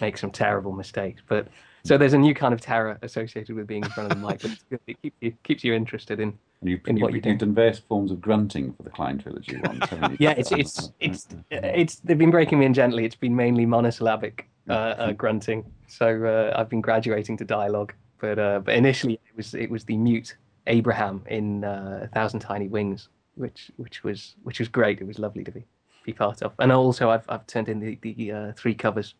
make 0.00 0.18
some 0.18 0.30
terrible 0.30 0.72
mistakes. 0.72 1.22
But 1.26 1.48
so 1.84 1.98
there's 1.98 2.14
a 2.14 2.18
new 2.18 2.34
kind 2.34 2.54
of 2.54 2.60
terror 2.60 2.98
associated 3.02 3.54
with 3.54 3.66
being 3.66 3.84
in 3.84 3.90
front 3.90 4.10
of 4.10 4.18
the 4.18 4.26
mic, 4.26 4.40
but 4.40 4.50
it's 4.50 4.64
it 4.86 5.02
keeps 5.02 5.16
you 5.20 5.32
keeps 5.42 5.64
you 5.64 5.74
interested 5.74 6.20
in. 6.20 6.38
And 6.60 6.70
you've, 6.70 6.80
In 6.86 6.98
what 7.00 7.12
you 7.12 7.20
you've 7.22 7.38
done 7.38 7.54
various 7.54 7.78
forms 7.78 8.10
of 8.10 8.20
grunting 8.20 8.72
for 8.72 8.82
the 8.84 8.90
Klein 8.90 9.18
trilogy 9.18 9.52
you? 9.52 9.62
Yeah, 10.18 10.30
it's 10.30 10.52
it's 10.52 10.92
it's 11.00 11.28
it's 11.50 11.96
they've 11.96 12.18
been 12.18 12.30
breaking 12.30 12.58
me 12.58 12.66
in 12.66 12.74
gently. 12.74 13.04
It's 13.04 13.16
been 13.16 13.36
mainly 13.36 13.66
monosyllabic 13.66 14.48
uh, 14.68 14.72
uh, 14.72 15.12
grunting. 15.12 15.64
So 15.86 16.24
uh, 16.24 16.58
I've 16.58 16.68
been 16.68 16.80
graduating 16.80 17.36
to 17.38 17.44
dialogue, 17.44 17.92
but 18.20 18.38
uh, 18.38 18.60
but 18.60 18.74
initially 18.74 19.14
it 19.14 19.36
was 19.36 19.54
it 19.54 19.70
was 19.70 19.84
the 19.84 19.96
mute 19.96 20.36
Abraham 20.66 21.22
in 21.26 21.64
uh, 21.64 22.00
A 22.02 22.08
Thousand 22.08 22.40
Tiny 22.40 22.68
Wings, 22.68 23.08
which 23.34 23.70
which 23.76 24.04
was 24.04 24.36
which 24.42 24.58
was 24.58 24.68
great. 24.68 25.00
It 25.00 25.06
was 25.06 25.18
lovely 25.18 25.44
to 25.44 25.50
be 25.52 25.64
be 26.04 26.12
part 26.12 26.42
of. 26.42 26.52
And 26.58 26.72
also 26.72 27.10
I've 27.10 27.24
I've 27.28 27.46
turned 27.46 27.68
in 27.68 27.80
the 27.80 27.98
the 28.02 28.32
uh, 28.32 28.52
three 28.52 28.74
covers 28.74 29.14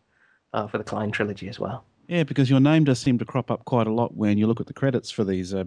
uh, 0.53 0.67
for 0.67 0.77
the 0.77 0.83
Klein 0.83 1.11
trilogy 1.11 1.49
as 1.49 1.59
well. 1.59 1.85
Yeah, 2.07 2.23
because 2.23 2.51
your 2.51 2.59
name 2.59 2.83
does 2.83 2.99
seem 2.99 3.17
to 3.17 3.25
crop 3.25 3.49
up 3.49 3.65
quite 3.65 3.87
a 3.87 3.91
lot 3.91 4.15
when 4.15 4.37
you 4.37 4.45
look 4.45 4.59
at 4.59 4.67
the 4.67 4.73
credits 4.73 5.09
for 5.09 5.23
these 5.23 5.55
uh, 5.55 5.63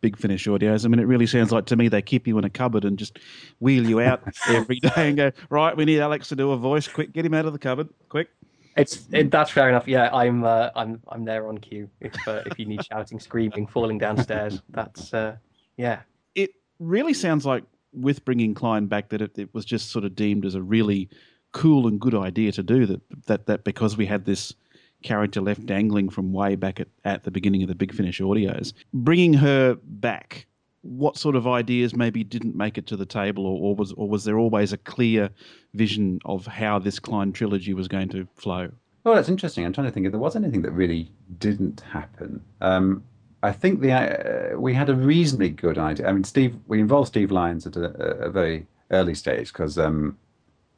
big 0.00 0.16
finish 0.16 0.46
audios. 0.46 0.84
I 0.84 0.88
mean, 0.88 1.00
it 1.00 1.06
really 1.06 1.26
sounds 1.26 1.50
like 1.50 1.66
to 1.66 1.76
me 1.76 1.88
they 1.88 2.02
keep 2.02 2.28
you 2.28 2.38
in 2.38 2.44
a 2.44 2.50
cupboard 2.50 2.84
and 2.84 2.96
just 2.96 3.18
wheel 3.58 3.88
you 3.88 4.00
out 4.00 4.22
every 4.48 4.78
day 4.78 4.92
and 4.96 5.16
go, 5.16 5.32
right, 5.48 5.76
we 5.76 5.84
need 5.84 6.00
Alex 6.00 6.28
to 6.28 6.36
do 6.36 6.52
a 6.52 6.56
voice. 6.56 6.86
Quick, 6.86 7.12
get 7.12 7.26
him 7.26 7.34
out 7.34 7.46
of 7.46 7.52
the 7.52 7.58
cupboard. 7.58 7.88
Quick. 8.08 8.28
It's 8.76 9.06
it, 9.12 9.30
that's 9.30 9.50
fair 9.50 9.68
enough. 9.68 9.88
Yeah, 9.88 10.10
I'm 10.14 10.44
uh, 10.44 10.70
I'm 10.76 11.00
I'm 11.08 11.24
there 11.24 11.48
on 11.48 11.58
cue 11.58 11.90
if 12.00 12.14
uh, 12.26 12.42
if 12.46 12.58
you 12.58 12.66
need 12.66 12.84
shouting, 12.84 13.18
screaming, 13.28 13.66
falling 13.66 13.98
downstairs. 13.98 14.62
That's 14.70 15.12
uh, 15.12 15.36
yeah. 15.76 16.00
It 16.34 16.50
really 16.78 17.14
sounds 17.14 17.44
like 17.44 17.64
with 17.92 18.24
bringing 18.24 18.54
Klein 18.54 18.86
back 18.86 19.08
that 19.08 19.20
it, 19.20 19.38
it 19.38 19.52
was 19.52 19.64
just 19.64 19.90
sort 19.90 20.04
of 20.04 20.14
deemed 20.14 20.44
as 20.44 20.54
a 20.54 20.62
really 20.62 21.08
cool 21.52 21.88
and 21.88 22.00
good 22.00 22.14
idea 22.14 22.52
to 22.52 22.62
do 22.62 22.86
that. 22.86 23.00
That 23.26 23.46
that 23.46 23.64
because 23.64 23.96
we 23.96 24.06
had 24.06 24.24
this 24.24 24.54
character 25.02 25.40
left 25.40 25.66
dangling 25.66 26.10
from 26.10 26.32
way 26.32 26.56
back 26.56 26.78
at, 26.80 26.88
at 27.04 27.24
the 27.24 27.30
beginning 27.30 27.62
of 27.62 27.68
the 27.68 27.74
Big 27.74 27.94
Finish 27.94 28.20
audios, 28.20 28.72
bringing 28.92 29.34
her 29.34 29.76
back. 29.82 30.46
What 30.82 31.16
sort 31.16 31.36
of 31.36 31.46
ideas 31.46 31.94
maybe 31.94 32.24
didn't 32.24 32.56
make 32.56 32.78
it 32.78 32.86
to 32.88 32.96
the 32.96 33.06
table, 33.06 33.46
or, 33.46 33.60
or 33.60 33.74
was 33.76 33.92
or 33.92 34.08
was 34.08 34.24
there 34.24 34.38
always 34.38 34.72
a 34.72 34.78
clear 34.78 35.30
vision 35.74 36.20
of 36.24 36.46
how 36.46 36.78
this 36.78 36.98
Klein 36.98 37.32
trilogy 37.32 37.74
was 37.74 37.88
going 37.88 38.08
to 38.10 38.26
flow? 38.34 38.70
Well, 39.04 39.14
that's 39.14 39.28
interesting. 39.28 39.64
I'm 39.64 39.72
trying 39.72 39.86
to 39.86 39.92
think 39.92 40.06
if 40.06 40.12
there 40.12 40.20
was 40.20 40.36
anything 40.36 40.62
that 40.62 40.72
really 40.72 41.10
didn't 41.38 41.80
happen. 41.80 42.42
Um, 42.60 43.02
I 43.42 43.52
think 43.52 43.80
the 43.80 43.92
uh, 43.92 44.58
we 44.58 44.74
had 44.74 44.90
a 44.90 44.94
reasonably 44.94 45.50
good 45.50 45.78
idea. 45.78 46.06
I 46.08 46.12
mean, 46.12 46.24
Steve, 46.24 46.56
we 46.66 46.80
involved 46.80 47.08
Steve 47.08 47.30
Lyons 47.30 47.66
at 47.66 47.76
a, 47.76 47.86
a 48.24 48.30
very 48.30 48.66
early 48.90 49.14
stage 49.14 49.52
because 49.52 49.78
um, 49.78 50.18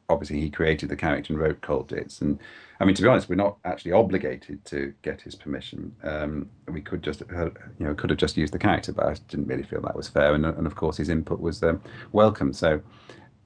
obviously 0.09 0.39
he 0.39 0.49
created 0.49 0.89
the 0.89 0.95
character 0.95 1.33
and 1.33 1.41
wrote 1.41 1.61
Colditz. 1.61 2.21
And 2.21 2.39
I 2.79 2.85
mean, 2.85 2.95
to 2.95 3.01
be 3.01 3.07
honest, 3.07 3.29
we're 3.29 3.35
not 3.35 3.57
actually 3.65 3.93
obligated 3.93 4.63
to 4.65 4.93
get 5.01 5.21
his 5.21 5.35
permission. 5.35 5.95
Um, 6.03 6.49
we 6.67 6.81
could 6.81 7.03
just, 7.03 7.21
uh, 7.21 7.45
you 7.79 7.85
know, 7.85 7.93
could 7.93 8.09
have 8.09 8.19
just 8.19 8.37
used 8.37 8.53
the 8.53 8.59
character, 8.59 8.91
but 8.91 9.05
I 9.05 9.15
didn't 9.29 9.47
really 9.47 9.63
feel 9.63 9.81
that 9.81 9.95
was 9.95 10.09
fair. 10.09 10.33
And, 10.33 10.45
and 10.45 10.67
of 10.67 10.75
course, 10.75 10.97
his 10.97 11.09
input 11.09 11.39
was 11.39 11.63
um, 11.63 11.81
welcome. 12.11 12.53
So, 12.53 12.81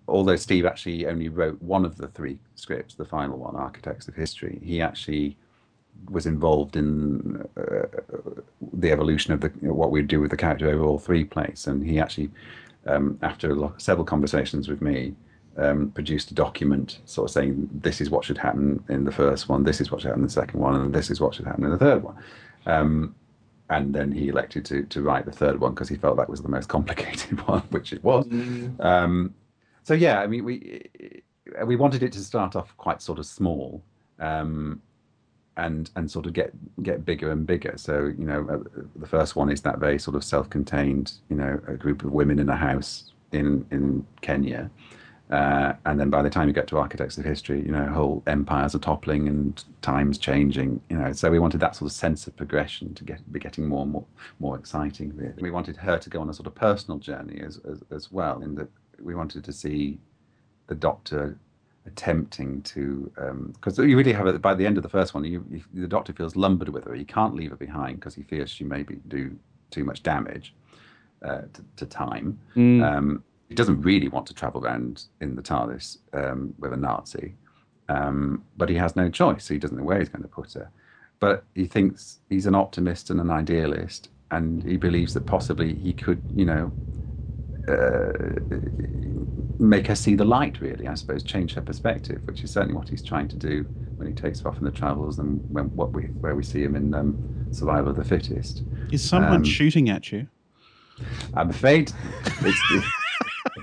although 0.08 0.36
Steve 0.36 0.66
actually 0.66 1.06
only 1.06 1.30
wrote 1.30 1.62
one 1.62 1.86
of 1.86 1.98
the 1.98 2.08
three 2.08 2.40
scripts, 2.56 2.96
the 2.96 3.06
final 3.06 3.38
one, 3.38 3.56
Architects 3.56 4.08
of 4.08 4.16
History, 4.16 4.60
he 4.64 4.82
actually 4.82 5.38
was 6.10 6.26
involved 6.26 6.76
in 6.76 7.44
uh, 7.58 7.88
the 8.74 8.92
evolution 8.92 9.34
of 9.34 9.42
the 9.42 9.52
you 9.62 9.68
know, 9.68 9.74
what 9.74 9.92
we'd 9.92 10.08
do 10.08 10.20
with 10.20 10.32
the 10.32 10.38
character 10.38 10.70
over 10.70 10.84
all 10.84 11.00
three 11.00 11.24
plays. 11.24 11.68
And 11.68 11.86
he 11.86 12.00
actually, 12.00 12.30
um, 12.86 13.18
after 13.22 13.56
several 13.78 14.06
conversations 14.06 14.68
with 14.68 14.82
me, 14.82 15.16
um, 15.58 15.92
produced 15.92 16.32
a 16.32 16.34
document 16.34 17.00
sort 17.06 17.30
of 17.30 17.34
saying 17.34 17.70
this 17.74 18.00
is 18.02 18.10
what 18.10 18.24
should 18.24 18.38
happen 18.38 18.84
in 18.90 19.04
the 19.04 19.12
first 19.12 19.50
one, 19.50 19.64
this 19.64 19.82
is 19.82 19.92
what 19.92 20.02
should 20.02 20.08
happen 20.08 20.22
in 20.22 20.28
the 20.28 20.34
second 20.34 20.60
one, 20.60 20.76
and 20.76 20.94
this 20.94 21.10
is 21.10 21.20
what 21.20 21.36
should 21.36 21.46
happen 21.46 21.64
in 21.64 21.72
the 21.72 21.78
third 21.78 22.04
one. 22.04 22.16
Um, 22.66 23.16
and 23.70 23.94
then 23.94 24.12
he 24.12 24.30
elected 24.30 24.64
to, 24.66 24.84
to 24.84 25.02
write 25.02 25.26
the 25.26 25.32
third 25.32 25.60
one 25.60 25.74
because 25.74 25.90
he 25.90 25.96
felt 25.96 26.18
that 26.18 26.30
was 26.30 26.42
the 26.42 26.50
most 26.50 26.70
complicated 26.78 27.46
one, 27.48 27.62
which 27.70 27.94
it 27.94 28.04
was. 28.04 28.26
Mm. 28.28 28.84
Um, 28.84 29.34
so 29.84 29.94
yeah, 29.94 30.20
I 30.20 30.28
mean, 30.28 30.44
we 30.44 31.22
we 31.66 31.76
wanted 31.76 32.04
it 32.04 32.12
to 32.14 32.20
start 32.20 32.56
off 32.56 32.76
quite 32.78 33.02
sort 33.02 33.20
of 33.20 33.26
small, 33.26 33.82
um, 34.20 34.82
and 35.56 35.90
and 35.96 36.10
sort 36.10 36.26
of 36.26 36.34
get 36.34 36.54
get 36.84 37.06
bigger 37.06 37.32
and 37.32 37.48
bigger. 37.48 37.74
So 37.78 38.14
you 38.18 38.26
know, 38.26 38.48
uh, 38.50 38.80
the 38.96 39.08
first 39.08 39.36
one 39.36 39.50
is 39.50 39.62
that 39.62 39.80
very 39.80 39.98
sort 39.98 40.16
of 40.16 40.24
self-contained, 40.24 41.14
you 41.30 41.36
know, 41.36 41.60
a 41.68 41.74
group 41.74 42.04
of 42.04 42.12
women 42.12 42.40
in 42.40 42.50
a 42.50 42.56
house 42.56 43.12
in 43.32 43.66
in 43.72 44.06
Kenya, 44.22 44.70
uh, 45.30 45.74
and 45.86 46.00
then 46.00 46.10
by 46.10 46.22
the 46.22 46.30
time 46.30 46.48
you 46.48 46.54
get 46.54 46.68
to 46.68 46.78
Architects 46.78 47.18
of 47.18 47.26
History, 47.26 47.60
you 47.60 47.72
know, 47.72 47.86
whole 47.88 48.24
empires 48.28 48.74
are 48.76 48.80
toppling 48.80 49.28
and 49.28 49.64
times 49.82 50.18
changing. 50.18 50.80
You 50.90 50.98
know, 50.98 51.12
so 51.12 51.30
we 51.30 51.40
wanted 51.40 51.60
that 51.60 51.76
sort 51.76 51.92
of 51.92 51.96
sense 51.96 52.28
of 52.28 52.36
progression 52.38 52.94
to 52.94 53.04
get 53.04 53.32
be 53.32 53.40
getting 53.40 53.68
more 53.68 53.84
and 53.84 53.92
more 53.92 54.06
more 54.40 54.58
exciting. 54.58 55.14
Really. 55.16 55.34
We 55.42 55.52
wanted 55.52 55.76
her 55.78 55.98
to 55.98 56.10
go 56.10 56.22
on 56.22 56.30
a 56.30 56.34
sort 56.34 56.48
of 56.48 56.56
personal 56.56 56.98
journey 57.00 57.42
as 57.46 57.60
as, 57.70 57.84
as 57.92 58.12
well, 58.12 58.42
in 58.42 58.56
that 58.56 58.70
we 59.02 59.16
wanted 59.16 59.44
to 59.44 59.54
see 59.54 60.00
the 60.68 60.76
Doctor 60.76 61.38
attempting 61.86 62.62
to 62.62 63.12
because 63.54 63.80
um, 63.80 63.88
you 63.88 63.98
really 63.98 64.12
have 64.12 64.28
it 64.28 64.42
by 64.42 64.54
the 64.54 64.66
end 64.66 64.76
of 64.76 64.84
the 64.84 64.90
first 64.90 65.14
one 65.14 65.24
you, 65.24 65.44
you, 65.50 65.64
the 65.74 65.88
doctor 65.88 66.12
feels 66.12 66.36
lumbered 66.36 66.68
with 66.68 66.84
her 66.84 66.94
he 66.94 67.06
can't 67.06 67.34
leave 67.34 67.50
her 67.50 67.56
behind 67.56 67.98
because 67.98 68.14
he 68.14 68.24
fears 68.24 68.52
she 68.52 68.66
maybe 68.66 69.00
do 69.08 69.34
too 69.72 69.86
much 69.86 70.04
damage 70.04 70.54
uh, 71.24 71.44
to, 71.54 71.64
to, 71.78 71.86
time 71.86 72.38
mm. 72.58 72.84
um, 72.84 73.24
he 73.50 73.56
doesn't 73.56 73.82
really 73.82 74.10
want 74.10 74.28
to 74.28 74.34
travel 74.34 74.64
around 74.64 75.06
in 75.22 75.36
the 75.36 75.42
TARDIS 75.42 75.98
um, 76.14 76.54
with 76.60 76.74
a 76.74 76.78
Nazi, 76.78 77.36
um, 77.90 78.44
but 78.58 78.70
he 78.70 78.76
has 78.76 78.96
no 78.96 79.10
choice. 79.10 79.46
So 79.46 79.54
he 79.54 79.60
doesn't 79.60 79.78
know 79.78 79.84
where 79.84 80.00
he's 80.00 80.10
going 80.10 80.24
to 80.24 80.28
put 80.28 80.54
her. 80.54 80.70
But 81.20 81.46
he 81.56 81.66
thinks 81.66 82.20
he's 82.30 82.46
an 82.46 82.56
optimist 82.56 83.10
and 83.10 83.20
an 83.20 83.32
idealist, 83.32 84.10
and 84.32 84.64
he 84.64 84.78
believes 84.78 85.14
that 85.14 85.26
possibly 85.26 85.74
he 85.74 85.94
could, 85.94 86.22
you 86.36 86.46
know, 86.46 86.72
uh, 87.68 88.12
make 89.60 89.88
her 89.88 89.96
see 89.96 90.16
the 90.16 90.26
light. 90.26 90.60
Really, 90.62 90.88
I 90.88 90.94
suppose, 90.94 91.24
change 91.24 91.54
her 91.56 91.62
perspective, 91.62 92.22
which 92.26 92.44
is 92.44 92.52
certainly 92.52 92.76
what 92.76 92.90
he's 92.90 93.02
trying 93.02 93.30
to 93.30 93.36
do 93.36 93.64
when 93.96 94.08
he 94.08 94.14
takes 94.14 94.46
off 94.46 94.58
in 94.58 94.66
the 94.66 94.72
travels 94.72 95.18
and 95.18 95.44
when 95.50 95.66
what 95.76 95.92
we 95.92 96.04
where 96.04 96.36
we 96.36 96.44
see 96.44 96.62
him 96.62 96.76
in 96.76 96.94
um, 96.94 97.18
Survival 97.52 97.90
of 97.92 97.96
the 97.96 98.04
Fittest. 98.04 98.64
Is 98.92 99.08
someone 99.08 99.38
um, 99.38 99.44
shooting 99.44 99.90
at 99.90 100.12
you? 100.12 100.28
I'm 101.34 101.50
afraid 101.50 101.92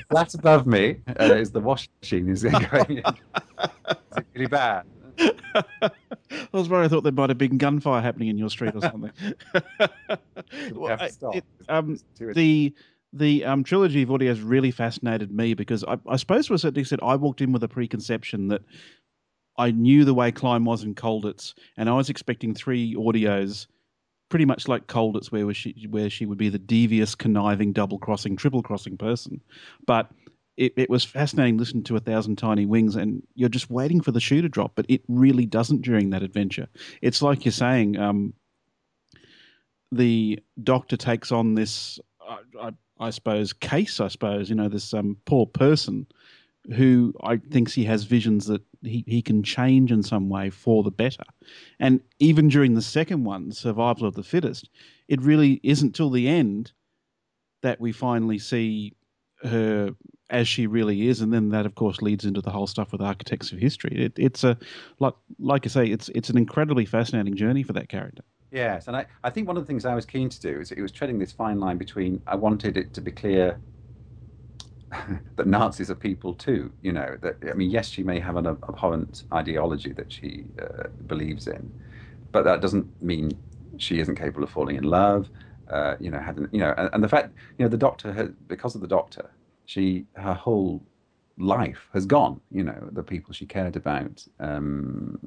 it's, 0.05 0.11
flat 0.11 0.35
above 0.35 0.67
me 0.67 0.97
uh, 1.21 1.35
is 1.35 1.51
the 1.51 1.61
washing 1.61 1.93
machine. 2.01 2.29
Is 2.29 2.43
going? 2.43 2.99
Is 2.99 4.17
it 4.17 4.27
really 4.35 4.47
bad? 4.47 4.85
I 5.19 5.91
was 6.53 6.69
worried. 6.69 6.87
I 6.87 6.89
thought 6.89 7.03
there 7.03 7.13
might 7.13 7.31
have 7.31 7.39
been 7.39 7.59
gunfire 7.59 8.01
happening 8.01 8.29
in 8.29 8.39
your 8.39 8.51
street 8.51 8.75
or 8.75 8.81
something. 8.81 9.13
well, 10.73 10.99
it, 11.01 11.45
um, 11.69 11.99
the 12.19 12.75
the 13.13 13.45
um, 13.45 13.63
trilogy 13.63 14.03
of 14.03 14.11
audio 14.11 14.31
has 14.31 14.41
really 14.41 14.71
fascinated 14.71 15.31
me 15.31 15.55
because 15.55 15.85
I, 15.85 15.99
I 16.09 16.17
suppose 16.17 16.49
to 16.49 16.55
a 16.55 16.59
certain 16.59 16.81
extent 16.81 17.03
I 17.03 17.17
walked 17.17 17.41
in 17.41 17.53
with 17.53 17.63
a 17.63 17.69
preconception 17.69 18.49
that 18.49 18.63
I 19.57 19.71
knew 19.71 20.05
the 20.05 20.15
way 20.15 20.33
Klein 20.33 20.65
was 20.65 20.83
in 20.83 20.95
Colditz, 20.97 21.55
and 21.77 21.89
I 21.89 21.95
was 21.95 22.11
expecting 22.11 22.55
three 22.55 22.95
audios 22.97 23.67
pretty 24.35 24.45
much 24.45 24.67
like 24.67 24.89
Colditz, 24.89 25.31
where 25.31 25.55
she 25.55 25.87
where 25.89 26.11
she 26.11 26.27
would 26.27 26.39
be 26.39 26.49
the 26.49 26.59
devious, 26.59 27.15
conniving, 27.15 27.73
double 27.73 28.01
crossing, 28.01 28.35
triple 28.35 28.65
crossing 28.65 28.97
person. 28.97 29.41
But 29.87 30.11
it, 30.57 30.73
it 30.77 30.91
was 30.91 31.05
fascinating 31.05 31.57
listening 31.57 31.85
to 31.85 31.95
a 31.95 32.01
thousand 32.01 32.35
tiny 32.35 32.67
wings, 32.67 32.97
and 32.97 33.25
you're 33.37 33.49
just 33.49 33.71
waiting 33.71 34.01
for 34.01 34.11
the 34.11 34.19
shoe 34.19 34.43
to 34.43 34.49
drop, 34.49 34.73
but 34.75 34.87
it 34.89 35.03
really 35.07 35.47
doesn't 35.47 35.83
during 35.83 36.11
that 36.11 36.25
adventure. 36.25 36.67
It's 37.01 37.23
like 37.23 37.45
you're 37.45 37.53
saying, 37.53 37.97
um, 37.97 38.35
the 39.93 40.43
Doctor 40.61 40.97
takes 40.97 41.31
on 41.31 41.55
this, 41.55 42.01
I, 42.21 42.39
I, 42.61 42.71
I, 42.99 43.11
suppose, 43.11 43.53
case. 43.53 44.01
I 44.01 44.09
suppose 44.09 44.51
you 44.51 44.57
know 44.57 44.69
this 44.69 44.93
um, 44.93 45.17
poor 45.27 45.47
person 45.47 46.09
who 46.75 47.15
I 47.23 47.37
thinks 47.37 47.73
he 47.73 47.85
has 47.85 48.03
visions 48.03 48.47
that 48.47 48.63
he, 48.87 49.05
he 49.07 49.23
can 49.23 49.43
change 49.43 49.91
in 49.93 50.03
some 50.03 50.29
way 50.29 50.51
for 50.51 50.83
the 50.83 50.91
better. 50.91 51.25
And 51.79 52.01
even 52.19 52.49
during 52.49 52.75
the 52.75 52.83
second 52.83 53.25
one, 53.25 53.53
Survival 53.53 54.07
of 54.07 54.15
the 54.15 54.23
Fittest, 54.23 54.71
it 55.09 55.21
really 55.23 55.61
isn't 55.63 55.95
till 55.95 56.11
the 56.11 56.29
end 56.29 56.73
that 57.63 57.81
we 57.81 57.93
finally 57.93 58.39
see 58.39 58.95
her 59.43 59.91
as 60.31 60.49
she 60.49 60.67
really 60.67 61.09
is, 61.09 61.21
and 61.21 61.33
then 61.33 61.51
that, 61.51 61.67
of 61.67 61.75
course, 61.75 62.01
leads 62.01 62.25
into 62.25 62.41
the 62.41 62.51
whole 62.51 62.67
stuff 62.67 62.93
with 62.93 63.01
architects 63.01 63.53
of 63.53 63.59
history. 63.59 64.05
It, 64.05 64.13
it's 64.17 64.43
a 64.43 64.57
like 64.99 65.15
like 65.39 65.67
I 65.67 65.69
say, 65.69 65.87
it's 65.87 66.09
it's 66.15 66.31
an 66.31 66.39
incredibly 66.39 66.87
fascinating 66.87 67.37
journey 67.37 67.63
for 67.63 67.75
that 67.75 67.89
character. 67.89 68.23
Yes, 68.51 68.87
and 68.87 68.97
I, 68.97 69.07
I 69.23 69.31
think 69.31 69.49
one 69.49 69.57
of 69.57 69.65
the 69.65 69.67
things 69.67 69.85
I 69.85 69.95
was 69.95 70.07
keen 70.07 70.29
to 70.29 70.41
do 70.41 70.61
is 70.61 70.71
it 70.71 70.81
was 70.81 70.93
treading 70.93 71.19
this 71.19 71.33
fine 71.33 71.59
line 71.59 71.77
between 71.77 72.23
I 72.27 72.37
wanted 72.37 72.77
it 72.77 72.95
to 72.95 73.01
be 73.01 73.11
clear 73.11 73.59
that 75.37 75.47
Nazis 75.47 75.91
are 75.91 75.95
people 75.95 76.35
too. 76.35 76.73
You 76.83 76.93
know 76.93 77.17
that 77.23 77.37
I 77.51 77.55
mean, 77.55 77.71
yes, 77.71 77.89
she 77.89 78.03
may 78.03 78.21
have 78.21 78.37
an 78.37 78.47
abhorrent 78.47 79.25
ideology 79.33 79.93
that 79.93 80.13
she 80.13 80.45
uh, 80.61 80.89
believes 81.07 81.47
in, 81.47 81.73
but 82.33 82.45
that 82.45 82.61
doesn't 82.61 82.87
mean 83.03 83.33
she 83.79 83.99
isn't 83.99 84.17
capable 84.17 84.45
of 84.45 84.51
falling 84.51 84.77
in 84.77 84.85
love. 84.85 85.29
Uh, 85.69 85.97
you 85.99 86.11
know, 86.11 86.19
had 86.19 86.39
you 86.53 86.61
know, 86.61 86.75
and, 86.77 86.91
and, 86.93 87.03
the 87.03 87.09
fact 87.09 87.33
you 87.59 87.65
know 87.65 87.69
the 87.69 87.77
doctor 87.77 88.13
has 88.13 88.29
because 88.49 88.75
of 88.75 88.81
the 88.81 88.87
doctor, 88.87 89.31
she 89.65 90.05
her 90.15 90.35
whole 90.35 90.83
life 91.39 91.89
has 91.93 92.07
gone. 92.07 92.41
You 92.51 92.65
know, 92.65 92.89
the 92.93 93.03
people 93.03 93.33
she 93.33 93.47
cared 93.47 93.77
about. 93.77 94.27
Um, 94.41 95.19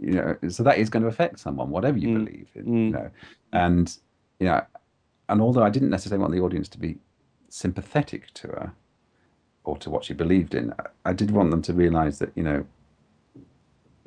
you 0.00 0.12
know, 0.12 0.36
so 0.48 0.62
that 0.62 0.78
is 0.78 0.88
going 0.88 1.02
to 1.02 1.08
affect 1.08 1.38
someone, 1.40 1.70
whatever 1.70 1.98
you 1.98 2.08
mm. 2.08 2.24
believe 2.24 2.48
in. 2.54 2.64
Mm. 2.64 2.86
You 2.86 2.90
know, 2.92 3.10
and 3.52 3.98
you 4.38 4.46
know, 4.46 4.64
and 5.28 5.40
although 5.40 5.62
I 5.62 5.70
didn't 5.70 5.90
necessarily 5.90 6.20
want 6.20 6.32
the 6.32 6.40
audience 6.40 6.68
to 6.70 6.78
be 6.78 6.98
sympathetic 7.48 8.32
to 8.34 8.48
her, 8.48 8.72
or 9.66 9.76
to 9.78 9.90
what 9.90 10.04
she 10.04 10.14
believed 10.14 10.54
in, 10.54 10.72
I 11.04 11.12
did 11.12 11.30
want 11.30 11.50
them 11.50 11.60
to 11.62 11.72
realize 11.72 12.18
that, 12.20 12.30
you 12.34 12.42
know, 12.42 12.64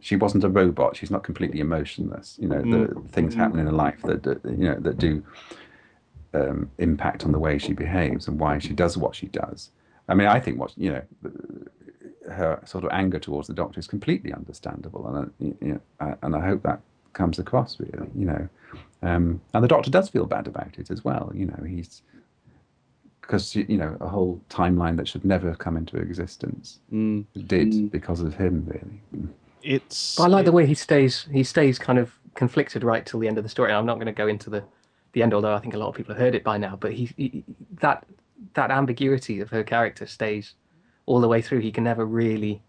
she 0.01 0.15
wasn't 0.15 0.43
a 0.45 0.49
robot. 0.49 0.95
She's 0.95 1.11
not 1.11 1.23
completely 1.23 1.59
emotionless. 1.59 2.37
You 2.41 2.47
know, 2.47 2.61
the 2.61 2.93
mm. 2.93 3.09
things 3.09 3.35
happen 3.35 3.59
in 3.59 3.65
her 3.65 3.71
life 3.71 4.01
that, 4.03 4.23
that 4.23 4.43
you 4.45 4.69
know 4.69 4.79
that 4.79 4.97
do 4.97 5.21
um, 6.33 6.71
impact 6.77 7.25
on 7.25 7.33
the 7.33 7.39
way 7.39 7.57
she 7.57 7.73
behaves 7.73 8.27
and 8.27 8.39
why 8.39 8.59
she 8.59 8.73
does 8.73 8.97
what 8.97 9.13
she 9.13 9.27
does. 9.27 9.71
I 10.07 10.15
mean, 10.15 10.27
I 10.27 10.39
think 10.39 10.57
what 10.57 10.73
you 10.77 10.93
know, 10.93 11.31
her 12.31 12.61
sort 12.65 12.85
of 12.85 12.91
anger 12.93 13.19
towards 13.19 13.47
the 13.47 13.53
doctor 13.53 13.79
is 13.79 13.87
completely 13.87 14.31
understandable, 14.31 15.05
and 15.07 15.17
I, 15.17 15.65
you 15.65 15.81
know, 15.99 16.17
and 16.21 16.35
I 16.35 16.45
hope 16.45 16.63
that 16.63 16.79
comes 17.13 17.37
across 17.37 17.77
really. 17.79 18.09
You 18.15 18.25
know, 18.25 18.49
um, 19.01 19.41
and 19.53 19.63
the 19.63 19.67
doctor 19.67 19.91
does 19.91 20.09
feel 20.09 20.25
bad 20.25 20.47
about 20.47 20.77
it 20.77 20.89
as 20.89 21.03
well. 21.03 21.31
You 21.35 21.47
know, 21.47 21.63
he's 21.67 22.03
because 23.29 23.55
you 23.55 23.77
know 23.77 23.95
a 24.01 24.07
whole 24.07 24.41
timeline 24.49 24.97
that 24.97 25.07
should 25.07 25.23
never 25.23 25.47
have 25.47 25.59
come 25.59 25.77
into 25.77 25.97
existence 25.97 26.79
mm. 26.91 27.23
did 27.45 27.71
mm. 27.71 27.91
because 27.91 28.21
of 28.21 28.33
him 28.33 28.65
really. 28.65 29.29
It's 29.61 30.15
but 30.15 30.23
i 30.23 30.27
like 30.27 30.41
it, 30.41 30.45
the 30.45 30.51
way 30.51 30.65
he 30.65 30.73
stays 30.73 31.27
he 31.31 31.43
stays 31.43 31.77
kind 31.77 31.99
of 31.99 32.11
conflicted 32.33 32.83
right 32.83 33.05
till 33.05 33.19
the 33.19 33.27
end 33.27 33.37
of 33.37 33.43
the 33.43 33.49
story. 33.49 33.71
I'm 33.71 33.85
not 33.85 33.95
going 33.95 34.07
to 34.07 34.11
go 34.13 34.27
into 34.27 34.49
the 34.49 34.63
the 35.11 35.21
end 35.21 35.33
although 35.33 35.53
i 35.53 35.59
think 35.59 35.73
a 35.73 35.77
lot 35.77 35.89
of 35.89 35.95
people 35.95 36.13
have 36.13 36.21
heard 36.21 36.35
it 36.35 36.43
by 36.43 36.57
now 36.57 36.75
but 36.75 36.91
he, 36.93 37.09
he 37.17 37.43
that 37.81 38.05
that 38.53 38.71
ambiguity 38.71 39.41
of 39.41 39.49
her 39.49 39.63
character 39.63 40.07
stays 40.07 40.55
all 41.05 41.21
the 41.21 41.27
way 41.27 41.41
through. 41.41 41.59
He 41.59 41.71
can 41.71 41.83
never 41.83 42.05
really 42.05 42.61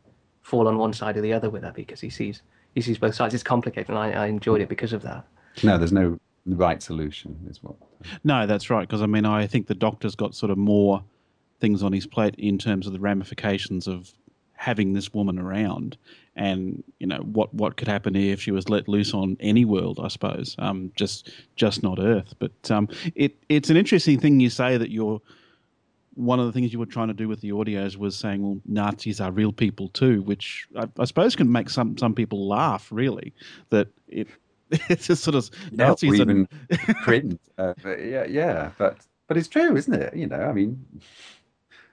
fall 0.42 0.68
on 0.68 0.78
one 0.78 0.92
side 0.92 1.16
or 1.16 1.20
the 1.20 1.32
other 1.32 1.50
with 1.50 1.62
her 1.62 1.72
because 1.72 2.00
he 2.00 2.10
sees 2.10 2.42
he 2.74 2.82
sees 2.82 2.98
both 2.98 3.14
sides. 3.14 3.32
It's 3.34 3.42
complicated 3.42 3.88
and 3.88 3.98
i, 3.98 4.10
I 4.10 4.26
enjoyed 4.26 4.60
it 4.60 4.68
because 4.68 4.92
of 4.92 5.02
that. 5.02 5.24
No 5.62 5.78
there's 5.78 5.92
no 5.92 6.18
right 6.46 6.82
solution 6.82 7.38
is 7.48 7.62
what. 7.62 7.76
No, 8.24 8.46
that's 8.46 8.70
right. 8.70 8.86
Because 8.86 9.02
I 9.02 9.06
mean, 9.06 9.24
I 9.24 9.46
think 9.46 9.66
the 9.66 9.74
doctor's 9.74 10.14
got 10.14 10.34
sort 10.34 10.50
of 10.50 10.58
more 10.58 11.02
things 11.60 11.82
on 11.82 11.92
his 11.92 12.06
plate 12.06 12.34
in 12.38 12.58
terms 12.58 12.86
of 12.86 12.92
the 12.92 13.00
ramifications 13.00 13.86
of 13.86 14.12
having 14.54 14.92
this 14.92 15.14
woman 15.14 15.38
around, 15.38 15.96
and 16.36 16.82
you 16.98 17.06
know 17.06 17.18
what 17.18 17.52
what 17.54 17.76
could 17.76 17.88
happen 17.88 18.14
if 18.16 18.42
she 18.42 18.50
was 18.50 18.68
let 18.68 18.88
loose 18.88 19.14
on 19.14 19.36
any 19.40 19.64
world. 19.64 20.00
I 20.02 20.08
suppose, 20.08 20.56
um, 20.58 20.92
just 20.96 21.30
just 21.56 21.82
not 21.82 21.98
Earth. 21.98 22.34
But 22.38 22.70
um, 22.70 22.88
it 23.14 23.36
it's 23.48 23.70
an 23.70 23.76
interesting 23.76 24.18
thing 24.18 24.40
you 24.40 24.50
say 24.50 24.76
that 24.76 24.90
you're 24.90 25.20
one 26.14 26.40
of 26.40 26.46
the 26.46 26.52
things 26.52 26.72
you 26.72 26.78
were 26.78 26.86
trying 26.86 27.08
to 27.08 27.14
do 27.14 27.28
with 27.28 27.40
the 27.40 27.50
audios 27.50 27.96
was 27.96 28.16
saying, 28.16 28.42
well, 28.42 28.60
Nazis 28.66 29.20
are 29.20 29.30
real 29.30 29.52
people 29.52 29.88
too, 29.88 30.22
which 30.22 30.66
I, 30.76 30.86
I 30.98 31.04
suppose 31.04 31.36
can 31.36 31.50
make 31.50 31.70
some, 31.70 31.96
some 31.96 32.14
people 32.14 32.48
laugh, 32.48 32.88
really, 32.90 33.32
that 33.70 33.88
it 34.08 34.28
it's 34.88 35.06
just 35.06 35.22
sort 35.24 35.34
of 35.34 35.50
Nazis 35.72 36.18
or 36.20 36.22
and- 36.22 36.48
even 36.70 36.94
cringe. 37.02 37.38
Uh, 37.58 37.74
but 37.82 38.04
yeah, 38.04 38.24
yeah, 38.24 38.70
but 38.78 38.98
but 39.26 39.36
it's 39.36 39.48
true, 39.48 39.76
isn't 39.76 39.94
it? 39.94 40.14
You 40.16 40.26
know, 40.26 40.40
I 40.40 40.52
mean, 40.52 40.84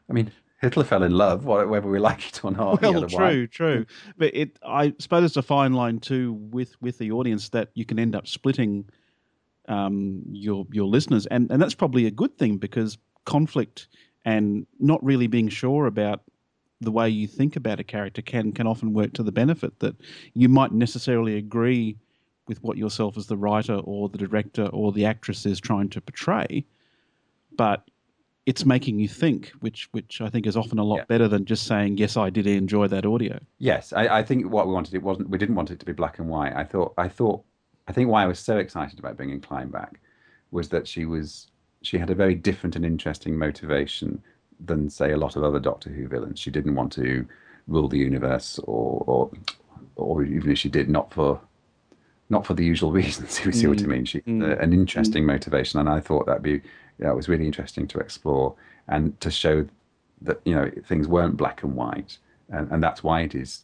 I 0.09 0.13
mean, 0.13 0.31
Hitler 0.61 0.83
fell 0.83 1.03
in 1.03 1.11
love, 1.11 1.43
wh- 1.43 1.69
whether 1.69 1.87
we 1.87 1.99
like 2.09 2.27
it 2.27 2.43
or 2.43 2.51
not. 2.51 2.81
Well, 2.81 2.93
had 2.93 3.03
a 3.03 3.15
wife. 3.15 3.31
true, 3.31 3.47
true, 3.47 3.85
but 4.17 4.35
it 4.35 4.57
I 4.65 4.93
suppose 4.99 5.23
it's 5.23 5.37
a 5.37 5.41
fine 5.41 5.73
line 5.73 5.99
too 5.99 6.33
with 6.33 6.75
with 6.81 6.97
the 6.97 7.11
audience 7.11 7.49
that 7.49 7.69
you 7.73 7.85
can 7.85 7.99
end 7.99 8.15
up 8.15 8.27
splitting 8.27 8.85
um, 9.67 10.23
your 10.31 10.65
your 10.71 10.87
listeners, 10.87 11.25
and 11.27 11.51
and 11.51 11.61
that's 11.61 11.75
probably 11.75 12.05
a 12.05 12.11
good 12.11 12.37
thing 12.37 12.57
because 12.57 12.97
conflict 13.25 13.87
and 14.25 14.65
not 14.79 15.03
really 15.03 15.27
being 15.27 15.49
sure 15.49 15.85
about 15.85 16.21
the 16.79 16.91
way 16.91 17.09
you 17.09 17.27
think 17.27 17.55
about 17.55 17.79
a 17.79 17.83
character 17.83 18.21
can 18.21 18.51
can 18.51 18.67
often 18.67 18.93
work 18.93 19.13
to 19.13 19.23
the 19.23 19.31
benefit 19.31 19.79
that 19.79 19.95
you 20.33 20.47
might 20.47 20.71
necessarily 20.71 21.35
agree 21.35 21.97
with 22.47 22.63
what 22.63 22.77
yourself 22.77 23.17
as 23.17 23.27
the 23.27 23.37
writer 23.37 23.75
or 23.75 24.09
the 24.09 24.17
director 24.17 24.67
or 24.67 24.91
the 24.91 25.05
actress 25.05 25.45
is 25.45 25.59
trying 25.59 25.89
to 25.89 26.01
portray, 26.01 26.65
but 27.55 27.89
it's 28.45 28.65
making 28.65 28.97
you 28.99 29.07
think, 29.09 29.51
which 29.59 29.89
which 29.91 30.21
I 30.21 30.29
think 30.29 30.47
is 30.47 30.55
often 30.55 30.79
a 30.79 30.83
lot 30.83 30.97
Yeah. 30.97 31.05
better 31.05 31.27
than 31.27 31.43
just 31.45 31.67
saying 31.67 31.97
yes, 31.97 32.15
I 32.15 32.29
did 32.29 32.47
enjoy 32.47 32.87
that 32.87 33.05
audio. 33.05 33.39
Yes, 33.59 33.91
I, 33.91 34.19
I 34.19 34.23
think 34.23 34.49
what 34.49 34.67
we 34.67 34.73
wanted 34.73 34.93
it 34.93 35.03
wasn't. 35.03 35.29
We 35.29 35.37
didn't 35.37 35.55
want 35.55 35.71
it 35.71 35.79
to 35.79 35.85
be 35.85 35.91
black 35.91 36.19
and 36.19 36.29
white. 36.29 36.53
I 36.55 36.63
thought. 36.63 36.93
I 36.97 37.09
thought. 37.09 37.43
I 37.89 37.91
think 37.93 38.09
why 38.09 38.23
I 38.23 38.27
was 38.27 38.39
so 38.39 38.57
excited 38.57 38.99
about 38.99 39.17
bringing 39.17 39.41
Klein 39.41 39.69
back 39.69 39.99
was 40.51 40.69
that 40.69 40.87
she 40.87 41.05
was. 41.05 41.47
She 41.81 41.97
had 41.97 42.09
a 42.09 42.15
very 42.15 42.35
different 42.35 42.75
and 42.75 42.85
interesting 42.85 43.37
motivation 43.37 44.21
than 44.65 44.89
say 44.89 45.11
a 45.11 45.17
lot 45.17 45.35
of 45.35 45.43
other 45.43 45.59
Doctor 45.59 45.89
Who 45.89 46.07
villains. 46.07 46.39
She 46.39 46.49
didn't 46.51 46.75
want 46.75 46.91
to 46.93 47.25
rule 47.67 47.89
the 47.89 47.97
universe, 47.99 48.59
or 48.63 49.03
or, 49.07 49.31
or 49.97 50.23
even 50.23 50.51
if 50.51 50.57
she 50.57 50.69
did, 50.69 50.87
not 50.89 51.13
for. 51.13 51.41
Not 52.29 52.45
for 52.45 52.53
the 52.53 52.65
usual 52.65 52.91
reasons. 53.01 53.43
You 53.45 53.51
see 53.51 53.67
what 53.67 53.79
I 53.79 53.83
mm. 53.83 53.87
mean? 53.87 54.05
She 54.05 54.21
had 54.25 54.41
a- 54.41 54.59
an 54.59 54.73
interesting 54.73 55.23
mm. 55.23 55.27
motivation, 55.27 55.79
and 55.79 55.89
I 55.89 55.99
thought 55.99 56.25
that'd 56.25 56.43
be 56.43 56.61
it 56.99 57.15
was 57.15 57.29
really 57.29 57.45
interesting 57.45 57.87
to 57.89 57.99
explore 57.99 58.55
and 58.87 59.19
to 59.21 59.29
show 59.29 59.67
that 60.21 60.41
you 60.45 60.55
know 60.55 60.71
things 60.85 61.07
weren't 61.07 61.37
black 61.37 61.63
and 61.63 61.75
white, 61.75 62.17
and, 62.49 62.71
and 62.71 62.83
that's 62.83 63.03
why 63.03 63.21
it 63.21 63.35
is 63.35 63.63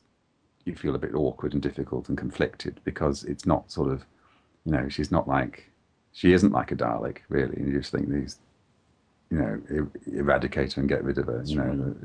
you 0.66 0.76
feel 0.76 0.95
a 0.95 0.99
bit 0.99 1.14
awkward 1.14 1.53
and 1.53 1.61
difficult 1.61 2.07
and 2.09 2.18
conflicted 2.18 2.80
because 2.84 3.24
it's 3.26 3.45
not 3.45 3.70
sort 3.72 3.91
of 3.91 4.05
you 4.66 4.72
know 4.72 4.88
she's 4.88 5.11
not 5.11 5.28
like 5.28 5.70
she 6.14 6.32
isn't 6.32 6.51
like 6.51 6.72
a 6.72 6.76
Dalek 6.76 7.20
really, 7.30 7.55
and 7.55 7.68
you 7.68 7.80
just 7.80 7.91
think 7.91 8.09
these 8.09 8.39
you 9.30 9.38
know 9.38 9.61
er- 9.72 9.91
eradicate 10.14 10.74
her 10.74 10.82
and 10.82 10.89
get 10.89 11.03
rid 11.03 11.18
of 11.18 11.26
her. 11.26 11.41
You 11.45 11.57
know, 11.57 11.95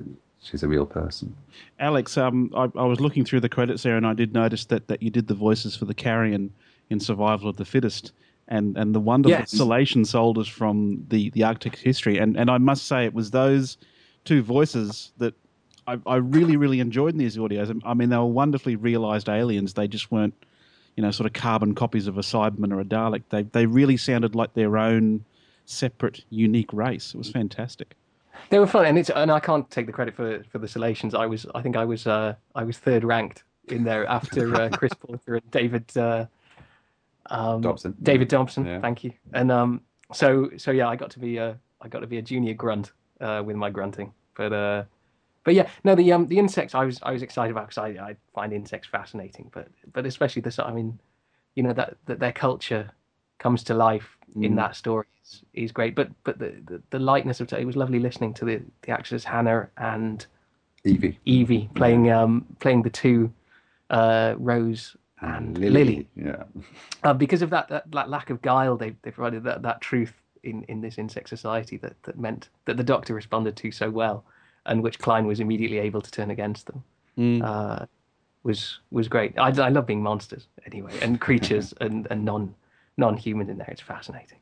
she's 0.43 0.63
a 0.63 0.69
real 0.69 0.87
person. 0.87 1.35
Alex, 1.79 2.17
um, 2.17 2.51
I, 2.55 2.69
I 2.77 2.85
was 2.85 3.01
looking 3.01 3.25
through 3.25 3.41
the 3.41 3.49
credits 3.49 3.83
there, 3.83 3.97
and 3.97 4.07
I 4.07 4.15
did 4.15 4.33
notice 4.33 4.65
that, 4.67 4.89
that 4.89 5.03
you 5.03 5.11
did 5.11 5.29
the 5.29 5.35
voices 5.35 5.77
for 5.77 5.85
the 5.85 5.95
carrion 5.95 6.53
in 6.91 7.01
Survival 7.01 7.49
of 7.49 7.57
the 7.57 7.65
Fittest, 7.65 8.13
and, 8.49 8.77
and 8.79 8.95
the 8.95 9.01
wonderful 9.01 9.39
Yes. 9.39 9.53
Selachian 9.53 10.07
soldiers 10.07 10.49
from 10.49 11.05
the, 11.09 11.31
the 11.31 11.45
Arctic 11.45 11.77
history, 11.77 12.19
and 12.19 12.37
and 12.37 12.51
I 12.51 12.59
must 12.59 12.87
say 12.87 13.05
it 13.05 13.15
was 13.15 13.31
those 13.31 13.77
two 14.25 14.43
voices 14.43 15.13
that 15.19 15.35
I, 15.87 15.99
I 16.07 16.17
really 16.17 16.57
really 16.57 16.81
enjoyed 16.81 17.13
in 17.15 17.19
these 17.19 17.37
audios. 17.37 17.79
I 17.85 17.95
mean, 17.95 18.09
they 18.09 18.17
were 18.17 18.25
wonderfully 18.25 18.77
realised 18.77 19.29
aliens. 19.29 19.75
They 19.75 19.87
just 19.89 20.11
weren't, 20.11 20.35
you 20.97 21.03
know, 21.03 21.11
sort 21.11 21.27
of 21.27 21.35
carbon 21.35 21.75
copies 21.75 22.07
of 22.07 22.17
a 22.17 22.23
Cyberman 22.23 22.73
or 22.73 22.81
a 22.81 22.85
Dalek. 22.85 23.25
They 23.29 23.43
they 23.43 23.67
really 23.67 23.97
sounded 23.99 24.35
like 24.35 24.55
their 24.55 24.79
own 24.79 25.25
separate, 25.67 26.25
unique 26.31 26.73
race. 26.73 27.15
It 27.15 27.19
was 27.19 27.31
fantastic. 27.31 27.95
They 28.51 28.59
were 28.59 28.67
fun, 28.67 28.87
and 28.87 28.99
it's 28.99 29.11
and 29.11 29.31
I 29.31 29.41
can't 29.41 29.71
take 29.71 29.87
the 29.87 29.93
credit 29.93 30.15
for 30.15 30.43
for 30.45 30.59
the 30.59 30.67
Selachians. 30.67 31.15
I 31.15 31.27
was 31.27 31.47
I 31.55 31.63
think 31.63 31.77
I 31.77 31.85
was 31.85 32.07
uh, 32.07 32.35
I 32.55 32.65
was 32.65 32.79
third 32.79 33.05
ranked 33.05 33.45
in 33.69 33.85
there 33.85 34.07
after 34.07 34.55
uh, 34.55 34.69
Chris 34.73 34.95
Porter 34.95 35.37
and 35.37 35.51
David 35.51 35.97
uh, 35.97 36.27
um, 37.27 37.61
Dobson. 37.61 37.97
David 38.03 38.29
Dobson. 38.29 38.65
Yeah. 38.65 38.81
Thank 38.81 39.05
you. 39.05 39.13
And 39.33 39.51
um, 39.53 39.83
so 40.13 40.51
so 40.57 40.71
yeah, 40.71 40.89
I 40.89 40.97
got 40.97 41.11
to 41.11 41.19
be 41.19 41.37
a 41.37 41.59
I 41.81 41.89
got 41.89 42.01
to 42.01 42.07
be 42.07 42.19
a 42.19 42.23
junior 42.23 42.55
grunt 42.55 42.93
uh, 43.21 43.43
with 43.45 43.57
my 43.57 43.71
grunting, 43.71 44.13
but 44.35 44.53
uh, 44.53 44.85
but 45.45 45.55
yeah, 45.55 45.69
no 45.85 45.95
the 45.95 46.13
um 46.13 46.27
the 46.27 46.39
insects 46.39 46.75
I 46.75 46.85
was 46.85 46.99
I 47.03 47.13
was 47.13 47.23
excited 47.23 47.53
about 47.53 47.69
because 47.69 47.79
I 47.79 47.89
I 48.11 48.17
find 48.35 48.53
insects 48.53 48.89
fascinating, 48.89 49.51
but 49.53 49.69
but 49.93 50.07
especially 50.07 50.43
this 50.43 50.59
I 50.59 50.73
mean, 50.73 50.99
you 51.55 51.63
know 51.63 51.73
that 51.75 51.97
that 52.07 52.19
their 52.19 52.33
culture 52.33 52.91
comes 53.39 53.63
to 53.65 53.75
life 53.75 54.17
in 54.41 54.57
that 54.57 54.77
story 54.77 55.07
is, 55.29 55.43
is 55.55 55.73
great. 55.73 55.95
But 55.95 56.11
but 56.25 56.39
the, 56.39 56.55
the, 56.67 56.83
the 56.91 56.99
lightness 56.99 57.41
of 57.41 57.53
it 57.53 57.67
was 57.67 57.77
lovely 57.77 57.99
listening 57.99 58.35
to 58.35 58.45
the 58.45 58.63
the 58.83 58.91
actors 58.91 59.25
Hannah 59.25 59.69
and 59.77 60.27
Evie 60.85 61.19
Evie 61.25 61.69
playing 61.75 62.11
um 62.11 62.47
playing 62.61 62.83
the 62.83 62.91
two 62.91 63.33
uh 63.91 64.35
Rose 64.39 64.97
and 65.21 65.59
Lily, 65.59 66.09
Yeah. 66.15 66.45
Uh, 67.05 67.13
because 67.13 67.43
of 67.43 67.51
that, 67.51 67.69
that 67.69 67.91
that 67.93 68.09
lack 68.11 68.31
of 68.31 68.43
guile 68.43 68.77
they 68.77 68.95
they 69.03 69.11
provided 69.11 69.45
that 69.45 69.63
that 69.63 69.81
truth 69.81 70.13
in 70.43 70.65
in 70.65 70.81
this 70.81 70.99
insect 70.99 71.29
society 71.29 71.77
that 71.79 71.95
that 72.03 72.19
meant 72.19 72.49
that 72.65 72.77
the 72.77 72.85
Doctor 72.85 73.15
responded 73.15 73.57
to 73.57 73.71
so 73.71 73.91
well, 73.91 74.25
and 74.67 74.83
which 74.83 74.99
Klein 74.99 75.27
was 75.27 75.41
immediately 75.41 75.79
able 75.79 76.01
to 76.01 76.11
turn 76.11 76.31
against 76.31 76.67
them. 76.67 77.43
Uh, 77.43 77.87
was 78.43 78.79
was 78.91 79.09
great. 79.09 79.39
I, 79.39 79.49
I 79.49 79.69
love 79.69 79.87
being 79.87 80.03
monsters 80.03 80.47
anyway, 80.67 80.93
and 81.03 81.21
creatures 81.21 81.75
and, 81.81 82.07
and 82.11 82.25
non 82.25 82.55
non 82.97 83.17
human 83.17 83.49
in 83.51 83.59
there. 83.59 83.69
It's 83.71 83.83
fascinating. 83.83 84.39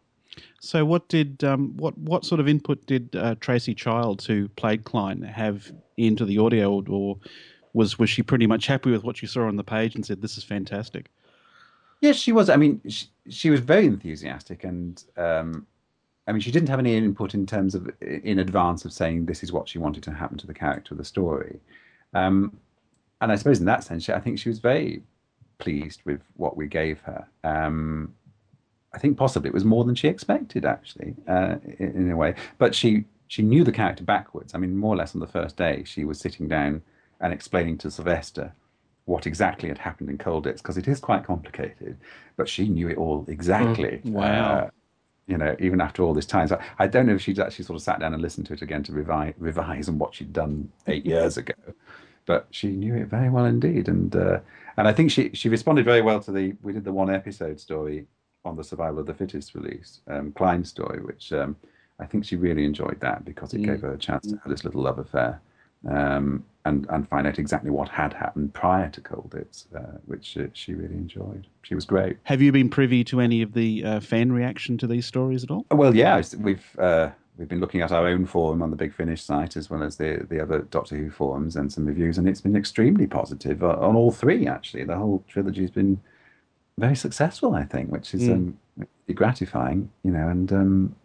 So, 0.60 0.84
what 0.84 1.08
did 1.08 1.44
um, 1.44 1.76
what 1.76 1.96
what 1.98 2.24
sort 2.24 2.40
of 2.40 2.48
input 2.48 2.84
did 2.86 3.14
uh, 3.14 3.36
Tracey 3.40 3.74
Childs, 3.74 4.26
who 4.26 4.48
played 4.50 4.84
Klein, 4.84 5.22
have 5.22 5.70
into 5.96 6.24
the 6.24 6.38
audio, 6.38 6.72
or, 6.72 6.82
or 6.88 7.18
was 7.72 7.98
was 7.98 8.10
she 8.10 8.22
pretty 8.22 8.46
much 8.46 8.66
happy 8.66 8.90
with 8.90 9.04
what 9.04 9.16
she 9.16 9.26
saw 9.26 9.46
on 9.46 9.56
the 9.56 9.64
page 9.64 9.94
and 9.94 10.04
said, 10.04 10.22
"This 10.22 10.36
is 10.36 10.44
fantastic"? 10.44 11.10
Yes, 12.00 12.16
she 12.16 12.32
was. 12.32 12.50
I 12.50 12.56
mean, 12.56 12.80
she, 12.88 13.06
she 13.28 13.50
was 13.50 13.60
very 13.60 13.86
enthusiastic, 13.86 14.64
and 14.64 15.02
um, 15.16 15.66
I 16.26 16.32
mean, 16.32 16.40
she 16.40 16.50
didn't 16.50 16.68
have 16.68 16.78
any 16.78 16.96
input 16.96 17.34
in 17.34 17.46
terms 17.46 17.74
of 17.74 17.90
in 18.00 18.38
advance 18.38 18.84
of 18.84 18.92
saying 18.92 19.26
this 19.26 19.42
is 19.42 19.52
what 19.52 19.68
she 19.68 19.78
wanted 19.78 20.02
to 20.04 20.12
happen 20.12 20.38
to 20.38 20.46
the 20.46 20.54
character 20.54 20.94
of 20.94 20.98
the 20.98 21.04
story. 21.04 21.60
Um, 22.14 22.58
and 23.20 23.32
I 23.32 23.36
suppose 23.36 23.60
in 23.60 23.66
that 23.66 23.84
sense, 23.84 24.08
I 24.08 24.20
think 24.20 24.38
she 24.38 24.48
was 24.48 24.58
very 24.58 25.02
pleased 25.58 26.00
with 26.04 26.20
what 26.34 26.56
we 26.56 26.66
gave 26.66 27.00
her. 27.02 27.26
Um, 27.44 28.14
I 28.92 28.98
think 28.98 29.18
possibly 29.18 29.48
it 29.48 29.54
was 29.54 29.64
more 29.64 29.84
than 29.84 29.94
she 29.94 30.08
expected, 30.08 30.64
actually, 30.64 31.14
uh, 31.28 31.56
in, 31.78 31.92
in 31.96 32.10
a 32.10 32.16
way. 32.16 32.34
But 32.58 32.74
she 32.74 33.04
she 33.28 33.42
knew 33.42 33.64
the 33.64 33.72
character 33.72 34.04
backwards. 34.04 34.54
I 34.54 34.58
mean, 34.58 34.76
more 34.76 34.94
or 34.94 34.96
less 34.96 35.14
on 35.14 35.20
the 35.20 35.26
first 35.26 35.56
day, 35.56 35.82
she 35.84 36.04
was 36.04 36.20
sitting 36.20 36.48
down 36.48 36.82
and 37.20 37.32
explaining 37.32 37.78
to 37.78 37.90
Sylvester 37.90 38.54
what 39.04 39.26
exactly 39.26 39.68
had 39.68 39.78
happened 39.78 40.10
in 40.10 40.18
Colditz 40.18 40.58
because 40.58 40.76
it 40.76 40.88
is 40.88 41.00
quite 41.00 41.24
complicated. 41.24 41.96
But 42.36 42.48
she 42.48 42.68
knew 42.68 42.88
it 42.88 42.98
all 42.98 43.24
exactly. 43.28 44.00
Wow. 44.04 44.54
Uh, 44.54 44.70
you 45.26 45.36
know, 45.36 45.56
even 45.58 45.80
after 45.80 46.02
all 46.02 46.14
this 46.14 46.26
time. 46.26 46.46
So 46.46 46.60
I 46.78 46.86
don't 46.86 47.06
know 47.06 47.14
if 47.14 47.22
she'd 47.22 47.40
actually 47.40 47.64
sort 47.64 47.76
of 47.76 47.82
sat 47.82 47.98
down 47.98 48.14
and 48.14 48.22
listened 48.22 48.46
to 48.46 48.52
it 48.52 48.62
again 48.62 48.84
to 48.84 48.92
revise, 48.92 49.34
revise 49.38 49.88
on 49.88 49.98
what 49.98 50.14
she'd 50.14 50.32
done 50.32 50.70
eight 50.86 51.04
years 51.04 51.36
ago. 51.36 51.54
But 52.26 52.46
she 52.50 52.68
knew 52.68 52.94
it 52.94 53.06
very 53.06 53.28
well 53.28 53.44
indeed, 53.44 53.88
and 53.88 54.14
uh, 54.14 54.40
and 54.76 54.88
I 54.88 54.92
think 54.92 55.10
she 55.12 55.30
she 55.32 55.48
responded 55.48 55.84
very 55.84 56.02
well 56.02 56.20
to 56.20 56.32
the 56.32 56.54
we 56.62 56.72
did 56.72 56.84
the 56.84 56.92
one 56.92 57.08
episode 57.08 57.60
story 57.60 58.06
on 58.46 58.56
the 58.56 58.64
survival 58.64 59.00
of 59.00 59.06
the 59.06 59.14
fittest 59.14 59.54
release, 59.54 60.00
um, 60.08 60.32
Klein's 60.32 60.68
story, 60.68 61.02
which 61.02 61.32
um, 61.32 61.56
I 61.98 62.06
think 62.06 62.24
she 62.24 62.36
really 62.36 62.64
enjoyed 62.64 63.00
that 63.00 63.24
because 63.24 63.52
it 63.52 63.62
gave 63.62 63.80
her 63.82 63.92
a 63.92 63.98
chance 63.98 64.26
to 64.28 64.36
have 64.36 64.48
this 64.48 64.64
little 64.64 64.82
love 64.82 64.98
affair. 64.98 65.40
Um, 65.88 66.44
and, 66.64 66.84
and 66.90 67.08
find 67.08 67.28
out 67.28 67.38
exactly 67.38 67.70
what 67.70 67.88
had 67.88 68.12
happened 68.12 68.52
prior 68.52 68.88
to 68.90 69.00
Colditz, 69.00 69.66
uh, 69.74 69.98
which 70.06 70.36
uh, 70.36 70.46
she 70.52 70.74
really 70.74 70.96
enjoyed. 70.96 71.46
She 71.62 71.76
was 71.76 71.84
great. 71.84 72.16
Have 72.24 72.42
you 72.42 72.50
been 72.50 72.68
privy 72.68 73.04
to 73.04 73.20
any 73.20 73.40
of 73.40 73.52
the 73.52 73.84
uh, 73.84 74.00
fan 74.00 74.32
reaction 74.32 74.76
to 74.78 74.88
these 74.88 75.06
stories 75.06 75.44
at 75.44 75.50
all? 75.50 75.64
Well, 75.70 75.94
yeah, 75.94 76.20
we've 76.38 76.66
uh, 76.78 77.10
we've 77.38 77.46
been 77.46 77.60
looking 77.60 77.82
at 77.82 77.92
our 77.92 78.08
own 78.08 78.26
forum 78.26 78.62
on 78.62 78.70
the 78.70 78.76
Big 78.76 78.92
Finish 78.92 79.22
site 79.22 79.56
as 79.56 79.70
well 79.70 79.84
as 79.84 79.96
the 79.96 80.26
the 80.28 80.40
other 80.40 80.62
Doctor 80.62 80.96
Who 80.96 81.08
forums 81.08 81.54
and 81.54 81.72
some 81.72 81.86
reviews, 81.86 82.18
and 82.18 82.28
it's 82.28 82.40
been 82.40 82.56
extremely 82.56 83.06
positive 83.06 83.62
uh, 83.62 83.76
on 83.78 83.94
all 83.94 84.10
three. 84.10 84.48
Actually, 84.48 84.84
the 84.84 84.96
whole 84.96 85.22
trilogy's 85.28 85.70
been 85.70 86.00
very 86.78 86.96
successful, 86.96 87.54
I 87.54 87.64
think, 87.64 87.90
which 87.90 88.14
is 88.14 88.28
um, 88.28 88.58
gratifying, 89.14 89.90
you 90.02 90.10
know, 90.10 90.28
and 90.28 90.52
um, 90.52 90.96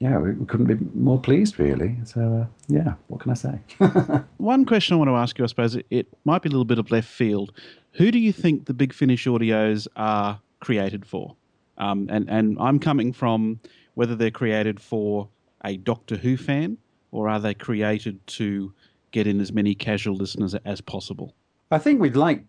yeah, 0.00 0.18
we, 0.18 0.32
we 0.32 0.46
couldn't 0.46 0.66
be 0.66 0.76
more 0.94 1.20
pleased, 1.20 1.58
really. 1.58 1.96
So 2.04 2.20
uh, 2.20 2.46
yeah, 2.68 2.94
what 3.08 3.20
can 3.20 3.30
I 3.30 3.34
say? 3.34 3.60
One 4.38 4.64
question 4.64 4.94
I 4.94 4.96
want 4.96 5.08
to 5.08 5.14
ask 5.14 5.38
you, 5.38 5.44
I 5.44 5.46
suppose 5.46 5.76
it, 5.76 5.86
it 5.90 6.08
might 6.24 6.42
be 6.42 6.48
a 6.48 6.52
little 6.52 6.64
bit 6.64 6.78
of 6.78 6.90
left 6.90 7.08
field. 7.08 7.52
Who 7.92 8.10
do 8.10 8.18
you 8.18 8.32
think 8.32 8.66
the 8.66 8.74
Big 8.74 8.92
Finish 8.92 9.26
audios 9.26 9.86
are 9.96 10.40
created 10.60 11.06
for? 11.06 11.36
Um, 11.78 12.08
and 12.10 12.28
and 12.28 12.56
I'm 12.60 12.78
coming 12.78 13.12
from 13.12 13.60
whether 13.94 14.14
they're 14.14 14.30
created 14.30 14.80
for 14.80 15.28
a 15.64 15.76
Doctor 15.76 16.16
Who 16.16 16.36
fan 16.36 16.78
or 17.10 17.28
are 17.28 17.40
they 17.40 17.54
created 17.54 18.24
to 18.26 18.72
get 19.10 19.26
in 19.26 19.40
as 19.40 19.52
many 19.52 19.74
casual 19.74 20.14
listeners 20.14 20.54
as 20.64 20.80
possible? 20.80 21.34
I 21.70 21.78
think 21.78 22.00
we'd 22.00 22.16
like, 22.16 22.44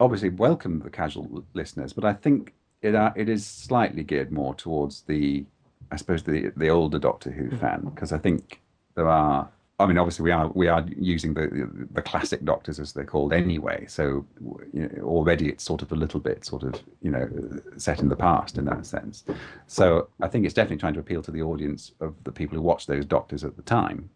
obviously, 0.00 0.30
welcome 0.30 0.80
the 0.80 0.90
casual 0.90 1.44
listeners, 1.54 1.92
but 1.92 2.04
I 2.04 2.12
think 2.12 2.54
it 2.82 2.94
uh, 2.94 3.12
it 3.16 3.28
is 3.28 3.46
slightly 3.46 4.04
geared 4.04 4.32
more 4.32 4.54
towards 4.54 5.02
the, 5.02 5.44
I 5.90 5.96
suppose, 5.96 6.22
the 6.22 6.52
the 6.56 6.68
older 6.68 6.98
Doctor 6.98 7.30
Who 7.30 7.56
fan, 7.56 7.82
because 7.94 8.12
I 8.12 8.18
think 8.18 8.60
there 8.94 9.08
are. 9.08 9.48
I 9.78 9.84
mean, 9.84 9.98
obviously, 9.98 10.24
we 10.24 10.30
are 10.30 10.48
we 10.48 10.68
are 10.68 10.86
using 10.96 11.34
the 11.34 11.68
the 11.92 12.00
classic 12.00 12.44
doctors 12.44 12.80
as 12.80 12.94
they're 12.94 13.04
called 13.04 13.34
anyway. 13.34 13.84
So 13.86 14.24
you 14.72 14.88
know, 14.88 15.02
already 15.02 15.50
it's 15.50 15.64
sort 15.64 15.82
of 15.82 15.92
a 15.92 15.96
little 15.96 16.20
bit 16.20 16.46
sort 16.46 16.62
of 16.62 16.82
you 17.02 17.10
know 17.10 17.28
set 17.76 18.00
in 18.00 18.08
the 18.08 18.16
past 18.16 18.56
in 18.56 18.64
that 18.66 18.86
sense. 18.86 19.24
So 19.66 20.08
I 20.20 20.28
think 20.28 20.46
it's 20.46 20.54
definitely 20.54 20.78
trying 20.78 20.94
to 20.94 21.00
appeal 21.00 21.22
to 21.22 21.30
the 21.30 21.42
audience 21.42 21.92
of 22.00 22.14
the 22.24 22.32
people 22.32 22.56
who 22.56 22.62
watched 22.62 22.86
those 22.86 23.04
doctors 23.04 23.44
at 23.44 23.56
the 23.56 23.62
time. 23.62 24.08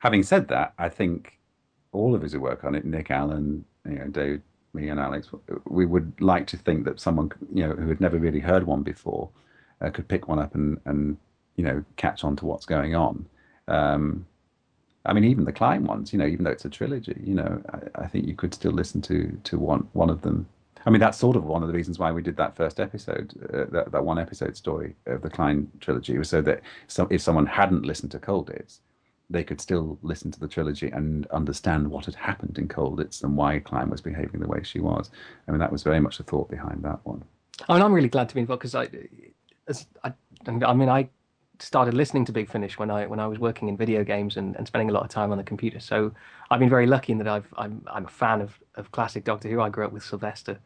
Having 0.00 0.24
said 0.24 0.48
that, 0.48 0.74
I 0.78 0.90
think 0.90 1.38
all 1.92 2.14
of 2.14 2.22
us 2.22 2.32
who 2.32 2.40
work 2.40 2.64
on 2.64 2.74
it, 2.74 2.84
Nick 2.84 3.10
Allen, 3.10 3.64
you 3.86 3.98
know, 3.98 4.08
Dave, 4.08 4.42
me, 4.74 4.88
and 4.88 4.98
Alex, 4.98 5.28
we 5.64 5.86
would 5.86 6.12
like 6.20 6.46
to 6.48 6.56
think 6.56 6.84
that 6.84 7.00
someone 7.00 7.30
you 7.52 7.66
know 7.66 7.74
who 7.74 7.88
had 7.88 8.00
never 8.00 8.18
really 8.18 8.40
heard 8.40 8.64
one 8.64 8.82
before 8.82 9.28
uh, 9.80 9.90
could 9.90 10.08
pick 10.08 10.28
one 10.28 10.38
up 10.38 10.54
and 10.54 10.80
and 10.84 11.16
you 11.56 11.64
know 11.64 11.84
catch 11.96 12.24
on 12.24 12.36
to 12.36 12.46
what's 12.46 12.66
going 12.66 12.94
on. 12.94 13.26
Um, 13.68 14.26
I 15.04 15.12
mean, 15.12 15.24
even 15.24 15.44
the 15.44 15.52
Klein 15.52 15.84
ones, 15.84 16.12
you 16.12 16.18
know, 16.18 16.26
even 16.26 16.44
though 16.44 16.50
it's 16.50 16.64
a 16.64 16.70
trilogy, 16.70 17.20
you 17.24 17.34
know, 17.34 17.60
I, 17.72 18.02
I, 18.02 18.06
think 18.06 18.26
you 18.26 18.34
could 18.34 18.54
still 18.54 18.70
listen 18.70 19.00
to 19.02 19.38
to 19.44 19.58
one 19.58 19.88
one 19.92 20.10
of 20.10 20.22
them. 20.22 20.46
I 20.84 20.90
mean, 20.90 21.00
that's 21.00 21.18
sort 21.18 21.36
of 21.36 21.44
one 21.44 21.62
of 21.62 21.68
the 21.68 21.74
reasons 21.74 21.98
why 21.98 22.10
we 22.10 22.22
did 22.22 22.36
that 22.36 22.56
first 22.56 22.80
episode, 22.80 23.32
uh, 23.52 23.64
that 23.72 23.92
that 23.92 24.04
one 24.04 24.18
episode 24.18 24.56
story 24.56 24.94
of 25.06 25.22
the 25.22 25.30
Klein 25.30 25.70
trilogy, 25.80 26.18
was 26.18 26.28
so 26.28 26.40
that 26.42 26.60
some, 26.86 27.08
if 27.10 27.20
someone 27.20 27.46
hadn't 27.46 27.84
listened 27.84 28.12
to 28.12 28.18
Colditz, 28.18 28.78
they 29.32 29.42
could 29.44 29.60
still 29.60 29.98
listen 30.02 30.30
to 30.30 30.38
the 30.38 30.48
trilogy 30.48 30.90
and 30.90 31.26
understand 31.28 31.88
what 31.88 32.04
had 32.04 32.14
happened 32.14 32.58
in 32.58 32.68
Colditz 32.68 33.22
and 33.24 33.36
why 33.36 33.58
Klein 33.58 33.90
was 33.90 34.00
behaving 34.00 34.40
the 34.40 34.46
way 34.46 34.62
she 34.62 34.78
was. 34.78 35.10
I 35.48 35.50
mean, 35.50 35.60
that 35.60 35.72
was 35.72 35.82
very 35.82 36.00
much 36.00 36.18
the 36.18 36.24
thought 36.24 36.50
behind 36.50 36.82
that 36.84 37.00
one. 37.04 37.24
I 37.68 37.74
mean, 37.74 37.82
I'm 37.82 37.92
really 37.92 38.08
glad 38.08 38.28
to 38.28 38.34
be 38.34 38.40
involved 38.42 38.60
because 38.60 38.74
I, 38.74 38.88
as 39.66 39.86
I, 40.04 40.12
I 40.46 40.74
mean, 40.74 40.88
I 40.88 41.08
started 41.58 41.94
listening 41.94 42.24
to 42.26 42.32
Big 42.32 42.50
Finish 42.50 42.78
when 42.78 42.90
I 42.90 43.06
when 43.06 43.20
I 43.20 43.26
was 43.26 43.38
working 43.38 43.68
in 43.68 43.76
video 43.76 44.04
games 44.04 44.36
and, 44.36 44.56
and 44.56 44.66
spending 44.66 44.90
a 44.90 44.92
lot 44.92 45.04
of 45.04 45.10
time 45.10 45.32
on 45.32 45.38
the 45.38 45.44
computer. 45.44 45.80
So 45.80 46.12
I've 46.50 46.60
been 46.60 46.68
very 46.68 46.86
lucky 46.86 47.12
in 47.12 47.18
that 47.18 47.28
I've 47.28 47.52
I'm 47.56 47.84
I'm 47.86 48.04
a 48.04 48.08
fan 48.08 48.40
of, 48.40 48.58
of 48.74 48.90
classic 48.92 49.24
Doctor 49.24 49.48
Who. 49.48 49.60
I 49.60 49.68
grew 49.68 49.86
up 49.86 49.92
with 49.92 50.04
Sylvester 50.04 50.58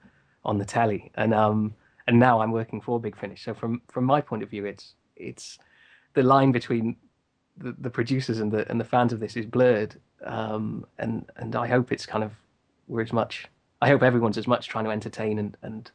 on 0.45 0.59
the 0.59 0.65
telly, 0.65 1.13
and 1.15 1.35
um 1.35 1.75
and 2.07 2.19
now 2.19 2.41
I'm 2.41 2.53
working 2.53 2.81
for 2.81 2.99
Big 2.99 3.17
Finish. 3.17 3.45
So 3.45 3.55
from 3.55 3.83
from 3.89 4.05
my 4.05 4.21
point 4.21 4.43
of 4.43 4.51
view, 4.51 4.65
it's 4.65 4.95
it's 5.17 5.59
the 6.15 6.23
line 6.23 6.51
between 6.51 6.97
the, 7.59 7.75
the 7.79 7.91
producers 7.91 8.41
and 8.41 8.53
the 8.53 8.69
and 8.71 8.81
the 8.81 8.85
fans 8.85 9.13
of 9.13 9.21
this 9.21 9.37
is 9.37 9.47
blurred. 9.47 9.97
Um 10.25 10.87
and 10.99 11.25
and 11.37 11.55
I 11.57 11.67
hope 11.67 11.93
it's 11.93 12.07
kind 12.07 12.25
of 12.25 12.33
we're 12.89 13.03
as 13.03 13.13
much. 13.13 13.47
I 13.83 13.89
hope 13.89 14.03
everyone's 14.03 14.39
as 14.39 14.47
much 14.47 14.69
trying 14.69 14.85
to 14.85 14.91
entertain 14.91 15.39
and 15.39 15.57
and 15.63 15.91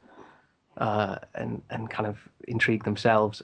uh, 0.77 1.17
and 1.35 1.61
and 1.69 1.89
kind 1.89 2.07
of 2.07 2.17
intrigue 2.47 2.83
themselves 2.85 3.43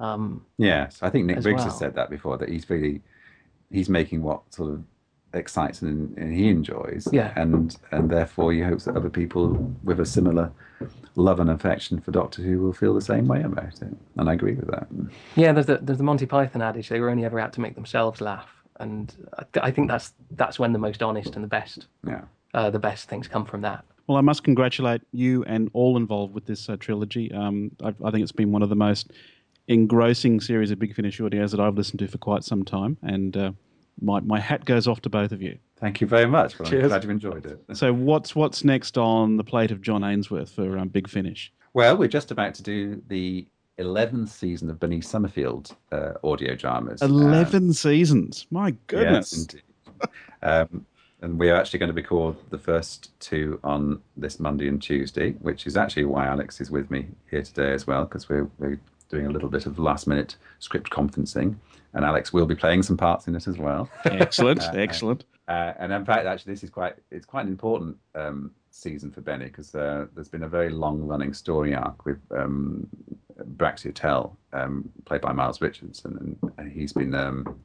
um, 0.00 0.44
yes, 0.58 0.98
I 1.02 1.10
think 1.10 1.26
Nick 1.26 1.40
Briggs 1.40 1.58
well. 1.58 1.64
has 1.66 1.78
said 1.78 1.94
that 1.94 2.10
before 2.10 2.36
that 2.38 2.48
he's 2.48 2.68
really 2.68 3.00
he's 3.70 3.88
making 3.88 4.22
what 4.22 4.42
sort 4.52 4.72
of 4.72 4.82
excites 5.34 5.82
and, 5.82 6.16
and 6.16 6.34
he 6.34 6.48
enjoys. 6.48 7.08
Yeah. 7.12 7.32
And 7.36 7.76
and 7.90 8.10
therefore 8.10 8.52
he 8.52 8.60
hopes 8.62 8.84
that 8.84 8.96
other 8.96 9.10
people 9.10 9.74
with 9.82 10.00
a 10.00 10.06
similar 10.06 10.50
love 11.16 11.40
and 11.40 11.50
affection 11.50 12.00
for 12.00 12.10
Doctor 12.10 12.42
Who 12.42 12.60
will 12.60 12.72
feel 12.72 12.94
the 12.94 13.00
same 13.00 13.26
way 13.26 13.42
about 13.42 13.82
it. 13.82 13.94
And 14.16 14.28
I 14.30 14.32
agree 14.32 14.54
with 14.54 14.70
that. 14.70 14.86
Yeah, 15.36 15.52
there's 15.52 15.66
the 15.66 15.78
there's 15.78 15.98
the 15.98 16.04
Monty 16.04 16.26
Python 16.26 16.62
adage 16.62 16.88
they 16.88 17.00
were 17.00 17.10
only 17.10 17.24
ever 17.24 17.38
out 17.40 17.52
to 17.54 17.60
make 17.60 17.74
themselves 17.74 18.20
laugh, 18.20 18.48
and 18.80 19.14
I, 19.38 19.42
th- 19.52 19.64
I 19.64 19.70
think 19.70 19.88
that's 19.88 20.12
that's 20.32 20.58
when 20.58 20.72
the 20.72 20.78
most 20.78 21.02
honest 21.02 21.34
and 21.34 21.44
the 21.44 21.48
best 21.48 21.86
Yeah. 22.06 22.22
uh, 22.54 22.70
the 22.70 22.78
best 22.78 23.08
things 23.08 23.28
come 23.28 23.44
from 23.44 23.60
that. 23.62 23.84
Well, 24.06 24.18
I 24.18 24.20
must 24.20 24.44
congratulate 24.44 25.00
you 25.12 25.44
and 25.44 25.70
all 25.72 25.96
involved 25.96 26.34
with 26.34 26.44
this 26.44 26.68
uh, 26.68 26.76
trilogy. 26.76 27.32
Um, 27.32 27.70
I, 27.82 27.94
I 28.04 28.10
think 28.10 28.22
it's 28.22 28.32
been 28.32 28.52
one 28.52 28.62
of 28.62 28.68
the 28.68 28.76
most 28.76 29.12
engrossing 29.66 30.40
series 30.40 30.70
of 30.70 30.78
Big 30.78 30.94
Finish 30.94 31.20
audios 31.20 31.50
that 31.52 31.60
I've 31.60 31.74
listened 31.76 32.00
to 32.00 32.08
for 32.08 32.18
quite 32.18 32.44
some 32.44 32.64
time, 32.64 32.98
and 33.02 33.36
uh, 33.36 33.52
my 34.00 34.20
my 34.20 34.40
hat 34.40 34.64
goes 34.64 34.86
off 34.86 35.00
to 35.02 35.10
both 35.10 35.32
of 35.32 35.42
you. 35.42 35.58
Thank 35.76 36.00
you 36.00 36.06
very 36.06 36.26
much. 36.26 36.58
Well, 36.58 36.68
Cheers. 36.68 36.84
I'm 36.84 36.88
glad 36.88 37.04
you 37.04 37.10
enjoyed 37.10 37.46
it. 37.46 37.60
So, 37.74 37.92
what's 37.92 38.34
what's 38.34 38.64
next 38.64 38.96
on 38.96 39.36
the 39.36 39.44
plate 39.44 39.70
of 39.70 39.80
John 39.80 40.04
Ainsworth 40.04 40.50
for 40.50 40.78
um, 40.78 40.88
Big 40.88 41.08
Finish? 41.08 41.52
Well, 41.72 41.96
we're 41.96 42.08
just 42.08 42.30
about 42.30 42.54
to 42.54 42.62
do 42.62 43.02
the 43.08 43.46
11th 43.78 44.28
season 44.28 44.70
of 44.70 44.78
Bernice 44.78 45.08
Summerfield 45.08 45.74
uh, 45.90 46.12
audio 46.22 46.54
dramas. 46.54 47.02
Um, 47.02 47.10
Eleven 47.10 47.72
seasons. 47.72 48.46
My 48.50 48.76
goodness. 48.86 49.32
Yes, 49.32 49.40
indeed. 49.40 49.62
um, 50.42 50.86
and 51.20 51.38
we 51.38 51.50
are 51.50 51.56
actually 51.56 51.78
going 51.78 51.88
to 51.88 51.94
record 51.94 52.36
the 52.50 52.58
first 52.58 53.18
two 53.18 53.58
on 53.64 54.00
this 54.16 54.38
Monday 54.38 54.68
and 54.68 54.80
Tuesday, 54.80 55.32
which 55.32 55.66
is 55.66 55.76
actually 55.76 56.04
why 56.04 56.26
Alex 56.26 56.60
is 56.60 56.70
with 56.70 56.90
me 56.90 57.06
here 57.30 57.42
today 57.42 57.72
as 57.72 57.86
well, 57.86 58.04
because 58.04 58.28
we're, 58.28 58.48
we're 58.58 58.78
doing 59.08 59.26
a 59.26 59.30
little 59.30 59.48
bit 59.48 59.66
of 59.66 59.78
last 59.78 60.06
minute 60.06 60.36
script 60.58 60.90
conferencing. 60.90 61.56
And 61.94 62.04
Alex 62.04 62.32
will 62.32 62.46
be 62.46 62.56
playing 62.56 62.82
some 62.82 62.96
parts 62.96 63.28
in 63.28 63.34
it 63.36 63.46
as 63.46 63.56
well. 63.56 63.88
excellent, 64.04 64.62
excellent. 64.74 65.24
Uh, 65.46 65.72
and 65.78 65.92
in 65.92 66.04
fact, 66.04 66.26
actually, 66.26 66.52
this 66.52 66.64
is 66.64 66.70
quite 66.70 66.94
it's 67.10 67.26
quite 67.26 67.42
an 67.42 67.48
important 67.48 67.96
um, 68.14 68.50
season 68.70 69.10
for 69.10 69.20
Benny 69.20 69.46
because 69.46 69.74
uh, 69.74 70.06
there's 70.14 70.28
been 70.28 70.42
a 70.42 70.48
very 70.48 70.70
long 70.70 71.00
running 71.02 71.32
story 71.32 71.74
arc 71.74 72.04
with 72.04 72.18
um, 72.30 72.88
Tell, 73.94 74.36
um, 74.52 74.88
played 75.04 75.20
by 75.20 75.32
Miles 75.32 75.60
Richardson, 75.60 76.36
and, 76.42 76.52
and 76.58 76.72
he's 76.72 76.92
been 76.92 77.14
um, 77.14 77.58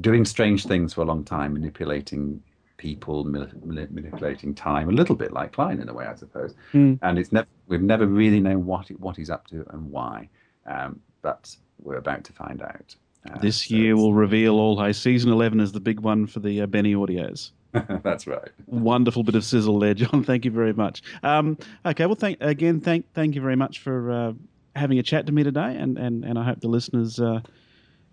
doing 0.00 0.24
strange 0.24 0.66
things 0.66 0.94
for 0.94 1.02
a 1.02 1.04
long 1.04 1.24
time, 1.24 1.54
manipulating 1.54 2.42
people, 2.76 3.24
mani- 3.24 3.50
mani- 3.64 3.88
manipulating 3.90 4.54
time, 4.54 4.88
a 4.88 4.92
little 4.92 5.16
bit 5.16 5.32
like 5.32 5.52
Klein 5.52 5.80
in 5.80 5.88
a 5.88 5.94
way, 5.94 6.06
I 6.06 6.14
suppose. 6.14 6.54
Mm. 6.72 6.98
And 7.02 7.18
it's 7.18 7.32
never 7.32 7.48
we've 7.66 7.82
never 7.82 8.06
really 8.06 8.40
known 8.40 8.66
what 8.66 8.88
what 9.00 9.16
he's 9.16 9.30
up 9.30 9.46
to 9.48 9.64
and 9.70 9.90
why, 9.90 10.28
um, 10.66 11.00
but 11.22 11.54
we're 11.82 11.96
about 11.96 12.24
to 12.24 12.32
find 12.32 12.62
out. 12.62 12.94
Uh, 13.30 13.38
This 13.38 13.66
so 13.68 13.74
year 13.74 13.96
will 13.96 14.14
reveal 14.14 14.54
all. 14.58 14.82
Hey, 14.82 14.92
season 14.92 15.30
eleven 15.30 15.60
is 15.60 15.72
the 15.72 15.80
big 15.80 16.00
one 16.00 16.26
for 16.26 16.40
the 16.40 16.60
uh, 16.62 16.66
Benny 16.66 16.94
audios. 16.94 17.50
That's 18.02 18.26
right. 18.26 18.48
Wonderful 18.66 19.22
bit 19.22 19.34
of 19.34 19.44
sizzle 19.44 19.78
there, 19.78 19.94
John. 19.94 20.24
Thank 20.26 20.44
you 20.44 20.50
very 20.50 20.72
much. 20.72 21.02
Um, 21.22 21.58
okay, 21.84 22.06
well, 22.06 22.14
thank 22.14 22.38
again. 22.40 22.80
Thank 22.80 23.12
thank 23.12 23.34
you 23.34 23.40
very 23.40 23.56
much 23.56 23.80
for 23.80 24.10
uh, 24.10 24.32
having 24.74 24.98
a 24.98 25.02
chat 25.02 25.26
to 25.26 25.32
me 25.32 25.42
today, 25.42 25.76
and 25.76 25.98
and, 25.98 26.24
and 26.24 26.38
I 26.38 26.44
hope 26.44 26.60
the 26.60 26.68
listeners, 26.68 27.20
uh, 27.20 27.40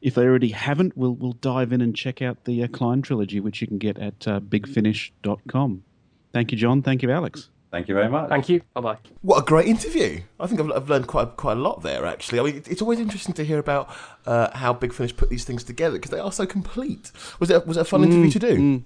if 0.01 0.16
they 0.16 0.24
already 0.24 0.49
haven't, 0.49 0.97
will 0.97 1.16
will 1.16 1.34
dive 1.34 1.72
in 1.72 1.82
and 1.82 1.95
check 1.95 2.22
out 2.22 2.43
the 2.45 2.64
uh, 2.64 2.68
Klein 2.68 3.01
trilogy, 3.01 3.39
which 3.39 3.61
you 3.61 3.68
can 3.68 3.78
get 3.78 3.97
at 3.99 4.28
uh, 4.28 4.39
bigfinish.com. 4.39 5.84
Thank 6.34 6.51
you, 6.51 6.57
John. 6.57 6.82
Thank 6.82 7.03
you, 7.03 7.11
Alex. 7.11 7.49
Thank 7.74 7.88
you 7.88 7.95
very 7.95 8.07
much. 8.07 8.30
Thank 8.30 8.49
you. 8.49 8.61
Bye 8.76 8.82
bye. 8.82 8.97
What 9.24 9.39
a 9.39 9.41
great 9.41 9.65
interview! 9.65 10.21
I 10.39 10.45
think 10.45 10.61
I've, 10.61 10.71
I've 10.71 10.89
learned 10.91 11.07
quite 11.07 11.38
quite 11.38 11.57
a 11.57 11.59
lot 11.59 11.82
there. 11.82 12.05
Actually, 12.05 12.39
I 12.39 12.43
mean, 12.43 12.63
it's 12.67 12.84
always 12.84 12.99
interesting 12.99 13.34
to 13.34 13.43
hear 13.43 13.57
about 13.57 13.91
uh, 14.28 14.55
how 14.55 14.74
Big 14.74 14.93
Finish 14.93 15.17
put 15.17 15.32
these 15.32 15.43
things 15.43 15.63
together 15.63 15.97
because 15.97 16.11
they 16.11 16.19
are 16.19 16.32
so 16.32 16.45
complete. 16.45 17.11
Was 17.39 17.49
it 17.49 17.65
was 17.65 17.78
it 17.78 17.82
a 17.82 17.86
fun 17.86 18.03
interview 18.03 18.30
to 18.30 18.38
do? 18.38 18.57
Mm. 18.57 18.84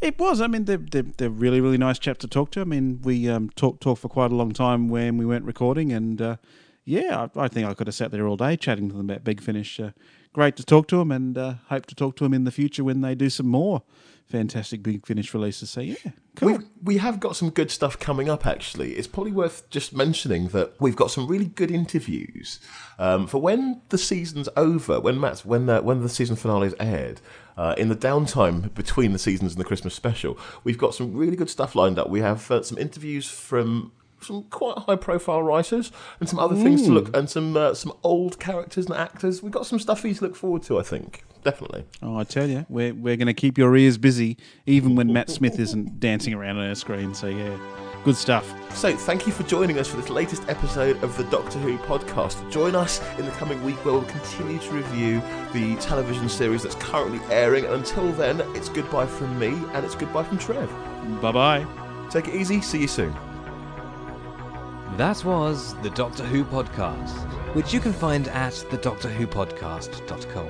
It 0.00 0.18
was. 0.18 0.40
I 0.40 0.48
mean, 0.48 0.64
they're, 0.64 0.78
they're, 0.78 1.04
they're 1.18 1.30
really, 1.30 1.60
really 1.60 1.78
nice 1.78 2.00
chap 2.00 2.18
to 2.18 2.26
talk 2.26 2.50
to. 2.50 2.62
I 2.62 2.64
mean, 2.64 3.00
we 3.02 3.28
um, 3.28 3.48
talked 3.50 3.80
talk 3.80 3.98
for 3.98 4.08
quite 4.08 4.32
a 4.32 4.34
long 4.34 4.50
time 4.50 4.88
when 4.88 5.16
we 5.16 5.24
weren't 5.24 5.44
recording, 5.44 5.92
and 5.92 6.20
uh, 6.20 6.36
yeah, 6.84 7.28
I, 7.36 7.44
I 7.44 7.46
think 7.46 7.68
I 7.68 7.74
could 7.74 7.86
have 7.86 7.94
sat 7.94 8.10
there 8.10 8.26
all 8.26 8.36
day 8.36 8.56
chatting 8.56 8.88
to 8.88 8.96
them 8.96 9.08
about 9.08 9.22
Big 9.22 9.40
Finish. 9.40 9.78
Uh, 9.78 9.90
great 10.32 10.56
to 10.56 10.64
talk 10.64 10.88
to 10.88 10.96
them, 10.96 11.12
and 11.12 11.38
uh, 11.38 11.54
hope 11.68 11.86
to 11.86 11.94
talk 11.94 12.16
to 12.16 12.24
them 12.24 12.34
in 12.34 12.42
the 12.42 12.50
future 12.50 12.82
when 12.82 13.02
they 13.02 13.14
do 13.14 13.30
some 13.30 13.46
more 13.46 13.84
fantastic 14.28 14.82
Big 14.82 15.06
Finish 15.06 15.32
releases. 15.32 15.70
So 15.70 15.80
yeah, 15.80 15.96
cool. 16.36 16.48
We've, 16.48 16.64
we 16.82 16.96
have 16.98 17.18
got 17.18 17.36
some 17.36 17.50
good 17.50 17.70
stuff 17.70 17.98
coming 17.98 18.28
up, 18.28 18.46
actually. 18.46 18.92
It's 18.92 19.06
probably 19.06 19.32
worth 19.32 19.68
just 19.70 19.94
mentioning 19.94 20.48
that 20.48 20.74
we've 20.78 20.96
got 20.96 21.10
some 21.10 21.26
really 21.26 21.46
good 21.46 21.70
interviews 21.70 22.60
um, 22.98 23.26
for 23.26 23.40
when 23.40 23.80
the 23.88 23.98
season's 23.98 24.48
over, 24.56 25.00
when 25.00 25.18
Matt's, 25.18 25.44
when 25.44 25.66
the, 25.66 25.80
when 25.80 26.02
the 26.02 26.08
season 26.08 26.36
finale 26.36 26.68
is 26.68 26.74
aired. 26.78 27.20
Uh, 27.56 27.74
in 27.76 27.88
the 27.88 27.96
downtime 27.96 28.72
between 28.74 29.12
the 29.12 29.18
seasons 29.18 29.52
and 29.52 29.60
the 29.60 29.64
Christmas 29.64 29.92
special, 29.92 30.38
we've 30.62 30.78
got 30.78 30.94
some 30.94 31.12
really 31.12 31.34
good 31.34 31.50
stuff 31.50 31.74
lined 31.74 31.98
up. 31.98 32.08
We 32.08 32.20
have 32.20 32.48
uh, 32.52 32.62
some 32.62 32.78
interviews 32.78 33.28
from 33.28 33.90
some 34.20 34.44
quite 34.44 34.78
high-profile 34.78 35.42
writers 35.42 35.92
and 36.20 36.28
some 36.28 36.38
other 36.38 36.56
things 36.56 36.82
to 36.82 36.90
look, 36.90 37.16
and 37.16 37.28
some 37.28 37.56
uh, 37.56 37.74
some 37.74 37.92
old 38.02 38.38
characters 38.38 38.86
and 38.86 38.94
actors. 38.94 39.42
We've 39.42 39.52
got 39.52 39.66
some 39.66 39.78
stuff 39.78 40.04
you 40.04 40.14
to 40.14 40.24
look 40.24 40.36
forward 40.36 40.62
to. 40.64 40.78
I 40.78 40.82
think 40.82 41.24
definitely. 41.44 41.84
Oh, 42.02 42.16
I 42.16 42.24
tell 42.24 42.48
you, 42.48 42.66
we're 42.68 42.94
we're 42.94 43.16
going 43.16 43.26
to 43.26 43.34
keep 43.34 43.58
your 43.58 43.76
ears 43.76 43.98
busy 43.98 44.36
even 44.66 44.94
when 44.94 45.12
Matt 45.12 45.30
Smith 45.30 45.58
isn't 45.58 46.00
dancing 46.00 46.34
around 46.34 46.58
on 46.58 46.68
our 46.68 46.74
screen. 46.74 47.14
So 47.14 47.28
yeah, 47.28 47.56
good 48.04 48.16
stuff. 48.16 48.46
So, 48.76 48.94
thank 48.94 49.26
you 49.26 49.32
for 49.32 49.42
joining 49.44 49.78
us 49.78 49.88
for 49.88 49.96
this 49.96 50.10
latest 50.10 50.42
episode 50.48 51.02
of 51.02 51.16
the 51.16 51.24
Doctor 51.24 51.58
Who 51.58 51.78
podcast. 51.78 52.50
Join 52.50 52.76
us 52.76 53.00
in 53.18 53.24
the 53.24 53.32
coming 53.32 53.62
week 53.64 53.82
where 53.84 53.94
we'll 53.94 54.04
continue 54.04 54.58
to 54.58 54.70
review 54.70 55.22
the 55.52 55.76
television 55.80 56.28
series 56.28 56.62
that's 56.62 56.76
currently 56.76 57.20
airing. 57.30 57.64
And 57.64 57.74
until 57.74 58.12
then, 58.12 58.40
it's 58.54 58.68
goodbye 58.68 59.06
from 59.06 59.38
me 59.38 59.48
and 59.72 59.84
it's 59.84 59.94
goodbye 59.94 60.24
from 60.24 60.38
Trev. 60.38 60.70
Bye 61.20 61.32
bye. 61.32 61.66
Take 62.10 62.28
it 62.28 62.34
easy. 62.34 62.60
See 62.60 62.80
you 62.80 62.88
soon. 62.88 63.27
That 64.96 65.24
was 65.24 65.74
the 65.82 65.90
Doctor 65.90 66.24
Who 66.24 66.44
podcast, 66.44 67.14
which 67.54 67.72
you 67.72 67.78
can 67.80 67.92
find 67.92 68.26
at 68.28 68.52
thedoctorwhopodcast.com. 68.52 70.48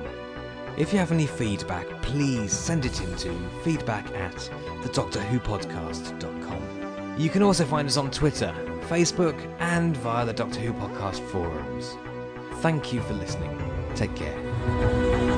If 0.77 0.93
you 0.93 0.99
have 0.99 1.11
any 1.11 1.25
feedback, 1.27 1.87
please 2.01 2.51
send 2.51 2.85
it 2.85 2.99
in 3.01 3.15
to 3.17 3.37
feedback 3.63 4.07
at 4.15 4.35
thedoctorwhopodcast.com. 4.83 7.15
You 7.19 7.29
can 7.29 7.43
also 7.43 7.65
find 7.65 7.87
us 7.87 7.97
on 7.97 8.09
Twitter, 8.11 8.53
Facebook, 8.87 9.37
and 9.59 9.95
via 9.97 10.25
the 10.25 10.33
Doctor 10.33 10.59
Who 10.61 10.73
podcast 10.73 11.19
forums. 11.29 11.95
Thank 12.61 12.93
you 12.93 13.01
for 13.01 13.13
listening. 13.13 13.57
Take 13.95 14.15
care. 14.15 15.28